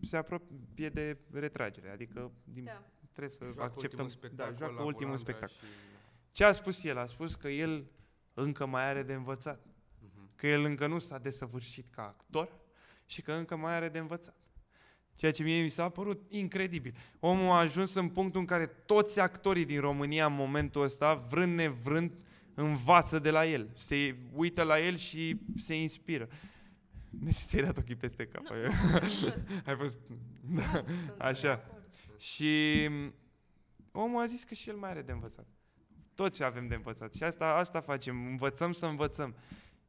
se 0.03 0.16
apropie 0.16 0.88
de 0.88 1.18
retragere, 1.33 1.90
adică 1.90 2.31
din, 2.44 2.64
Da. 2.64 2.83
trebuie 3.12 3.33
să 3.37 3.44
Joacă 3.44 3.62
acceptăm. 3.62 3.81
ultimul 4.05 4.09
spectacol 4.09 4.53
da, 4.53 4.59
joacă 4.59 4.75
la 4.75 4.85
ultimul 4.85 5.12
Bolanda 5.16 5.31
spectacol. 5.33 5.57
și- 5.68 5.75
Ce 6.33 6.44
a 6.44 6.53
spus 6.53 6.85
el? 6.85 6.99
A 6.99 7.07
spus 7.07 7.35
că 7.35 7.49
el 7.49 7.85
încă 8.35 8.66
mai 8.66 8.83
are 8.88 9.03
de 9.03 9.14
învățat. 9.14 9.66
Mhm. 9.99 10.31
Că 10.37 10.46
el 10.46 10.64
încă 10.64 10.87
nu 10.87 10.99
s-a 10.99 11.18
desăvârșit 11.18 11.87
ca 11.90 12.03
actor 12.03 12.49
și 13.07 13.23
că 13.23 13.33
încă 13.33 13.57
mai 13.57 13.75
are 13.75 13.88
de 13.88 13.99
învățat. 13.99 14.35
Ceea 15.21 15.33
ce 15.33 15.43
mie 15.43 15.63
mi 15.63 15.69
s-a 15.69 15.89
părut 15.89 16.23
incredibil. 16.29 16.95
Omul 17.19 17.51
a 17.51 17.59
ajuns 17.59 17.95
în 17.95 18.09
punctul 18.09 18.41
în 18.41 18.47
care 18.47 18.67
toți 18.67 19.21
actorii 19.21 19.65
din 19.65 19.81
România 19.81 20.27
în 20.27 20.35
momentul 20.35 20.83
ăsta, 20.83 21.15
vrând 21.15 21.55
nevrând, 21.55 22.13
învață 22.55 23.19
de 23.19 23.31
la 23.31 23.47
el. 23.47 23.71
Se 23.75 24.17
uită 24.33 24.63
la 24.63 24.81
el 24.81 24.97
și 24.97 25.41
se 25.57 25.75
inspiră. 25.75 26.29
Deci 27.11 27.35
ți-ai 27.35 27.63
dat 27.63 27.79
ochii 27.79 27.97
peste 27.97 28.27
cap. 28.27 28.43
Nu, 28.43 28.57
nu, 28.57 28.99
serios. 29.09 29.37
Ai 29.67 29.77
fost... 29.77 29.99
Da, 30.41 30.63
sunt 30.63 31.15
Așa. 31.19 31.41
de 31.41 31.49
acord. 31.49 31.85
Și 32.19 32.87
m, 32.91 33.15
omul 33.93 34.23
a 34.23 34.27
zis 34.27 34.45
că 34.45 34.55
și 34.55 34.69
el 34.69 34.77
mai 34.77 34.91
are 34.91 35.03
de 35.03 35.13
învățat. 35.13 35.47
Toți 36.15 36.43
avem 36.43 36.67
de 36.67 36.75
învățat. 36.75 37.15
Și 37.15 37.23
asta, 37.23 37.47
asta 37.47 37.81
facem. 37.81 38.27
Învățăm 38.27 38.73
să 38.73 38.87
învățăm. 38.87 39.35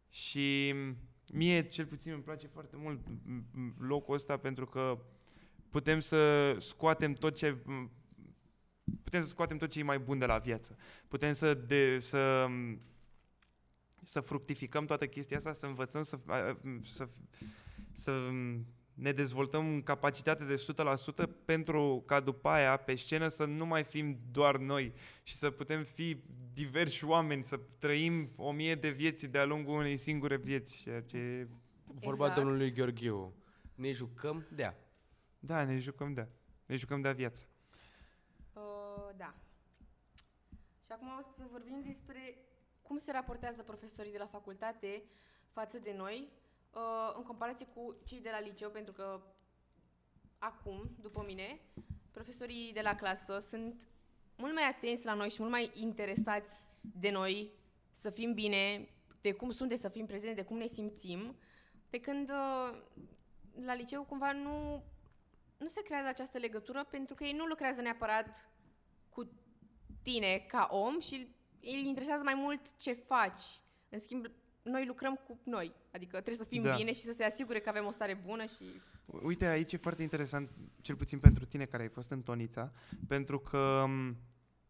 Și 0.10 0.74
m, 0.76 0.98
mie, 1.34 1.68
cel 1.68 1.86
puțin, 1.86 2.12
îmi 2.12 2.24
place 2.24 2.48
foarte 2.48 2.76
mult 2.78 3.00
m, 3.26 3.44
m, 3.54 3.76
locul 3.80 4.16
ăsta 4.16 4.38
pentru 4.38 4.66
că 4.66 5.00
putem 5.72 6.00
să 6.00 6.56
scoatem 6.60 7.14
tot 7.14 7.36
ce 7.36 7.58
m, 7.66 7.92
putem 9.04 9.22
să 9.22 9.28
scoatem 9.28 9.58
tot 9.58 9.70
ce 9.70 9.80
e 9.80 9.84
mai 9.84 10.00
bun 10.00 10.18
de 10.18 10.26
la 10.26 10.38
viață. 10.38 10.78
Putem 11.08 11.34
să, 11.34 11.54
de, 11.54 12.00
să, 12.00 12.46
m, 12.50 12.82
să 14.04 14.20
fructificăm 14.20 14.86
toată 14.86 15.08
chestia 15.08 15.38
asta, 15.38 15.54
să 15.54 15.66
învățăm 15.66 16.02
să, 16.02 16.20
a, 16.26 16.58
m, 16.62 16.84
să, 16.84 17.10
să 17.94 18.12
m, 18.12 18.66
ne 18.94 19.12
dezvoltăm 19.12 19.68
în 19.68 19.82
capacitate 19.82 20.44
de 20.44 20.66
100% 21.26 21.28
pentru 21.46 22.04
ca 22.06 22.20
după 22.20 22.50
aia 22.50 22.78
pe 22.78 22.96
scenă 22.96 23.28
să 23.28 23.46
nu 23.46 23.66
mai 23.66 23.84
fim 23.84 24.20
doar 24.32 24.58
noi 24.58 24.94
și 25.24 25.36
să 25.36 25.50
putem 25.50 25.84
fi 25.84 26.24
diversi 26.54 27.06
oameni, 27.06 27.44
să 27.44 27.60
trăim 27.80 28.32
o 28.36 28.52
mie 28.52 28.76
de 28.76 28.90
vieți 28.90 29.28
de-a 29.28 29.46
lungul 29.46 29.78
unei 29.78 29.98
singure 29.98 30.38
vieți. 30.38 30.78
Ceea 30.78 31.02
ce, 31.02 31.48
Vorba 31.86 32.26
Exact. 32.26 32.42
domnului 32.42 32.74
Gheorghiu. 32.74 33.34
Ne 33.76 33.92
jucăm 33.92 34.46
de 34.56 34.64
a. 34.64 34.74
da, 35.44 35.64
ne 35.64 35.78
jucăm 35.78 36.14
de 36.14 36.28
Ne 36.66 36.76
jucăm 36.76 37.02
de 37.02 37.12
viață. 37.12 37.44
Uh, 38.54 39.10
da. 39.18 39.34
Și 40.86 40.92
acum 40.92 41.08
o 41.08 41.22
să 41.36 41.44
vorbim 41.52 41.82
despre 41.86 42.38
cum 42.82 42.98
se 42.98 43.12
raportează 43.12 43.64
profesorii 43.64 44.12
de 44.12 44.18
la 44.18 44.26
facultate 44.26 45.04
față 45.52 45.80
de 45.80 45.94
noi 45.98 46.30
uh, 46.72 47.14
în 47.16 47.24
comparație 47.24 47.66
cu 47.66 47.96
cei 48.04 48.22
de 48.22 48.30
la 48.32 48.40
liceu, 48.40 48.70
pentru 48.70 48.94
că 48.94 49.22
acum, 50.38 50.96
după 51.00 51.24
mine, 51.26 51.60
profesorii 52.12 52.74
de 52.74 52.82
la 52.82 52.96
clasă 52.96 53.40
sunt 53.40 53.88
mult 54.38 54.54
mai 54.54 54.68
atenți 54.68 55.06
la 55.06 55.14
noi 55.14 55.30
și 55.30 55.40
mult 55.40 55.52
mai 55.52 55.72
interesați 55.74 56.66
de 56.82 57.12
noi 57.12 57.52
să 57.92 58.10
fim 58.10 58.34
bine, 58.34 58.90
de 59.22 59.32
cum 59.34 59.52
suntem, 59.52 59.78
să 59.78 59.90
fim 59.90 60.06
prezenți, 60.06 60.36
de 60.36 60.44
cum 60.44 60.58
ne 60.58 60.68
simțim, 60.68 61.36
pe 61.90 62.00
când 62.00 62.30
uh, 62.30 62.82
la 63.66 63.74
liceu 63.74 64.04
cumva 64.04 64.32
nu, 64.32 64.84
nu 65.62 65.68
se 65.68 65.82
creează 65.82 66.08
această 66.08 66.38
legătură 66.38 66.88
pentru 66.90 67.16
că 67.16 67.24
ei 67.24 67.34
nu 67.34 67.46
lucrează 67.46 67.82
neapărat 67.82 68.50
cu 69.10 69.32
tine 70.02 70.46
ca 70.48 70.68
om 70.72 71.00
și 71.00 71.36
îi 71.62 71.88
interesează 71.88 72.24
mai 72.24 72.34
mult 72.34 72.78
ce 72.78 72.94
faci. 72.94 73.42
În 73.90 74.00
schimb, 74.00 74.26
noi 74.62 74.86
lucrăm 74.86 75.16
cu 75.28 75.40
noi, 75.44 75.74
adică 75.92 76.12
trebuie 76.12 76.36
să 76.36 76.44
fim 76.44 76.64
Da. 76.64 76.76
bine 76.76 76.94
și 76.94 77.02
să 77.02 77.12
se 77.12 77.24
asigure 77.24 77.60
că 77.60 77.70
avem 77.70 77.86
o 77.86 77.92
stare 77.92 78.14
bună 78.26 78.46
și... 78.46 78.64
Uite, 79.06 79.46
aici 79.46 79.74
e 79.74 79.78
foarte 79.78 80.02
interesant, 80.02 80.50
cel 80.82 80.96
puțin 80.96 81.20
pentru 81.20 81.46
tine 81.46 81.66
care 81.66 81.84
ai 81.84 81.90
fost 81.90 82.10
în 82.12 82.22
Tonița, 82.22 82.72
pentru 83.08 83.40
că 83.40 83.86
m, 83.88 84.18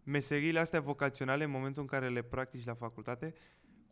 meseriile 0.03 0.59
astea 0.59 0.79
vocaționale, 0.79 1.43
în 1.43 1.49
momentul 1.49 1.81
în 1.81 1.87
care 1.87 2.09
le 2.09 2.21
practici 2.21 2.65
la 2.65 2.73
facultate, 2.73 3.33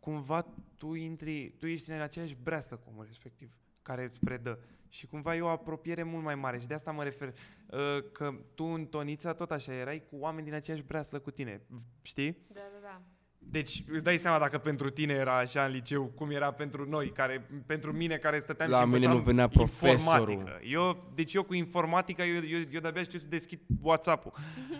cumva 0.00 0.46
tu 0.76 0.94
intri, 0.94 1.50
tu 1.50 1.66
ești 1.66 1.90
în 1.90 2.00
aceeași 2.00 2.36
breastă 2.42 2.76
cu 2.76 2.88
omul 2.90 3.04
respectiv, 3.04 3.52
care 3.82 4.04
îți 4.04 4.20
predă. 4.20 4.58
Și 4.92 5.06
cumva 5.06 5.36
e 5.36 5.40
o 5.40 5.48
apropiere 5.48 6.02
mult 6.02 6.24
mai 6.24 6.34
mare 6.34 6.58
și 6.58 6.66
de 6.66 6.74
asta 6.74 6.90
mă 6.90 7.02
refer, 7.02 7.28
uh, 7.28 7.78
că 8.12 8.34
tu 8.54 8.64
în 8.64 8.86
Tonița 8.86 9.32
tot 9.32 9.50
așa 9.50 9.72
erai 9.72 10.02
cu 10.10 10.16
oameni 10.16 10.44
din 10.44 10.54
aceeași 10.54 10.82
breastă 10.82 11.18
cu 11.18 11.30
tine, 11.30 11.62
știi? 12.02 12.36
Da, 12.52 12.60
da, 12.72 12.78
da. 12.88 13.00
Deci 13.42 13.84
îți 13.88 14.04
dai 14.04 14.16
seama 14.16 14.38
dacă 14.38 14.58
pentru 14.58 14.90
tine 14.90 15.12
era 15.12 15.38
așa 15.38 15.64
în 15.64 15.72
liceu, 15.72 16.04
cum 16.04 16.30
era 16.30 16.52
pentru 16.52 16.88
noi, 16.88 17.10
care, 17.10 17.46
pentru 17.66 17.92
mine 17.92 18.16
care 18.16 18.38
stăteam 18.38 18.70
La 18.70 18.80
și 18.80 18.84
mine 18.84 18.96
învățam 18.96 19.16
nu 19.18 19.24
venea 19.24 19.48
profesorul. 19.48 20.30
informatică. 20.30 20.60
Eu, 20.64 21.12
deci 21.14 21.34
eu 21.34 21.42
cu 21.42 21.54
informatica, 21.54 22.24
eu, 22.24 22.34
eu, 22.44 22.60
eu 22.70 22.80
de-abia 22.80 23.02
știu 23.02 23.18
să 23.18 23.26
deschid 23.28 23.60
WhatsApp-ul. 23.82 24.32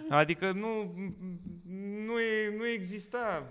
Adică 0.08 0.52
nu, 0.52 0.94
nu, 2.06 2.20
e, 2.20 2.56
nu 2.56 2.66
exista. 2.66 3.46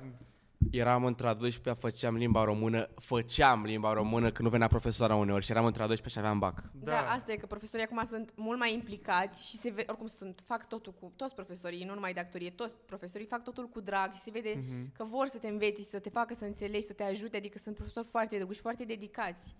Eram 0.71 1.05
într-a 1.05 1.33
12 1.33 1.81
făceam 1.81 2.15
limba 2.15 2.43
română, 2.43 2.89
făceam 2.95 3.63
limba 3.65 3.93
română 3.93 4.25
când 4.31 4.39
nu 4.47 4.49
venea 4.49 4.67
profesoara 4.67 5.15
uneori 5.15 5.45
și 5.45 5.51
eram 5.51 5.65
într-a 5.65 5.85
12 5.87 6.19
și 6.19 6.25
aveam 6.25 6.39
bac. 6.39 6.63
Da. 6.73 6.91
da, 6.91 7.11
asta 7.11 7.31
e 7.31 7.35
că 7.35 7.45
profesorii 7.45 7.85
acum 7.85 8.05
sunt 8.05 8.33
mult 8.35 8.59
mai 8.59 8.73
implicați 8.73 9.49
și 9.49 9.57
se 9.57 9.69
ve- 9.69 9.85
oricum 9.87 10.07
sunt, 10.07 10.41
fac 10.45 10.67
totul 10.67 10.93
cu 10.99 11.13
toți 11.15 11.35
profesorii, 11.35 11.83
nu 11.83 11.93
numai 11.93 12.13
de 12.13 12.19
actorie, 12.19 12.49
toți 12.49 12.75
profesorii 12.85 13.25
fac 13.27 13.43
totul 13.43 13.67
cu 13.67 13.79
drag 13.81 14.11
și 14.13 14.19
se 14.19 14.31
vede 14.31 14.53
Mhm. 14.57 14.91
că 14.97 15.03
vor 15.03 15.27
să 15.27 15.37
te 15.37 15.47
înveți, 15.47 15.87
să 15.89 15.99
te 15.99 16.09
facă 16.09 16.33
să 16.33 16.45
înțelegi, 16.45 16.85
să 16.85 16.93
te 16.93 17.03
ajute, 17.03 17.37
adică 17.37 17.57
sunt 17.57 17.75
profesori 17.75 18.05
foarte 18.07 18.35
drăguși, 18.35 18.59
foarte 18.59 18.83
dedicați. 18.83 19.55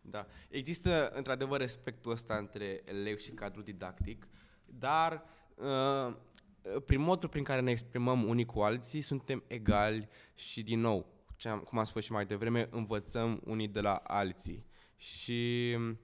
Da. 0.00 0.26
Există 0.48 1.10
într-adevăr 1.14 1.60
respectul 1.60 2.12
ăsta 2.12 2.34
între 2.36 2.82
elev 2.84 3.18
și 3.18 3.30
cadru 3.30 3.60
didactic, 3.62 4.26
dar 4.64 5.22
uh, 5.54 6.14
prin 6.86 7.00
modul 7.00 7.28
prin 7.28 7.44
care 7.44 7.60
ne 7.60 7.70
exprimăm 7.70 8.28
unii 8.28 8.44
cu 8.44 8.60
alții, 8.60 9.00
suntem 9.00 9.42
egali 9.46 10.08
și 10.34 10.62
din 10.62 10.80
nou, 10.80 11.06
ce 11.36 11.48
am, 11.48 11.58
cum 11.58 11.78
am 11.78 11.84
spus 11.84 12.04
și 12.04 12.12
mai 12.12 12.26
devreme, 12.26 12.68
învățăm 12.70 13.40
unii 13.44 13.68
de 13.68 13.80
la 13.80 13.94
alții. 13.94 14.66
Și 14.96 15.74
mm, 15.78 15.98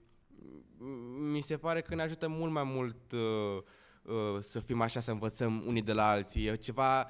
mi 1.30 1.40
se 1.40 1.56
pare 1.56 1.80
că 1.80 1.94
ne 1.94 2.02
ajută 2.02 2.28
mult 2.28 2.52
mai 2.52 2.64
mult 2.64 3.12
uh, 3.12 3.62
uh, 4.02 4.40
să 4.40 4.60
fim 4.60 4.80
așa, 4.80 5.00
să 5.00 5.10
învățăm 5.10 5.62
unii 5.66 5.82
de 5.82 5.92
la 5.92 6.08
alții. 6.08 6.46
E 6.46 6.54
ceva 6.54 7.06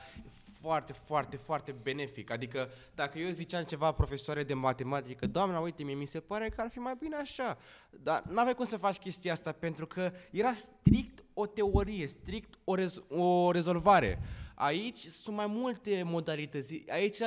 foarte, 0.61 0.93
foarte, 0.93 1.37
foarte 1.37 1.73
benefic. 1.73 2.31
Adică 2.31 2.69
dacă 2.95 3.19
eu 3.19 3.31
ziceam 3.31 3.65
ceva 3.65 3.93
profesoare 3.93 4.43
de 4.43 4.55
matematică, 4.55 5.27
doamna, 5.27 5.59
uite, 5.59 5.83
mie 5.83 5.95
mi 5.95 6.07
se 6.07 6.21
pare 6.21 6.49
că 6.49 6.61
ar 6.61 6.69
fi 6.71 6.79
mai 6.79 6.97
bine 6.99 7.17
așa. 7.17 7.59
Dar 7.91 8.23
nu 8.29 8.41
avea 8.41 8.55
cum 8.55 8.65
să 8.65 8.77
faci 8.77 8.97
chestia 8.97 9.33
asta 9.33 9.53
pentru 9.53 9.87
că 9.87 10.13
era 10.31 10.53
strict 10.53 11.25
o 11.41 11.47
teorie, 11.47 12.07
strict 12.07 12.55
o, 12.64 12.76
rez- 12.76 13.07
o 13.09 13.51
rezolvare. 13.51 14.18
Aici 14.55 14.99
sunt 14.99 15.36
mai 15.36 15.47
multe 15.47 16.03
modalități. 16.05 16.82
Aici 16.88 17.18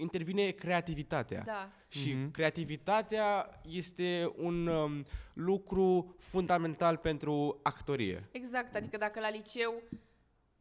intervine 0.00 0.50
creativitatea. 0.50 1.42
Da. 1.46 1.70
Și 1.88 2.12
Mhm. 2.12 2.30
creativitatea 2.30 3.60
este 3.68 4.32
un 4.36 4.66
um, 4.66 5.04
lucru 5.32 6.14
fundamental 6.18 6.96
pentru 6.96 7.60
actorie. 7.62 8.28
Exact, 8.30 8.74
adică 8.76 8.96
dacă 8.96 9.20
la 9.20 9.30
liceu 9.30 9.82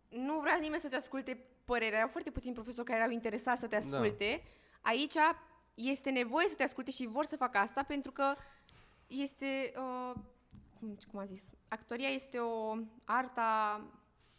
nu 0.09 0.39
vrea 0.39 0.57
nimeni 0.61 0.81
să-ți 0.81 0.95
asculte 0.95 1.43
părerea, 1.65 1.97
erau 1.97 2.07
foarte 2.09 2.31
puțini 2.31 2.53
profesori 2.53 2.85
care 2.87 2.99
erau 2.99 3.11
interesați 3.11 3.59
să 3.61 3.67
te 3.67 3.75
asculte, 3.75 4.41
aici 4.81 5.13
este 5.73 6.09
nevoie 6.09 6.47
să 6.47 6.55
te 6.55 6.63
asculte 6.63 6.91
și 6.91 7.07
vor 7.07 7.25
să 7.25 7.35
facă 7.35 7.57
asta 7.57 7.83
pentru 7.83 8.11
că 8.11 8.35
este, 9.07 9.73
uh, 9.77 10.15
cum, 10.79 10.97
cum 11.11 11.19
a 11.19 11.25
zis, 11.25 11.53
actoria 11.67 12.07
este 12.07 12.37
o 12.37 12.75
arta 13.03 13.81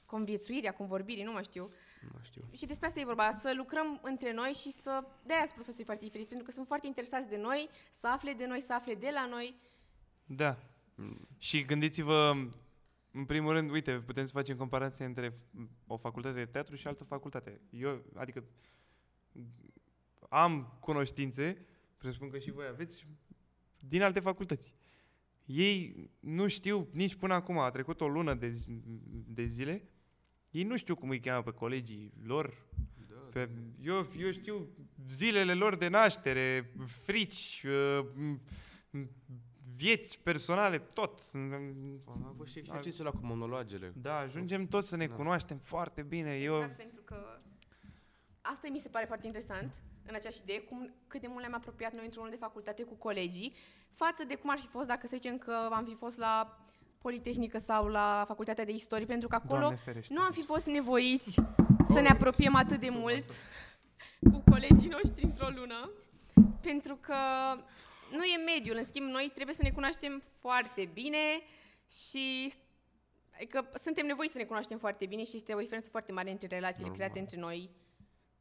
conviețuirii, 0.07 0.69
a 0.69 0.73
convorbirii, 0.73 1.25
nu 1.25 1.33
mai 1.33 1.43
știu. 1.43 1.71
Nu 2.13 2.19
știu. 2.23 2.49
Și 2.53 2.67
despre 2.67 2.87
asta 2.87 3.01
e 3.01 3.05
vorba, 3.05 3.31
să 3.31 3.53
lucrăm 3.57 4.01
între 4.03 4.33
noi 4.33 4.53
și 4.53 4.71
să... 4.71 5.05
De-aia 5.27 5.43
sunt 5.43 5.55
profesorii 5.55 5.85
foarte 5.85 6.05
diferiți, 6.05 6.29
pentru 6.29 6.47
că 6.47 6.53
sunt 6.53 6.67
foarte 6.67 6.87
interesați 6.87 7.29
de 7.29 7.37
noi, 7.37 7.69
să 8.01 8.07
afle 8.07 8.33
de 8.33 8.47
noi, 8.47 8.61
să 8.61 8.73
afle 8.73 8.95
de 8.95 9.11
la 9.13 9.27
noi. 9.27 9.55
Da. 10.25 10.59
Și 11.39 11.65
gândiți-vă, 11.65 12.33
în 13.11 13.25
primul 13.25 13.53
rând, 13.53 13.71
uite, 13.71 13.93
putem 13.93 14.25
să 14.27 14.33
facem 14.33 14.57
comparație 14.57 15.05
între 15.05 15.39
o 15.87 15.97
facultate 15.97 16.35
de 16.35 16.45
teatru 16.45 16.75
și 16.75 16.87
altă 16.87 17.05
facultate. 17.05 17.61
Eu, 17.71 18.03
adică, 18.15 18.45
am 20.29 20.77
cunoștințe, 20.81 21.67
presupun 21.99 22.31
că 22.31 22.39
și 22.39 22.51
voi 22.51 22.67
aveți, 22.67 23.07
din 23.79 24.03
alte 24.03 24.21
facultăți. 24.21 24.75
Ei 25.53 26.11
nu 26.21 26.47
știu 26.49 26.89
nici 26.93 27.15
până 27.15 27.35
acum, 27.35 27.59
a 27.59 27.71
trecut 27.71 28.01
o 28.01 28.09
lună 28.09 28.35
de, 28.35 28.49
zi- 28.49 28.69
de 29.27 29.45
zile, 29.45 29.89
ei 30.51 30.63
nu 30.63 30.77
știu 30.77 30.95
cum 30.95 31.09
îi 31.09 31.21
cheamă 31.21 31.43
pe 31.43 31.51
colegii 31.51 32.13
lor. 32.25 32.67
Pe, 33.33 33.49
eu, 33.83 34.09
eu 34.19 34.31
știu 34.31 34.69
zilele 35.07 35.55
lor 35.55 35.77
de 35.77 35.89
naștere, 35.89 36.73
frici, 36.87 37.65
uh, 37.67 38.07
m- 38.17 38.41
m- 39.01 39.09
vieți 39.77 40.23
personale, 40.23 40.79
tot. 40.79 41.21
Am 41.35 42.25
avut 42.27 42.49
și 42.49 42.59
exercițiul 42.59 43.07
ăla 43.07 43.19
cu 43.19 43.27
monologele. 43.27 43.93
Da, 43.97 44.17
ajungem 44.19 44.67
toți 44.67 44.89
să 44.89 44.97
ne 44.97 45.07
Da. 45.07 45.15
cunoaștem 45.15 45.59
foarte 45.59 46.03
bine. 46.03 46.37
Eu, 46.37 46.55
Exact, 46.57 46.77
pentru 46.77 47.03
că 47.05 47.41
asta 48.41 48.69
mi 48.71 48.79
se 48.79 48.89
pare 48.89 49.05
foarte 49.07 49.27
interesant 49.27 49.83
în 50.07 50.15
aceeași 50.15 50.41
idee, 50.43 50.61
cum, 50.61 50.95
cât 51.07 51.21
de 51.21 51.27
mult 51.27 51.41
ne-am 51.41 51.55
apropiat 51.55 51.93
noi 51.93 52.05
într-unul 52.05 52.31
de 52.31 52.37
facultate 52.37 52.83
cu 52.83 52.95
colegii, 52.95 53.55
față 53.91 54.25
de 54.25 54.35
cum 54.35 54.51
ar 54.51 54.59
fi 54.59 54.67
fost 54.67 54.87
dacă 54.87 55.07
să 55.07 55.17
zicem 55.17 55.39
că 55.39 55.69
am 55.73 55.85
fi 55.85 55.95
fost 55.95 56.19
la 56.19 56.59
Politehnică 56.99 57.59
sau 57.59 57.87
la 57.87 58.25
Facultatea 58.27 58.65
de 58.65 58.73
Istorie, 58.73 59.07
pentru 59.07 59.29
că 59.29 59.35
acolo 59.35 59.61
Doamne 59.61 59.77
ferește. 59.85 60.15
nu 60.15 60.21
am 60.21 60.31
fi 60.31 60.43
fost 60.43 60.67
nevoiți 60.67 61.41
să 61.93 62.01
ne 62.01 62.09
apropiem 62.09 62.55
atât 62.55 62.81
de 62.81 62.89
mult 62.91 63.25
cu 64.33 64.43
colegii 64.51 64.89
noștri 64.89 65.25
într-o 65.25 65.49
lună, 65.49 65.91
pentru 66.61 66.95
că 67.01 67.15
nu 68.11 68.23
e 68.25 68.45
mediul. 68.45 68.77
În 68.77 68.85
schimb, 68.85 69.07
noi 69.07 69.31
trebuie 69.35 69.55
să 69.55 69.63
ne 69.63 69.71
cunoaștem 69.71 70.23
foarte 70.41 70.91
bine 70.93 71.43
și 71.91 72.53
Adică 73.41 73.71
suntem 73.83 74.07
nevoiți 74.07 74.33
să 74.33 74.39
ne 74.39 74.45
cunoaștem 74.45 74.79
foarte 74.79 75.07
bine 75.07 75.25
și 75.25 75.37
este 75.37 75.55
o 75.55 75.59
diferență 75.59 75.89
foarte 75.91 76.13
mare 76.13 76.31
între 76.31 76.47
relațiile 76.47 76.89
Normal. 76.89 77.07
create 77.07 77.21
între 77.21 77.41
noi 77.41 77.71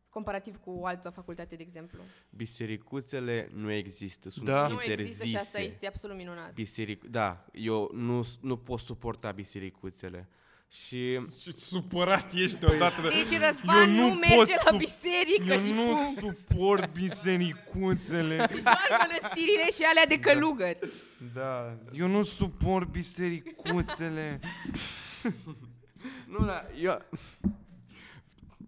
comparativ 0.10 0.57
cu 0.57 0.70
o 0.72 0.86
altă 0.86 1.10
facultate, 1.10 1.55
de 1.55 1.62
exemplu. 1.64 1.99
Bisericuțele 2.30 3.49
nu 3.53 3.72
există, 3.72 4.30
sunt 4.30 4.45
Da. 4.45 4.68
Nu 4.68 4.74
interzise. 4.74 5.01
există 5.01 5.26
și 5.26 5.36
asta 5.36 5.60
este 5.60 5.88
absolut 5.88 6.16
minunat. 6.18 6.53
Biseric... 6.53 7.03
Da, 7.03 7.45
eu 7.51 7.91
nu, 7.93 8.28
nu 8.41 8.57
pot 8.57 8.80
suporta 8.80 9.32
bisericuțele. 9.32 10.30
Și 10.72 11.20
Ce 11.41 11.51
supărat 11.51 12.34
ești 12.34 12.66
odată. 12.66 13.01
de- 13.01 13.07
Deci 13.07 13.39
Răzvan 13.39 13.89
Eu 13.89 13.95
nu, 13.95 14.07
nu 14.07 14.14
merge 14.14 14.36
pot 14.36 14.47
la 14.72 14.72
sup- 14.76 14.78
biserică 14.78 15.53
Eu 15.53 15.60
și 15.60 15.72
nu 15.72 15.84
punct. 16.16 16.20
suport 16.38 16.91
bisericuțele. 16.93 18.36
Deci 18.53 18.62
doar 18.64 18.78
mănăstirile 19.07 19.70
și 19.78 19.84
alea 19.89 20.05
de 20.07 20.20
călugări. 20.20 20.80
Da, 21.34 21.78
eu 21.93 22.07
nu 22.07 22.24
suport 22.24 22.88
bisericuțele. 22.88 24.39
Nu, 26.28 26.45
da, 26.45 26.66
eu... 26.82 27.01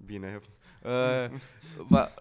Bine. 0.06 0.40
Uh, 0.84 1.40
ba, 1.88 2.12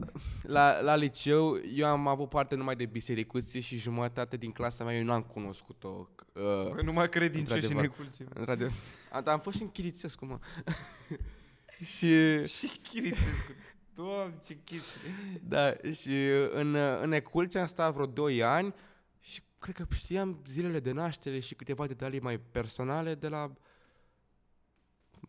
la, 0.42 0.80
la 0.80 0.96
liceu 0.96 1.60
eu 1.74 1.86
am 1.86 2.06
avut 2.06 2.28
parte 2.28 2.54
numai 2.54 2.76
de 2.76 2.86
bisericuțe 2.86 3.60
și 3.60 3.76
jumătate 3.76 4.36
din 4.36 4.50
clasa 4.52 4.84
mea 4.84 4.96
eu 4.96 5.04
nu 5.04 5.12
am 5.12 5.22
cunoscut-o. 5.22 6.08
Uh, 6.32 6.70
Păi 6.74 6.84
numai 6.84 7.08
credincioși 7.08 7.60
și 7.60 7.66
Într-adevăr. 7.66 7.98
neculce. 7.98 8.24
într-adevăr. 8.34 8.72
Am, 9.12 9.22
dar 9.22 9.34
am 9.34 9.40
fost 9.40 9.56
și 9.56 9.62
în 9.62 9.70
Chirițescu, 9.70 10.24
mă. 10.24 10.38
și... 11.96 12.46
Și 12.46 12.70
chirițescu. 12.82 13.52
Doamne, 13.94 14.34
ce 14.44 14.56
chestie. 14.64 15.00
Da, 15.48 15.72
și 15.92 16.16
în, 16.52 16.74
în 17.02 17.12
Eculce 17.12 17.58
am 17.58 17.66
stat 17.66 17.92
vreo 17.92 18.06
2 18.06 18.42
ani 18.42 18.74
și 19.20 19.42
cred 19.58 19.74
că 19.74 19.86
știam 19.94 20.42
zilele 20.46 20.80
de 20.80 20.92
naștere 20.92 21.38
și 21.38 21.54
câteva 21.54 21.86
detalii 21.86 22.20
mai 22.20 22.38
personale 22.38 23.14
de 23.14 23.28
la 23.28 23.52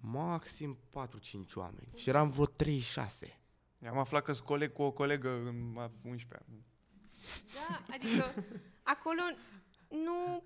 maxim 0.02 0.78
4-5 0.78 1.54
oameni. 1.56 1.92
Și 1.96 2.10
eram 2.10 2.30
vreo 2.30 2.46
36. 2.46 3.40
Am 3.88 3.98
aflat 3.98 4.24
că 4.24 4.34
sunt 4.34 4.48
coleg 4.48 4.74
cu 4.74 4.82
o 4.82 4.92
colegă 4.92 5.30
în 5.30 5.76
a 5.78 5.92
11 6.04 6.46
ani. 6.48 6.66
Da, 7.54 7.94
adică 7.94 8.46
acolo 8.84 9.22
nu, 9.90 10.44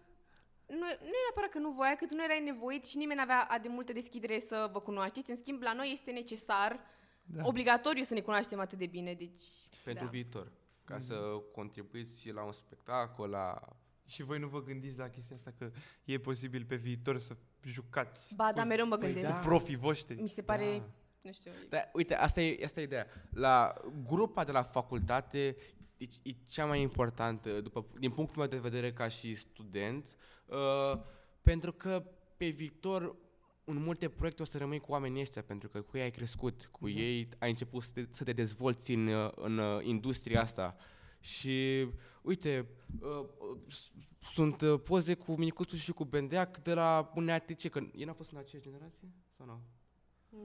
nu, 0.68 0.78
nu 0.80 0.88
e 0.88 1.24
neapărat 1.26 1.50
că 1.52 1.60
nu 1.60 1.72
voia, 1.72 1.96
cât 1.96 2.12
nu 2.12 2.24
erai 2.24 2.44
nevoit 2.44 2.86
și 2.86 2.98
nimeni 2.98 3.20
n-avea 3.20 3.44
a 3.44 3.60
de 3.60 3.68
multă 3.68 3.94
deschidere 3.94 4.40
să 4.40 4.70
vă 4.72 4.80
cunoașteți. 4.80 5.32
În 5.32 5.38
schimb, 5.38 5.62
la 5.62 5.74
noi 5.74 5.92
este 5.92 6.12
necesar 6.12 6.80
Da. 7.24 7.46
obligatoriu 7.46 8.04
să 8.04 8.14
ne 8.14 8.22
cunoaștem 8.22 8.60
atât 8.60 8.78
de 8.78 8.86
bine, 8.86 9.14
deci... 9.14 9.44
Pentru 9.84 10.04
da. 10.04 10.10
viitor. 10.10 10.52
Ca 10.84 11.00
să 11.00 11.16
contribuiți 11.54 12.32
la 12.32 12.44
un 12.44 12.52
spectacol, 12.52 13.30
la... 13.30 13.60
Și 14.06 14.24
voi 14.24 14.40
nu 14.40 14.48
vă 14.48 14.64
gândiți 14.64 14.98
la 14.98 15.10
chestia 15.10 15.36
asta 15.36 15.54
că 15.58 15.72
e 16.04 16.20
posibil 16.20 16.66
pe 16.66 16.76
viitor 16.76 17.20
să 17.20 17.38
jucați 17.66 18.34
Ba, 18.36 18.52
da, 18.56 18.62
cu, 18.62 18.68
mereu 18.68 18.88
mă 18.88 18.98
Păi 18.98 19.12
gândesc. 19.14 19.34
da. 19.34 19.40
cu 19.40 19.46
profii 19.46 19.76
voștri? 19.76 20.22
Mi 20.22 20.30
se 20.30 20.42
pare, 20.42 20.78
Da. 20.78 20.84
nu 21.22 21.32
știu, 21.32 21.52
Da, 21.70 21.78
uite, 21.94 22.16
asta 22.16 22.42
e, 22.42 22.64
asta 22.66 22.80
e 22.80 22.84
ideea. 22.84 23.08
La 23.30 23.74
grupa 24.08 24.44
de 24.44 24.52
la 24.52 24.64
facultate 24.64 25.58
e, 25.98 26.06
e 26.24 26.32
cea 26.48 26.66
mai 26.66 26.82
importantă, 26.82 27.62
după, 27.62 27.86
din 28.00 28.12
punctul 28.12 28.38
meu 28.38 28.48
de 28.48 28.58
vedere 28.58 28.94
ca 28.94 29.08
și 29.08 29.36
student, 29.36 30.16
uh, 30.46 31.00
pentru 31.42 31.72
că 31.74 32.04
pe 32.38 32.48
viitor 32.48 33.16
în 33.64 33.78
multe 33.84 34.10
proiecte 34.10 34.42
o 34.42 34.46
să 34.46 34.58
rămâi 34.58 34.80
cu 34.80 34.92
oamenii 34.92 35.22
ăștia, 35.22 35.42
pentru 35.42 35.70
că 35.70 35.82
cu 35.82 35.98
ei 35.98 36.04
ai 36.04 36.12
crescut, 36.12 36.68
cu 36.72 36.88
Mhm. 36.88 36.98
ei 36.98 37.30
ai 37.40 37.50
început 37.50 37.82
să 37.84 37.90
te, 37.94 38.06
să 38.10 38.24
te 38.24 38.34
dezvolți 38.34 38.92
în, 38.92 39.08
uh, 39.08 39.32
în 39.36 39.58
uh, 39.58 39.80
industria 39.86 40.42
asta. 40.42 40.76
Și, 41.20 41.88
uite, 42.26 42.68
uh, 43.02 43.10
uh, 43.20 43.58
s- 43.70 43.92
sunt 44.34 44.62
uh, 44.62 44.80
poze 44.84 45.14
cu 45.14 45.36
Micuțu 45.36 45.76
și 45.76 45.92
cu 45.92 46.04
Bendeac 46.04 46.64
de 46.64 46.74
la 46.74 47.12
un 47.16 47.30
ATC, 47.30 47.70
că 47.70 47.80
ei 47.96 48.04
n-au 48.04 48.14
fost 48.14 48.32
în 48.32 48.38
aceeași 48.38 48.70
generație? 48.70 49.08
Sau 49.38 49.46
nu? 49.46 49.60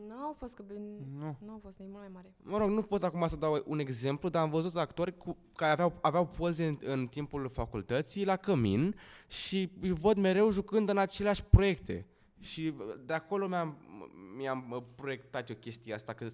n-au 0.08 0.32
fost 0.38 0.54
că... 0.54 0.62
Nu. 1.18 1.36
Nu 1.44 1.52
au 1.52 1.60
fost, 1.62 1.78
e 1.78 1.82
mult 1.86 1.98
mai 1.98 2.08
mare. 2.12 2.34
Mă 2.42 2.58
rog, 2.58 2.70
nu 2.70 2.82
pot 2.82 3.02
acum 3.02 3.28
să 3.28 3.36
dau 3.36 3.62
un 3.66 3.78
exemplu, 3.78 4.28
dar 4.28 4.42
am 4.42 4.50
văzut 4.50 4.76
actori 4.76 5.16
cu, 5.16 5.36
care 5.54 5.72
aveau, 5.72 5.98
aveau 6.00 6.26
poze 6.26 6.66
în, 6.66 6.78
în 6.80 7.06
timpul 7.06 7.48
facultății 7.48 8.24
la 8.24 8.36
cămin 8.36 8.94
și 9.28 9.70
îi 9.80 9.90
văd 9.90 10.16
mereu 10.16 10.50
jucând 10.50 10.88
în 10.88 10.98
aceleași 10.98 11.44
proiecte. 11.44 12.06
Și 12.38 12.74
de 13.06 13.12
acolo 13.12 13.46
mi-am, 13.46 13.76
mi-am 14.36 14.70
uh, 14.70 14.82
proiectat 14.94 15.48
eu 15.48 15.56
chestia 15.56 15.94
asta, 15.94 16.12
că 16.12 16.26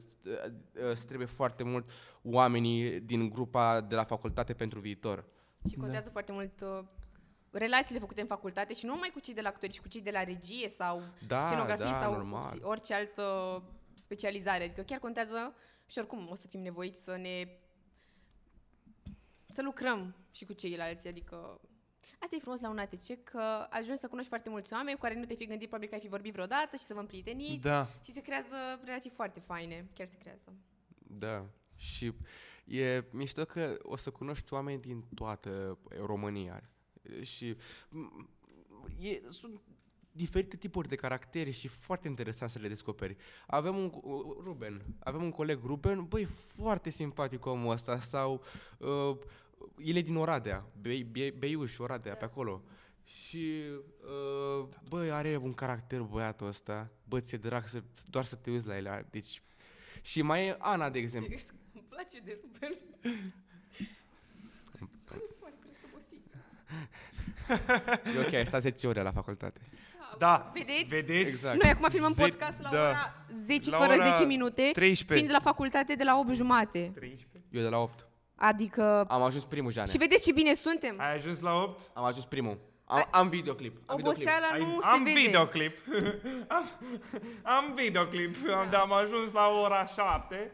îți 0.90 1.06
trebuie 1.06 1.26
foarte 1.26 1.62
mult 1.62 1.90
oamenii 2.22 3.00
din 3.00 3.28
grupa 3.28 3.80
de 3.80 3.94
la 3.94 4.04
facultate 4.04 4.52
pentru 4.52 4.80
viitor. 4.80 5.24
Și 5.68 5.76
contează 5.76 6.10
foarte 6.10 6.32
mult 6.32 6.60
uh, 6.60 6.84
relațiile 7.50 8.00
făcute 8.00 8.20
în 8.20 8.26
facultate 8.26 8.74
și 8.74 8.84
nu 8.84 8.92
numai 8.92 9.10
cu 9.12 9.20
cei 9.20 9.34
de 9.34 9.40
la 9.40 9.48
actori, 9.48 9.72
ci 9.72 9.80
cu 9.80 9.88
cei 9.88 10.00
de 10.02 10.10
la 10.10 10.24
regie 10.24 10.68
sau 10.68 11.02
Da, 11.26 11.46
scenografie 11.46 11.84
da, 11.90 12.00
sau 12.00 12.12
normal. 12.12 12.58
orice 12.62 12.94
altă 12.94 13.62
specializare. 13.94 14.64
Adică 14.64 14.82
chiar 14.82 14.98
contează 14.98 15.54
și 15.86 15.98
oricum 15.98 16.28
o 16.30 16.34
să 16.34 16.46
fim 16.48 16.60
nevoiți 16.60 17.02
să 17.02 17.16
ne 17.16 17.48
să 19.52 19.62
lucrăm 19.62 20.14
și 20.30 20.44
cu 20.44 20.52
ceilalți, 20.52 21.08
adică 21.08 21.60
Asta 22.18 22.36
e 22.36 22.40
frumos 22.40 22.60
la 22.60 22.68
un 22.70 22.78
ATC, 22.78 23.22
că 23.24 23.66
ajungi 23.70 24.00
să 24.00 24.08
cunoști 24.08 24.28
foarte 24.28 24.50
mulți 24.50 24.72
oameni 24.72 24.96
cu 24.96 25.02
care 25.02 25.14
nu 25.14 25.24
te 25.24 25.34
fi 25.34 25.46
gândit 25.46 25.68
probabil 25.68 25.88
că 25.88 25.94
ai 25.94 26.00
fi 26.00 26.08
vorbit 26.08 26.32
vreodată 26.32 26.76
și 26.76 26.82
să 26.84 26.94
vă 26.94 27.00
împrieteniți 27.00 27.60
Da. 27.60 27.88
și 28.04 28.12
se 28.12 28.20
creează 28.20 28.80
relații 28.84 29.10
foarte 29.10 29.40
faine, 29.40 29.88
chiar 29.94 30.06
se 30.06 30.16
creează. 30.18 30.52
Da. 30.98 31.44
Și 31.76 32.12
e 32.66 33.04
mișto 33.10 33.44
că 33.44 33.76
o 33.82 33.96
să 33.96 34.10
cunoști 34.10 34.52
oameni 34.52 34.80
din 34.80 35.04
toată 35.14 35.78
România. 36.04 36.70
Și 37.22 37.56
m, 37.88 38.28
e, 38.98 39.20
sunt 39.30 39.60
diferite 40.16 40.56
tipuri 40.56 40.88
de 40.88 40.94
caractere 40.94 41.50
și 41.50 41.68
foarte 41.68 42.08
interesant 42.08 42.50
să 42.50 42.58
le 42.58 42.68
descoperi. 42.68 43.16
Avem 43.46 43.76
un 43.76 43.92
Ruben, 44.42 44.82
avem 44.98 45.22
un 45.22 45.30
coleg 45.30 45.58
Ruben, 45.64 46.04
băi, 46.04 46.24
foarte 46.24 46.90
simpatic 46.90 47.46
omul 47.46 47.70
ăsta 47.70 48.00
sau 48.00 48.42
uh, 48.78 49.16
el 49.78 49.96
e 49.96 50.00
din 50.00 50.16
Oradea, 50.16 50.66
Be- 50.80 51.06
Be- 51.10 51.34
Beiuș, 51.38 51.78
Oradea, 51.78 52.14
pe 52.14 52.24
acolo. 52.24 52.62
Și, 53.04 53.62
uh, 54.60 54.68
băi, 54.88 55.10
are 55.10 55.36
un 55.36 55.52
caracter 55.52 56.00
băiatul 56.00 56.46
ăsta, 56.46 56.90
bă, 57.04 57.20
ți-e 57.20 57.38
drag 57.38 57.66
să, 57.66 57.82
doar 58.10 58.24
să 58.24 58.36
te 58.36 58.50
uiți 58.50 58.66
la 58.66 58.76
el. 58.76 59.06
Deci, 59.10 59.42
și 60.02 60.22
mai 60.22 60.46
e 60.46 60.56
Ana, 60.58 60.90
de 60.90 60.98
exemplu. 60.98 61.34
Îmi 61.96 62.06
place 62.06 62.18
de 62.24 62.38
Ruben. 62.42 62.72
Pare 65.04 65.20
foarte 65.38 65.58
prost 65.60 65.78
obosit. 65.88 66.24
E 68.16 68.26
ok, 68.26 68.32
ai 68.34 68.44
stat 68.46 68.60
10 68.60 68.86
ore 68.86 69.02
la 69.02 69.12
facultate. 69.12 69.60
Da. 70.18 70.50
Vedeți? 70.54 70.84
Vedeți? 70.84 71.28
Exact. 71.28 71.62
Noi 71.62 71.70
acum 71.70 71.88
filmăm 71.88 72.12
Ze- 72.12 72.22
podcast 72.22 72.60
la 72.62 72.70
da. 72.70 72.88
ora 72.88 73.14
10 73.32 73.70
La 73.70 73.76
fără 73.76 73.92
ora 73.92 74.08
10 74.08 74.24
minute, 74.24 74.70
13. 74.72 75.14
fiind 75.14 75.30
la 75.30 75.40
facultate 75.40 75.94
de 75.94 76.04
la 76.04 76.18
8 76.18 76.34
jumate. 76.34 76.92
13. 76.94 77.44
Eu 77.50 77.62
de 77.62 77.68
la 77.68 77.78
8. 77.78 78.06
Adică... 78.34 79.04
Am 79.08 79.22
ajuns 79.22 79.44
primul, 79.44 79.72
Jane. 79.72 79.88
Și 79.90 79.98
vedeți 79.98 80.24
ce 80.24 80.32
bine 80.32 80.52
suntem? 80.54 81.00
Ai 81.00 81.14
ajuns 81.14 81.40
la 81.40 81.52
8? 81.62 81.80
Am 81.94 82.04
ajuns 82.04 82.24
primul. 82.24 82.58
Am, 82.84 83.08
am 83.10 83.28
videoclip. 83.28 83.76
Am 83.86 83.96
videoclip. 83.96 84.26
Oboseala 84.26 84.46
Ai, 84.52 84.60
nu 84.60 84.78
am 84.82 84.96
se 84.96 85.02
vede. 85.02 85.20
videoclip. 85.24 85.78
am, 86.48 86.64
am 87.42 87.74
videoclip. 87.74 88.36
Da. 88.36 88.66
Dar 88.70 88.80
am 88.80 88.92
ajuns 88.92 89.32
la 89.32 89.48
ora 89.48 89.86
7. 89.86 90.50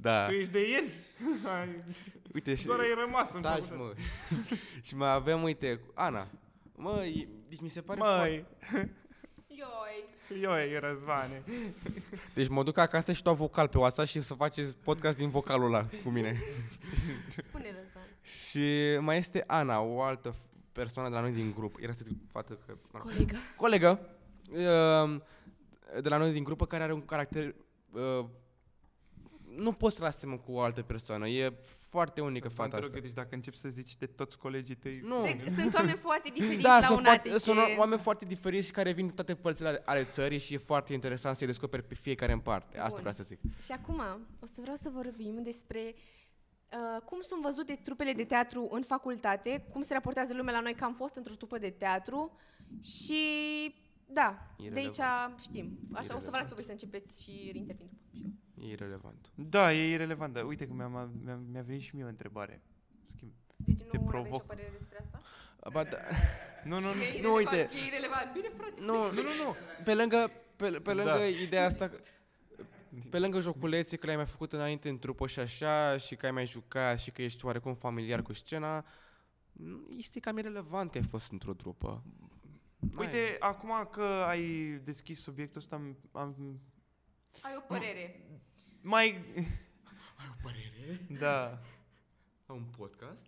Da. 0.00 0.26
Tu 0.26 0.32
ești 0.32 0.52
de 0.52 0.68
ieri? 0.70 0.92
Ai- 1.58 1.84
Uite 2.34 2.54
și... 2.54 2.66
Doar 2.66 2.78
ai 2.78 2.94
rămas 3.04 3.32
în 3.32 3.40
Taci, 3.42 3.62
facultate. 3.64 3.82
mă. 3.82 3.94
și 4.86 4.96
mai 4.96 5.12
avem, 5.12 5.42
uite, 5.42 5.80
Ana. 5.94 6.26
Mă, 6.76 7.04
e- 7.04 7.28
deci 7.48 7.60
mi 7.60 7.68
se 7.68 7.80
pare 7.80 7.98
Măi, 8.00 8.44
Ioi. 9.46 10.42
eu 10.42 10.50
e 10.52 10.78
Răzvane. 10.78 11.42
foarte... 11.46 12.02
Deci 12.34 12.48
mă 12.48 12.62
duc 12.62 12.78
acasă 12.78 13.12
și 13.12 13.22
dau 13.22 13.34
vocal 13.34 13.68
pe 13.68 13.78
WhatsApp 13.78 14.08
și 14.08 14.20
să 14.20 14.34
faceți 14.34 14.76
podcast 14.76 15.18
din 15.18 15.28
vocalul 15.28 15.66
ăla 15.66 15.86
cu 16.04 16.08
mine. 16.10 16.40
Spune 17.36 17.64
Răzvan. 17.80 18.02
și 18.22 18.62
mai 19.00 19.18
este 19.18 19.44
Ana, 19.46 19.80
o 19.80 20.02
altă 20.02 20.34
persoană 20.72 21.08
de 21.08 21.14
la 21.14 21.20
noi 21.20 21.32
din 21.32 21.52
grup. 21.56 21.76
Era 21.80 21.92
să 21.92 22.02
zic 22.04 22.16
fată 22.32 22.58
că... 22.66 22.76
Colegă. 22.98 23.36
Colegă. 23.56 24.00
uh, 24.50 25.20
De 26.02 26.08
la 26.08 26.16
noi 26.16 26.32
din 26.32 26.44
grupă 26.44 26.66
care 26.66 26.82
are 26.82 26.92
un 26.92 27.04
caracter... 27.04 27.54
uh, 29.50 29.56
Nu 29.56 29.72
poți 29.72 29.96
să 29.96 30.04
asemăn 30.04 30.38
cu 30.38 30.52
o 30.52 30.60
altă 30.60 30.82
persoană. 30.82 31.28
E 31.28 31.52
foarte 31.78 32.20
unică 32.20 32.46
Răzvan, 32.46 32.66
fata 32.70 32.76
te 32.78 32.82
rog, 32.86 32.94
asta. 32.94 33.06
deci 33.06 33.14
dacă 33.16 33.34
începi 33.34 33.56
să 33.56 33.68
zici 33.68 33.96
de 33.96 34.06
toți 34.06 34.38
colegii 34.38 34.74
tăi... 34.74 35.00
Nu. 35.04 35.24
Se, 35.24 35.54
sunt 35.60 35.74
oameni 35.74 35.96
foarte 35.96 36.28
diferiți 36.34 36.62
Da, 36.62 36.78
la 36.78 36.86
sunt, 36.86 36.98
un 36.98 37.04
foarte, 37.04 37.28
ATC. 37.30 37.40
sunt 37.40 37.58
oameni 37.78 38.00
foarte 38.00 38.24
diferiți 38.24 38.66
și 38.66 38.72
care 38.72 38.92
vin 38.92 39.06
din 39.06 39.14
toate 39.14 39.34
părțile 39.34 39.68
ale- 39.68 39.82
ale 39.84 40.04
țării 40.04 40.38
și 40.38 40.54
e 40.54 40.58
foarte 40.58 40.92
interesant 40.92 41.36
să-i 41.36 41.46
descoperi 41.46 41.82
pe 41.82 41.94
fiecare 41.94 42.32
în 42.32 42.40
parte. 42.40 42.76
Asta 42.78 42.88
Bun. 42.88 42.98
vreau 42.98 43.14
să 43.14 43.22
zic. 43.22 43.38
Și 43.62 43.72
acum 43.72 43.98
o 44.40 44.46
să 44.46 44.52
vreau 44.60 44.76
să 44.76 44.88
vorbim 44.94 45.42
despre 45.42 45.94
uh, 45.94 47.00
cum 47.04 47.20
sunt 47.20 47.42
văzute 47.42 47.80
trupele 47.82 48.12
de 48.12 48.24
teatru 48.24 48.68
în 48.70 48.82
facultate, 48.82 49.64
cum 49.72 49.82
se 49.82 49.92
raportează 49.92 50.34
lumea 50.34 50.54
la 50.54 50.60
noi 50.60 50.74
că 50.74 50.84
am 50.84 50.94
fost 50.94 51.14
într-o 51.14 51.34
trupă 51.34 51.58
de 51.58 51.70
teatru 51.70 52.36
și 52.82 53.22
da, 54.06 54.38
de 54.58 54.62
Irelevant. 54.64 54.98
aici 54.98 55.40
știm. 55.42 55.78
Așa, 55.92 56.16
o 56.16 56.18
să 56.18 56.30
vă 56.30 56.36
las 56.36 56.46
Irelevant. 56.46 56.48
pe 56.48 56.54
voi 56.54 56.64
să 56.64 56.70
începeți 56.70 57.22
și 57.22 57.50
intervin 57.54 57.86
după. 57.90 57.98
Și 58.60 58.66
eu. 58.66 58.68
E 58.68 58.72
irrelevant. 58.72 59.30
Da, 59.34 59.72
e 59.72 59.90
irrelevant, 59.90 60.32
dar 60.32 60.44
uite 60.44 60.66
că 60.66 60.72
mi-a, 60.72 60.86
mi-a, 61.24 61.34
mi-a 61.50 61.62
venit 61.62 61.82
și 61.82 61.94
mie 61.94 62.04
o 62.04 62.08
întrebare. 62.08 62.62
Schimb. 63.04 63.32
Deci 63.56 63.76
Te 63.76 63.82
nu 63.84 63.88
aveți 63.90 64.04
o 64.04 64.08
provoc. 64.10 64.46
părere 64.46 64.72
despre 64.78 64.98
asta? 65.00 65.20
Ba, 65.72 65.84
da, 65.84 65.98
Nu, 66.64 66.78
nu, 66.80 66.94
nu. 66.94 67.00
E 67.02 67.08
irelevant, 67.08 67.22
Nu, 67.22 67.34
uite. 67.34 67.56
E 67.56 67.86
irelevant. 67.86 68.32
Bine, 68.32 68.48
frate. 68.56 68.80
nu, 68.80 68.92
Nu, 69.12 69.22
nu, 69.22 69.34
nu. 69.44 69.54
pe 69.84 69.94
lângă, 69.94 70.30
pe, 70.56 70.70
pe 70.70 70.92
lângă 70.92 71.10
Da. 71.18 71.24
ideea 71.26 71.64
asta, 71.66 71.90
pe 73.10 73.18
lângă 73.18 73.40
joculeții 73.40 73.98
că 73.98 74.04
le-ai 74.06 74.16
mai 74.16 74.26
făcut 74.26 74.52
înainte 74.52 74.88
în 74.88 74.98
trupă 74.98 75.26
și 75.26 75.38
așa, 75.40 75.96
și 75.96 76.16
că 76.16 76.26
ai 76.26 76.32
mai 76.32 76.46
jucat 76.46 77.00
și 77.00 77.10
că 77.10 77.22
ești 77.22 77.44
oarecum 77.44 77.74
familiar 77.74 78.22
cu 78.22 78.32
scena, 78.32 78.84
este 79.96 80.20
cam 80.20 80.38
irrelevant 80.38 80.90
că 80.90 80.98
ai 80.98 81.04
fost 81.04 81.30
într-o 81.32 81.52
trupă. 81.52 82.02
N-ai- 82.78 83.06
Uite, 83.06 83.36
acum 83.38 83.88
că 83.92 84.02
ai 84.28 84.80
deschis 84.84 85.20
subiectul 85.22 85.60
ăsta, 85.60 85.76
am, 85.76 85.96
am 86.12 86.60
Ai 87.42 87.54
o 87.56 87.60
părere. 87.60 88.20
Mai... 88.80 89.24
Ai 90.16 90.26
o 90.30 90.34
părere? 90.42 91.00
Da. 91.20 91.58
La 92.46 92.54
un 92.54 92.64
podcast? 92.76 93.26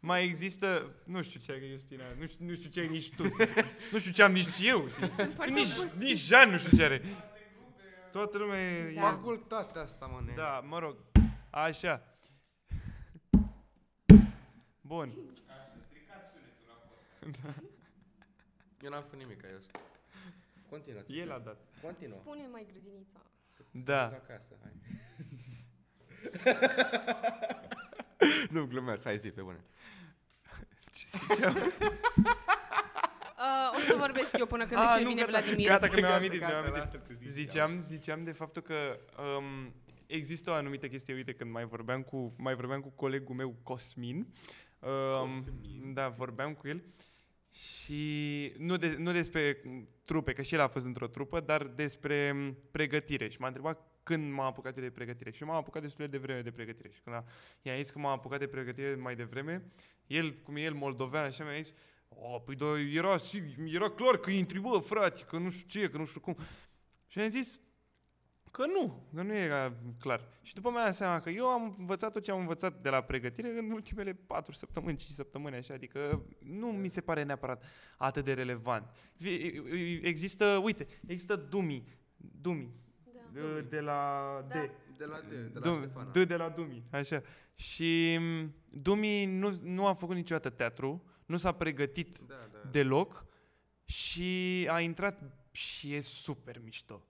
Mai 0.00 0.24
există, 0.24 0.94
nu 1.04 1.22
știu 1.22 1.40
ce 1.40 1.52
ai 1.52 1.68
Justina, 1.70 2.04
nu 2.18 2.26
știu, 2.26 2.44
nu 2.44 2.54
știu 2.54 2.70
ce 2.70 2.80
ai 2.80 2.88
nici 2.88 3.14
tu, 3.14 3.24
sincer. 3.28 3.64
nu 3.92 3.98
știu 3.98 4.12
ce 4.12 4.22
am 4.22 4.32
nici 4.32 4.60
eu, 4.62 4.88
sincer. 4.88 5.30
foarte 5.32 5.52
nici, 5.54 5.78
obosită. 5.78 6.04
nici 6.04 6.18
Jean 6.18 6.50
nu 6.50 6.58
știu 6.58 6.76
ce 6.76 6.84
are. 6.84 7.02
Toată 8.12 8.38
lumea 8.38 8.58
e... 8.58 8.94
Da. 8.94 9.00
Facultatea 9.00 9.82
asta, 9.82 10.06
mă, 10.06 10.22
ne. 10.26 10.32
Da, 10.34 10.60
mă 10.60 10.78
rog. 10.78 10.96
Așa. 11.50 12.18
Bun. 14.80 15.12
Eu 18.82 18.90
n-am 18.90 19.02
făcut 19.02 19.18
nimic, 19.18 19.42
eu 19.42 19.58
Continuă. 20.68 21.00
El 21.08 21.32
a 21.32 21.38
dat. 21.38 21.60
Continuă. 21.82 22.18
Spune 22.18 22.46
mai 22.52 22.66
grădinița. 22.70 23.18
Da. 23.84 24.02
acasă, 24.04 24.56
hai. 24.62 24.72
nu, 28.50 28.66
glumesc, 28.66 29.04
hai 29.04 29.18
zi 29.18 29.30
pe 29.30 29.42
bune. 29.42 29.64
Ce 30.94 31.04
ziceam? 31.34 31.54
Uh, 31.54 31.62
o 33.76 33.80
să 33.80 33.94
vorbesc 33.98 34.38
eu 34.38 34.46
până 34.46 34.66
când 34.66 34.80
Ah, 34.80 34.86
își 34.94 35.02
nu, 35.02 35.08
revine 35.08 35.26
gata, 35.26 35.38
Vladimir. 35.40 35.68
Gata, 35.68 35.86
că 35.86 35.92
mi-am 35.92 36.02
Gata, 36.04 36.16
amintit, 36.16 36.40
gata, 36.40 36.52
mi-am 36.52 36.62
amintit. 36.64 36.82
lasă-l, 36.82 37.00
te 37.00 37.14
zici, 37.14 37.28
Ziceam, 37.28 37.82
ziceam 37.82 38.24
de 38.24 38.32
faptul 38.32 38.62
că 38.62 38.98
um, 39.38 39.74
există 40.06 40.50
o 40.50 40.54
anumită 40.54 40.86
chestie, 40.88 41.14
uite, 41.14 41.32
când 41.32 41.50
mai 41.50 41.64
vorbeam 41.64 42.02
cu, 42.02 42.34
mai 42.38 42.54
vorbeam 42.54 42.80
cu 42.80 42.88
colegul 42.90 43.34
meu, 43.34 43.56
Cosmin, 43.62 44.16
um, 44.78 45.32
Cosmin. 45.34 45.92
da, 45.94 46.08
vorbeam 46.08 46.54
cu 46.54 46.68
el 46.68 46.82
Și 47.56 48.52
nu, 48.58 48.76
de, 48.76 48.96
nu 48.98 49.12
despre 49.12 49.62
trupe, 50.04 50.32
că 50.32 50.42
și 50.42 50.54
el 50.54 50.60
a 50.60 50.68
fost 50.68 50.84
într-o 50.84 51.06
trupă, 51.06 51.40
dar 51.40 51.66
despre 51.66 52.32
m, 52.32 52.56
pregătire. 52.70 53.28
Și 53.28 53.40
m-a 53.40 53.46
întrebat 53.46 53.86
când 54.02 54.32
m-am 54.32 54.46
apucat 54.46 54.76
eu 54.76 54.82
de 54.82 54.90
pregătire. 54.90 55.30
Și 55.30 55.42
eu 55.42 55.48
m-am 55.48 55.56
apucat 55.56 55.82
destul 55.82 56.06
de 56.06 56.18
vreme 56.18 56.40
de 56.40 56.50
pregătire. 56.50 56.90
Și 56.90 57.00
când 57.00 57.16
a, 57.16 57.24
i-am 57.62 57.76
zis 57.76 57.90
că 57.90 57.98
m-am 57.98 58.12
apucat 58.12 58.38
de 58.38 58.46
pregătire 58.46 58.94
mai 58.94 59.16
devreme, 59.16 59.72
el, 60.06 60.34
cum 60.42 60.56
e 60.56 60.60
el 60.60 60.74
moldovean, 60.74 61.24
așa 61.24 61.44
mi-a 61.44 61.60
zis, 61.60 61.74
o, 62.08 62.38
păi 62.38 62.54
da, 62.54 62.80
era, 62.94 63.16
sig- 63.18 63.72
era 63.74 63.90
clar 63.90 64.16
că 64.16 64.30
intri, 64.30 64.60
bă, 64.60 64.78
frate, 64.78 65.22
că 65.22 65.38
nu 65.38 65.50
știu 65.50 65.80
ce, 65.80 65.90
că 65.90 65.96
nu 65.96 66.04
știu 66.04 66.20
cum. 66.20 66.36
Și 67.06 67.18
am 67.18 67.30
zis 67.30 67.60
că 68.56 68.64
nu, 68.66 69.02
că 69.14 69.22
nu 69.22 69.34
era 69.34 69.72
clar. 70.00 70.20
Și 70.42 70.54
după 70.54 70.70
mi-am 70.70 70.84
dat 70.84 70.94
seama 70.94 71.20
că 71.20 71.30
eu 71.30 71.46
am 71.46 71.74
învățat 71.78 72.12
tot 72.12 72.22
ce 72.22 72.30
am 72.30 72.38
învățat 72.40 72.80
de 72.82 72.88
la 72.88 73.00
pregătire 73.00 73.48
în 73.58 73.70
ultimele 73.70 74.12
patru 74.26 74.52
săptămâni, 74.52 74.96
5 74.96 75.10
săptămâni, 75.10 75.56
așa, 75.56 75.74
adică 75.74 76.24
nu 76.38 76.66
mi 76.66 76.88
se 76.88 77.00
pare 77.00 77.22
neapărat 77.22 77.64
atât 77.96 78.24
de 78.24 78.32
relevant. 78.32 78.90
Vi- 79.16 80.00
Există, 80.02 80.60
uite, 80.64 80.86
există 81.06 81.36
Dumi, 81.36 81.88
Dumi, 82.16 82.70
Da. 83.04 83.20
de, 83.32 83.60
de 83.60 83.80
la 83.80 84.44
D. 84.48 84.52
Da. 84.52 84.70
De 84.98 85.04
la 85.04 85.18
D, 85.20 85.28
de 85.52 85.58
la 85.58 85.60
Dum- 85.70 85.78
Ștefana. 85.78 86.10
D 86.10 86.24
de 86.24 86.36
la 86.36 86.48
Dumi, 86.48 86.82
așa. 86.90 87.22
Și 87.54 88.16
m, 88.20 88.54
Dumi 88.70 89.24
nu, 89.24 89.58
nu 89.62 89.86
a 89.86 89.92
făcut 89.92 90.14
niciodată 90.14 90.50
teatru, 90.50 91.04
nu 91.26 91.36
s-a 91.36 91.52
pregătit 91.52 92.18
Da, 92.18 92.34
da. 92.52 92.68
deloc 92.70 93.26
și 93.84 94.66
a 94.70 94.80
intrat 94.80 95.22
și 95.50 95.94
e 95.94 96.00
super 96.00 96.60
mișto. 96.64 97.02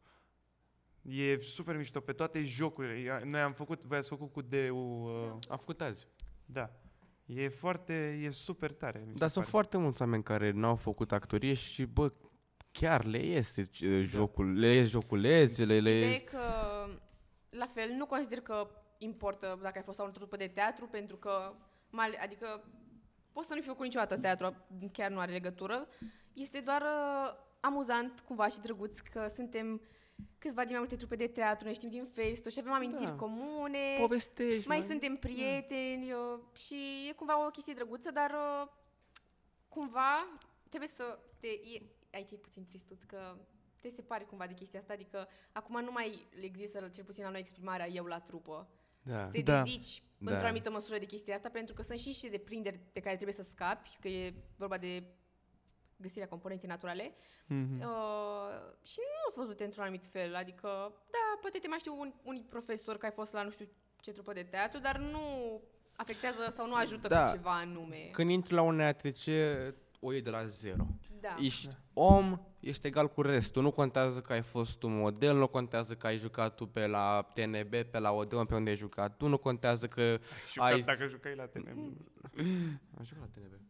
E 1.09 1.39
super 1.39 1.77
mișto 1.77 2.01
pe 2.01 2.13
toate 2.13 2.43
jocurile. 2.43 2.95
Ia- 3.21 3.25
Noi 3.25 3.41
am 3.41 3.53
făcut, 3.53 3.85
voi 3.85 3.99
ați 3.99 4.09
făcut 4.09 4.33
cu 4.33 4.41
D-ul, 4.41 5.03
uh, 5.05 5.39
Am 5.49 5.57
făcut 5.59 5.81
azi. 5.81 6.07
da. 6.45 6.71
E 7.27 7.49
foarte, 7.49 8.21
e 8.25 8.31
super 8.31 8.73
tare. 8.73 8.99
mi 8.99 9.13
se 9.13 9.19
Dar 9.19 9.29
sunt 9.29 9.45
pare. 9.45 9.57
foarte 9.57 9.77
mulți 9.79 10.03
oameni 10.03 10.23
care 10.23 10.51
n-au 10.51 10.77
făcut 10.77 11.13
actorie 11.13 11.55
și, 11.55 11.85
bă, 11.85 12.13
chiar 12.73 13.05
le 13.05 13.19
iese 13.27 13.63
Da. 13.81 13.87
uh, 13.87 14.03
jocul, 14.05 14.59
le 14.59 14.67
ies 14.75 14.89
joculețele, 14.89 15.81
le 15.81 15.91
Ideea 15.91 16.11
ies... 16.11 16.21
e 16.21 16.25
că, 16.25 16.41
la 17.51 17.67
fel, 17.67 17.91
nu 17.97 18.07
consider 18.07 18.41
că 18.41 18.69
importă 18.99 19.59
dacă 19.63 19.79
ai 19.79 19.85
fost 19.85 19.99
la 19.99 20.05
o 20.05 20.09
trupă 20.09 20.37
de 20.37 20.47
teatru, 20.55 20.87
pentru 20.87 21.17
că, 21.17 21.53
mai, 21.91 22.11
adică, 22.23 22.65
poți 23.33 23.49
să 23.49 23.55
nu 23.55 23.61
fi 23.61 23.67
făcut 23.67 23.85
niciodată 23.85 24.17
teatru, 24.17 24.55
chiar 24.93 25.11
nu 25.11 25.19
are 25.19 25.33
legătură. 25.33 25.89
Este 26.33 26.61
doar 26.61 26.83
uh, 26.83 27.35
amuzant, 27.61 28.21
cumva, 28.21 28.49
și 28.49 28.61
drăguț 28.61 28.99
că 28.99 29.27
suntem 29.35 29.81
câțiva 30.39 30.63
din 30.63 30.71
mai 30.71 30.79
multe 30.79 30.97
trupe 30.97 31.17
de 31.17 31.27
teatru, 31.27 31.67
ne 31.67 31.73
știm 31.73 31.89
din 31.89 32.07
Facebook 32.13 32.53
și 32.53 32.59
avem 32.59 32.73
amintiri 32.73 33.09
Da. 33.11 33.15
comune. 33.15 33.97
Povestești, 33.99 34.69
mai 34.69 34.79
mă. 34.79 34.85
suntem 34.85 35.17
prieteni 35.17 36.13
uh, 36.13 36.39
și 36.55 37.07
e 37.09 37.13
cumva 37.13 37.47
o 37.47 37.51
chestie 37.51 37.75
drăguță, 37.75 38.11
dar 38.11 38.31
uh, 38.31 38.69
cumva 39.69 40.39
trebuie 40.69 40.91
să 40.97 41.19
te... 41.41 41.47
E, 41.47 41.83
aici 42.13 42.31
e 42.31 42.37
puțin 42.37 42.67
tristuț 42.69 43.03
că 43.03 43.37
te 43.81 43.89
separi 43.89 44.27
cumva 44.27 44.47
de 44.47 44.55
chestia 44.55 44.81
asta, 44.81 44.93
adică 44.93 45.29
acum 45.53 45.85
nu 45.85 45.93
mai 45.93 46.27
există, 46.41 46.89
cel 46.95 47.05
puțin 47.05 47.25
la 47.25 47.31
noi, 47.31 47.41
exprimarea 47.41 47.89
eu 47.89 48.05
la 48.05 48.21
trupă. 48.21 48.69
Da. 49.03 49.27
Te 49.27 49.41
Da. 49.41 49.63
dezici 49.63 50.03
Da. 50.19 50.31
într-o 50.31 50.47
anumită 50.47 50.71
măsură 50.71 50.99
de 50.99 51.05
chestia 51.05 51.35
asta, 51.35 51.49
pentru 51.49 51.75
că 51.75 51.83
sunt 51.83 51.99
și 51.99 52.07
niște 52.07 52.29
deprinderi 52.29 52.81
de 52.93 53.01
care 53.01 53.15
trebuie 53.15 53.37
să 53.37 53.43
scapi, 53.43 53.97
că 54.01 54.09
e 54.09 54.35
vorba 54.57 54.79
de 54.79 55.03
găsirea 55.97 56.29
componentei 56.29 56.69
naturale. 56.69 57.15
Mhm. 57.47 57.81
Uh, 57.81 57.87
și 58.83 58.99
nu 58.99 59.31
sunt 59.33 59.45
văzute 59.45 59.65
într-un 59.65 59.83
anumit 59.83 60.07
fel. 60.07 60.35
Adică, 60.35 60.69
da, 61.11 61.39
poate 61.41 61.59
te 61.59 61.69
mai 61.69 61.79
știu 61.79 61.99
un, 61.99 62.13
unii 62.23 62.47
profesori 62.49 62.99
că 62.99 63.05
ai 63.07 63.13
fost 63.13 63.33
la 63.33 63.43
nu 63.43 63.51
știu 63.51 63.67
ce 64.01 64.13
trupă 64.13 64.33
de 64.33 64.43
teatru, 64.43 64.81
dar 64.81 64.99
nu 64.99 65.21
afectează 65.97 66.53
sau 66.57 66.67
nu 66.67 66.75
ajută 66.75 67.09
Da. 67.09 67.25
pe 67.25 67.31
ceva 67.37 67.51
anume. 67.59 68.09
Când 68.13 68.31
intri 68.31 68.55
la 68.55 68.63
un 68.63 68.81
ATC, 68.81 69.27
o 70.01 70.13
iei 70.13 70.23
de 70.23 70.31
la 70.31 70.47
zero. 70.47 70.87
Da. 71.21 71.37
Ești 71.41 71.69
om, 71.93 72.41
ești 72.61 72.87
egal 72.87 73.09
cu 73.09 73.23
restul. 73.23 73.63
Nu 73.63 73.71
contează 73.71 74.21
că 74.21 74.33
ai 74.33 74.43
fost 74.43 74.83
un 74.83 74.99
model, 74.99 75.37
nu 75.37 75.47
contează 75.47 75.95
că 75.97 76.07
ai 76.07 76.17
jucat 76.17 76.55
tu 76.55 76.67
pe 76.67 76.87
la 76.87 77.29
TNB, 77.35 77.75
pe 77.75 77.99
la 77.99 78.13
Odeon, 78.13 78.47
pe 78.47 78.55
unde 78.55 78.71
ai 78.71 78.77
jucat 78.77 79.17
tu, 79.17 79.27
nu 79.27 79.39
contează 79.39 79.87
că 79.89 80.19
Jucat, 80.53 80.73
ai... 80.73 80.81
Dacă 80.81 81.07
jucai 81.07 81.35
la 81.35 81.47
TNB. 81.47 81.67
Am 82.99 83.05
jucat 83.05 83.21
la 83.21 83.41
TNB. 83.41 83.61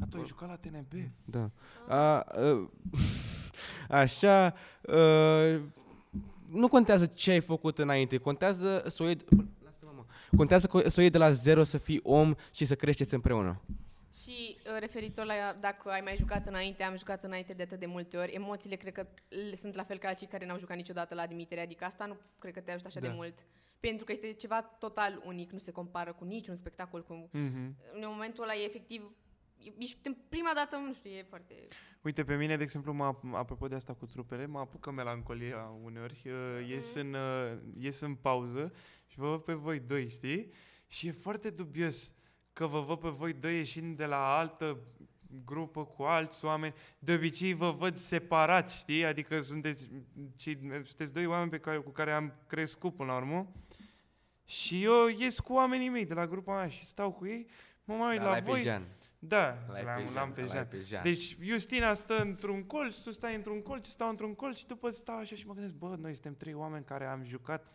A, 0.00 0.06
tu 0.10 0.16
ai 0.18 0.26
jucat 0.26 0.48
la 0.48 0.56
TNB? 0.56 0.92
Da. 1.24 1.50
A, 1.88 2.20
a, 2.20 2.70
așa, 4.00 4.44
a, 4.46 4.54
nu 6.48 6.68
contează 6.68 7.06
ce 7.06 7.30
ai 7.30 7.40
făcut 7.40 7.78
înainte, 7.78 8.16
contează 8.18 8.84
să 8.88 9.02
o 9.02 9.06
iei... 9.06 9.16
Bă, 9.30 9.42
Lasă-mă, 9.64 9.92
mă. 9.96 10.04
Contează 10.36 10.66
co- 10.68 10.86
să 10.86 10.94
o 10.98 11.00
iei 11.00 11.10
de 11.10 11.18
la 11.18 11.32
zero, 11.32 11.62
să 11.64 11.78
fii 11.78 12.00
om 12.02 12.34
și 12.52 12.64
să 12.64 12.74
creșteți 12.74 13.14
împreună. 13.14 13.60
Și 14.22 14.56
uh, 14.66 14.76
referitor 14.78 15.24
la 15.24 15.34
dacă 15.60 15.90
ai 15.90 16.00
mai 16.00 16.16
jucat 16.18 16.46
înainte, 16.46 16.82
am 16.82 16.96
jucat 16.96 17.24
înainte 17.24 17.52
de 17.52 17.62
atât 17.62 17.78
de 17.78 17.86
multe 17.86 18.16
ori, 18.16 18.32
emoțiile 18.32 18.76
cred 18.76 18.92
că 18.92 19.06
l- 19.28 19.54
sunt 19.54 19.74
la 19.74 19.82
fel 19.84 19.98
ca 19.98 20.12
cei 20.12 20.26
care 20.28 20.46
n-au 20.46 20.58
jucat 20.58 20.76
niciodată 20.76 21.14
la 21.14 21.26
Dimitrie, 21.26 21.60
adică 21.60 21.84
asta 21.84 22.04
nu 22.06 22.16
cred 22.38 22.52
că 22.52 22.60
te 22.60 22.70
ajută 22.70 22.86
așa 22.86 23.00
Da. 23.00 23.06
de 23.08 23.12
mult. 23.16 23.34
Pentru 23.80 24.04
că 24.04 24.12
este 24.12 24.32
ceva 24.32 24.62
total 24.62 25.22
unic, 25.26 25.50
nu 25.50 25.58
se 25.58 25.70
compară 25.70 26.12
cu 26.12 26.24
niciun 26.24 26.56
spectacol. 26.56 27.02
Cu... 27.02 27.28
Mhm. 27.32 27.76
În 27.94 28.00
momentul 28.04 28.42
ăla 28.42 28.54
e 28.54 28.64
efectiv, 28.64 29.10
ești 29.78 29.98
în 30.02 30.16
prima 30.28 30.50
dată, 30.54 30.76
nu 30.76 30.94
știu, 30.94 31.10
e 31.10 31.26
foarte... 31.28 31.54
Uite, 32.02 32.24
pe 32.24 32.36
mine, 32.36 32.56
de 32.56 32.62
exemplu, 32.62 32.92
mă, 32.92 33.14
ap- 33.14 33.34
apropo 33.34 33.68
de 33.68 33.74
asta 33.74 33.94
cu 33.94 34.06
trupele, 34.06 34.46
mă 34.46 34.58
apucă 34.58 34.90
melancolia 34.90 35.72
uneori. 35.82 36.22
Uh, 36.26 36.68
ies, 36.68 36.94
în, 36.94 37.14
uh, 37.14 37.58
ies 37.78 38.00
în 38.00 38.14
pauză 38.14 38.72
și 39.06 39.18
vă 39.18 39.28
văd 39.28 39.40
pe 39.40 39.52
voi 39.52 39.80
doi, 39.80 40.08
știi? 40.08 40.52
Și 40.86 41.06
e 41.06 41.12
foarte 41.12 41.50
dubios 41.50 42.14
că 42.52 42.66
vă 42.66 42.80
văd 42.80 42.98
pe 42.98 43.08
voi 43.08 43.32
doi 43.32 43.56
ieșind 43.56 43.96
de 43.96 44.04
la 44.04 44.36
altă 44.38 44.78
grupă 45.44 45.84
cu 45.84 46.02
alți 46.02 46.44
oameni. 46.44 46.74
De 46.98 47.14
obicei 47.14 47.52
vă 47.52 47.70
văd 47.70 47.96
separați, 47.96 48.76
știi? 48.76 49.04
Adică 49.04 49.40
sunteți, 49.40 49.88
ci, 50.36 50.56
sunteți 50.84 51.12
doi 51.12 51.26
oameni 51.26 51.50
pe 51.50 51.58
care, 51.58 51.78
cu 51.78 51.90
care 51.90 52.12
am 52.12 52.34
crescut 52.46 52.94
până 52.94 53.12
la 53.12 53.16
urmă. 53.16 53.52
Și 54.44 54.84
eu 54.84 55.06
ies 55.18 55.38
cu 55.40 55.52
oamenii 55.52 55.88
mei 55.88 56.06
de 56.06 56.14
la 56.14 56.26
grupa 56.26 56.54
mea 56.54 56.68
și 56.68 56.86
stau 56.86 57.12
cu 57.12 57.26
ei, 57.26 57.46
mă 57.84 57.94
mai 57.94 58.10
uit 58.10 58.18
Da, 58.18 58.24
la 58.24 58.30
l-ai 58.30 58.42
pe 58.42 58.50
voi. 58.50 58.60
Jean. 58.60 58.82
Da, 59.22 59.58
L-ai 59.68 59.84
l-am, 59.84 60.04
pe 60.04 60.12
l-am 60.12 60.32
pe 60.32 60.40
Jean, 60.40 60.48
Jean. 60.48 60.56
l-ai 60.56 60.66
pe 60.66 60.80
Jean. 60.80 61.02
Deci 61.02 61.36
Justina 61.40 61.94
stă 61.94 62.20
într-un 62.20 62.62
colț, 62.62 62.94
tu 62.96 63.10
stai 63.10 63.34
într-un 63.34 63.62
colț, 63.62 63.86
stau 63.86 64.08
într-un 64.08 64.34
colț 64.34 64.56
și 64.56 64.66
după 64.66 64.90
stau 64.90 65.16
așa 65.16 65.34
și 65.34 65.46
mă 65.46 65.52
gândesc, 65.52 65.74
bă, 65.74 65.96
noi 65.98 66.12
suntem 66.12 66.34
trei 66.34 66.54
oameni 66.54 66.84
care 66.84 67.04
am 67.04 67.24
jucat 67.24 67.74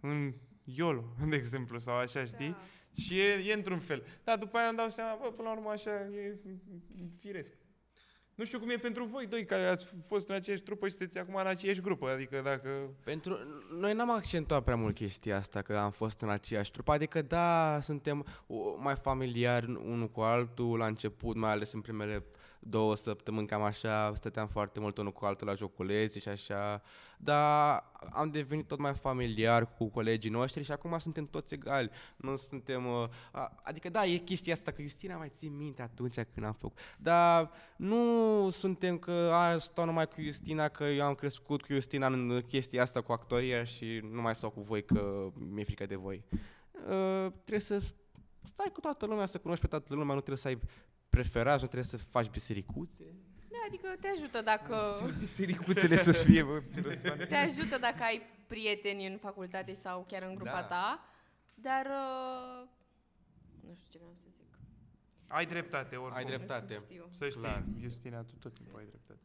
în 0.00 0.34
YOLO, 0.64 1.04
de 1.30 1.36
exemplu, 1.36 1.78
sau 1.78 1.94
așa, 1.94 2.24
știi? 2.24 2.50
Da. 2.50 2.62
Și 3.02 3.20
e, 3.20 3.32
e 3.32 3.52
într-un 3.52 3.78
fel. 3.78 4.04
Dar 4.24 4.38
după 4.38 4.56
aia 4.56 4.68
îmi 4.68 4.76
dau 4.76 4.88
seama, 4.88 5.18
bă, 5.22 5.30
până 5.30 5.48
la 5.48 5.54
urmă 5.54 5.70
așa 5.70 5.90
e 5.90 6.38
firesc. 7.18 7.54
Nu 8.38 8.44
știu 8.44 8.58
cum 8.58 8.70
e 8.70 8.76
pentru 8.76 9.04
voi 9.04 9.26
doi 9.26 9.44
care 9.44 9.66
ați 9.66 9.86
fost 10.06 10.28
în 10.28 10.34
aceeași 10.34 10.62
trupă 10.62 10.88
și 10.88 10.94
sunteți 10.94 11.18
acum 11.18 11.34
în 11.34 11.46
aceeași 11.46 11.80
grupă, 11.80 12.08
adică 12.08 12.40
dacă... 12.44 12.68
Pentru 13.04 13.38
noi 13.78 13.94
n-am 13.94 14.10
accentuat 14.10 14.64
prea 14.64 14.76
mult 14.76 14.94
chestia 14.94 15.36
asta 15.36 15.62
că 15.62 15.76
am 15.76 15.90
fost 15.90 16.20
în 16.20 16.30
aceeași 16.30 16.70
trupă, 16.70 16.92
adică 16.92 17.22
da, 17.22 17.78
suntem 17.82 18.26
o, 18.46 18.76
mai 18.78 18.94
familiari 18.94 19.66
unul 19.66 20.08
cu 20.08 20.20
altul 20.20 20.78
la 20.78 20.86
început, 20.86 21.36
mai 21.36 21.50
ales 21.50 21.72
în 21.72 21.80
primele 21.80 22.24
două 22.70 22.96
săptămâni, 22.96 23.46
cam 23.46 23.62
așa, 23.62 24.12
stăteam 24.14 24.46
foarte 24.46 24.80
mult 24.80 24.98
unul 24.98 25.12
cu 25.12 25.24
altul 25.24 25.46
la 25.46 25.54
joculeți 25.54 26.18
și 26.18 26.28
așa, 26.28 26.82
dar 27.16 27.84
am 28.12 28.30
devenit 28.30 28.66
tot 28.66 28.78
mai 28.78 28.94
familiar 28.94 29.74
cu 29.74 29.88
colegii 29.88 30.30
noștri 30.30 30.62
și 30.62 30.72
acum 30.72 30.98
suntem 30.98 31.24
toți 31.24 31.54
egali, 31.54 31.90
nu 32.16 32.36
suntem, 32.36 32.86
uh, 32.86 33.08
a, 33.32 33.60
adică 33.62 33.88
da, 33.88 34.04
e 34.04 34.16
chestia 34.16 34.52
asta, 34.52 34.70
că 34.70 34.82
Justina 34.82 35.16
mai 35.16 35.32
țin 35.36 35.56
minte 35.56 35.82
atunci 35.82 36.14
când 36.34 36.46
am 36.46 36.52
făcut, 36.52 36.78
dar 36.98 37.50
nu 37.76 38.48
suntem 38.50 38.98
că 38.98 39.30
a, 39.32 39.58
stau 39.58 39.84
numai 39.84 40.08
cu 40.08 40.20
Justina, 40.20 40.68
că 40.68 40.84
eu 40.84 41.04
am 41.04 41.14
crescut 41.14 41.60
cu 41.62 41.72
Justina 41.72 42.06
în 42.06 42.42
chestia 42.48 42.82
asta 42.82 43.00
cu 43.00 43.12
actoria 43.12 43.64
și 43.64 44.00
nu 44.10 44.20
mai 44.20 44.34
stau 44.34 44.50
cu 44.50 44.60
voi 44.60 44.84
că 44.84 45.28
mi-e 45.34 45.64
frică 45.64 45.86
de 45.86 45.96
voi. 45.96 46.24
Uh, 46.88 47.32
trebuie 47.32 47.60
să 47.60 47.82
stai 48.42 48.70
cu 48.72 48.80
toată 48.80 49.06
lumea, 49.06 49.26
să 49.26 49.38
cunoști 49.38 49.62
pe 49.62 49.68
toată 49.70 49.94
lumea, 49.94 50.14
nu 50.14 50.20
trebuie 50.20 50.36
să 50.36 50.48
ai 50.48 50.58
preferați, 51.10 51.62
nu 51.62 51.68
trebuie 51.68 51.90
să 51.90 51.96
faci 51.96 52.30
bisericuțe. 52.30 53.04
Da, 53.50 53.56
adică 53.66 53.88
te 54.00 54.08
ajută 54.08 54.42
dacă... 54.42 54.76
Bisericuțele 55.18 56.02
să 56.02 56.12
fie, 56.26 56.42
bă, 56.42 56.62
Te 57.28 57.34
ajută 57.34 57.78
dacă 57.78 58.02
ai 58.02 58.22
prieteni 58.46 59.06
în 59.06 59.18
facultate 59.18 59.74
sau 59.74 60.04
chiar 60.08 60.22
în 60.22 60.34
grupa 60.34 60.50
Da. 60.50 60.66
ta, 60.66 61.04
dar... 61.54 61.86
Uh, 61.86 62.68
nu 63.68 63.74
știu 63.74 63.90
ce 63.90 63.98
vreau 63.98 64.14
să 64.14 64.26
zic. 64.36 64.58
Ai 65.26 65.46
dreptate, 65.46 65.96
oricum. 65.96 66.16
Ai 66.16 66.24
dreptate. 66.24 66.74
Nu 66.74 66.80
știu. 66.80 67.08
Să 67.10 67.28
știi, 67.28 67.40
Clar. 67.40 67.64
Justina, 67.78 68.22
tu 68.22 68.34
tot 68.38 68.54
timpul 68.54 68.78
ai 68.78 68.86
dreptate. 68.86 69.20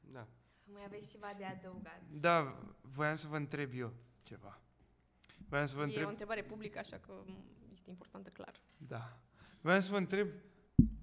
Da. 0.00 0.26
Mai 0.64 0.82
aveți 0.84 1.10
ceva 1.10 1.32
de 1.36 1.44
adăugat? 1.44 2.00
Da, 2.10 2.56
voiam 2.80 3.14
să 3.16 3.26
vă 3.26 3.36
întreb 3.36 3.70
eu 3.74 3.92
ceva. 4.22 4.60
Voiam 5.48 5.66
să 5.66 5.76
vă 5.76 5.82
E 5.82 5.84
întreb... 5.84 6.06
o 6.06 6.08
întrebare 6.08 6.42
publică, 6.42 6.78
așa 6.78 6.96
că 6.98 7.12
m, 7.26 7.44
este 7.72 7.90
importantă, 7.90 8.30
clar. 8.30 8.52
Da. 8.76 9.18
Voiam 9.66 9.80
să 9.80 9.90
vă 9.90 9.96
întreb, 9.96 10.28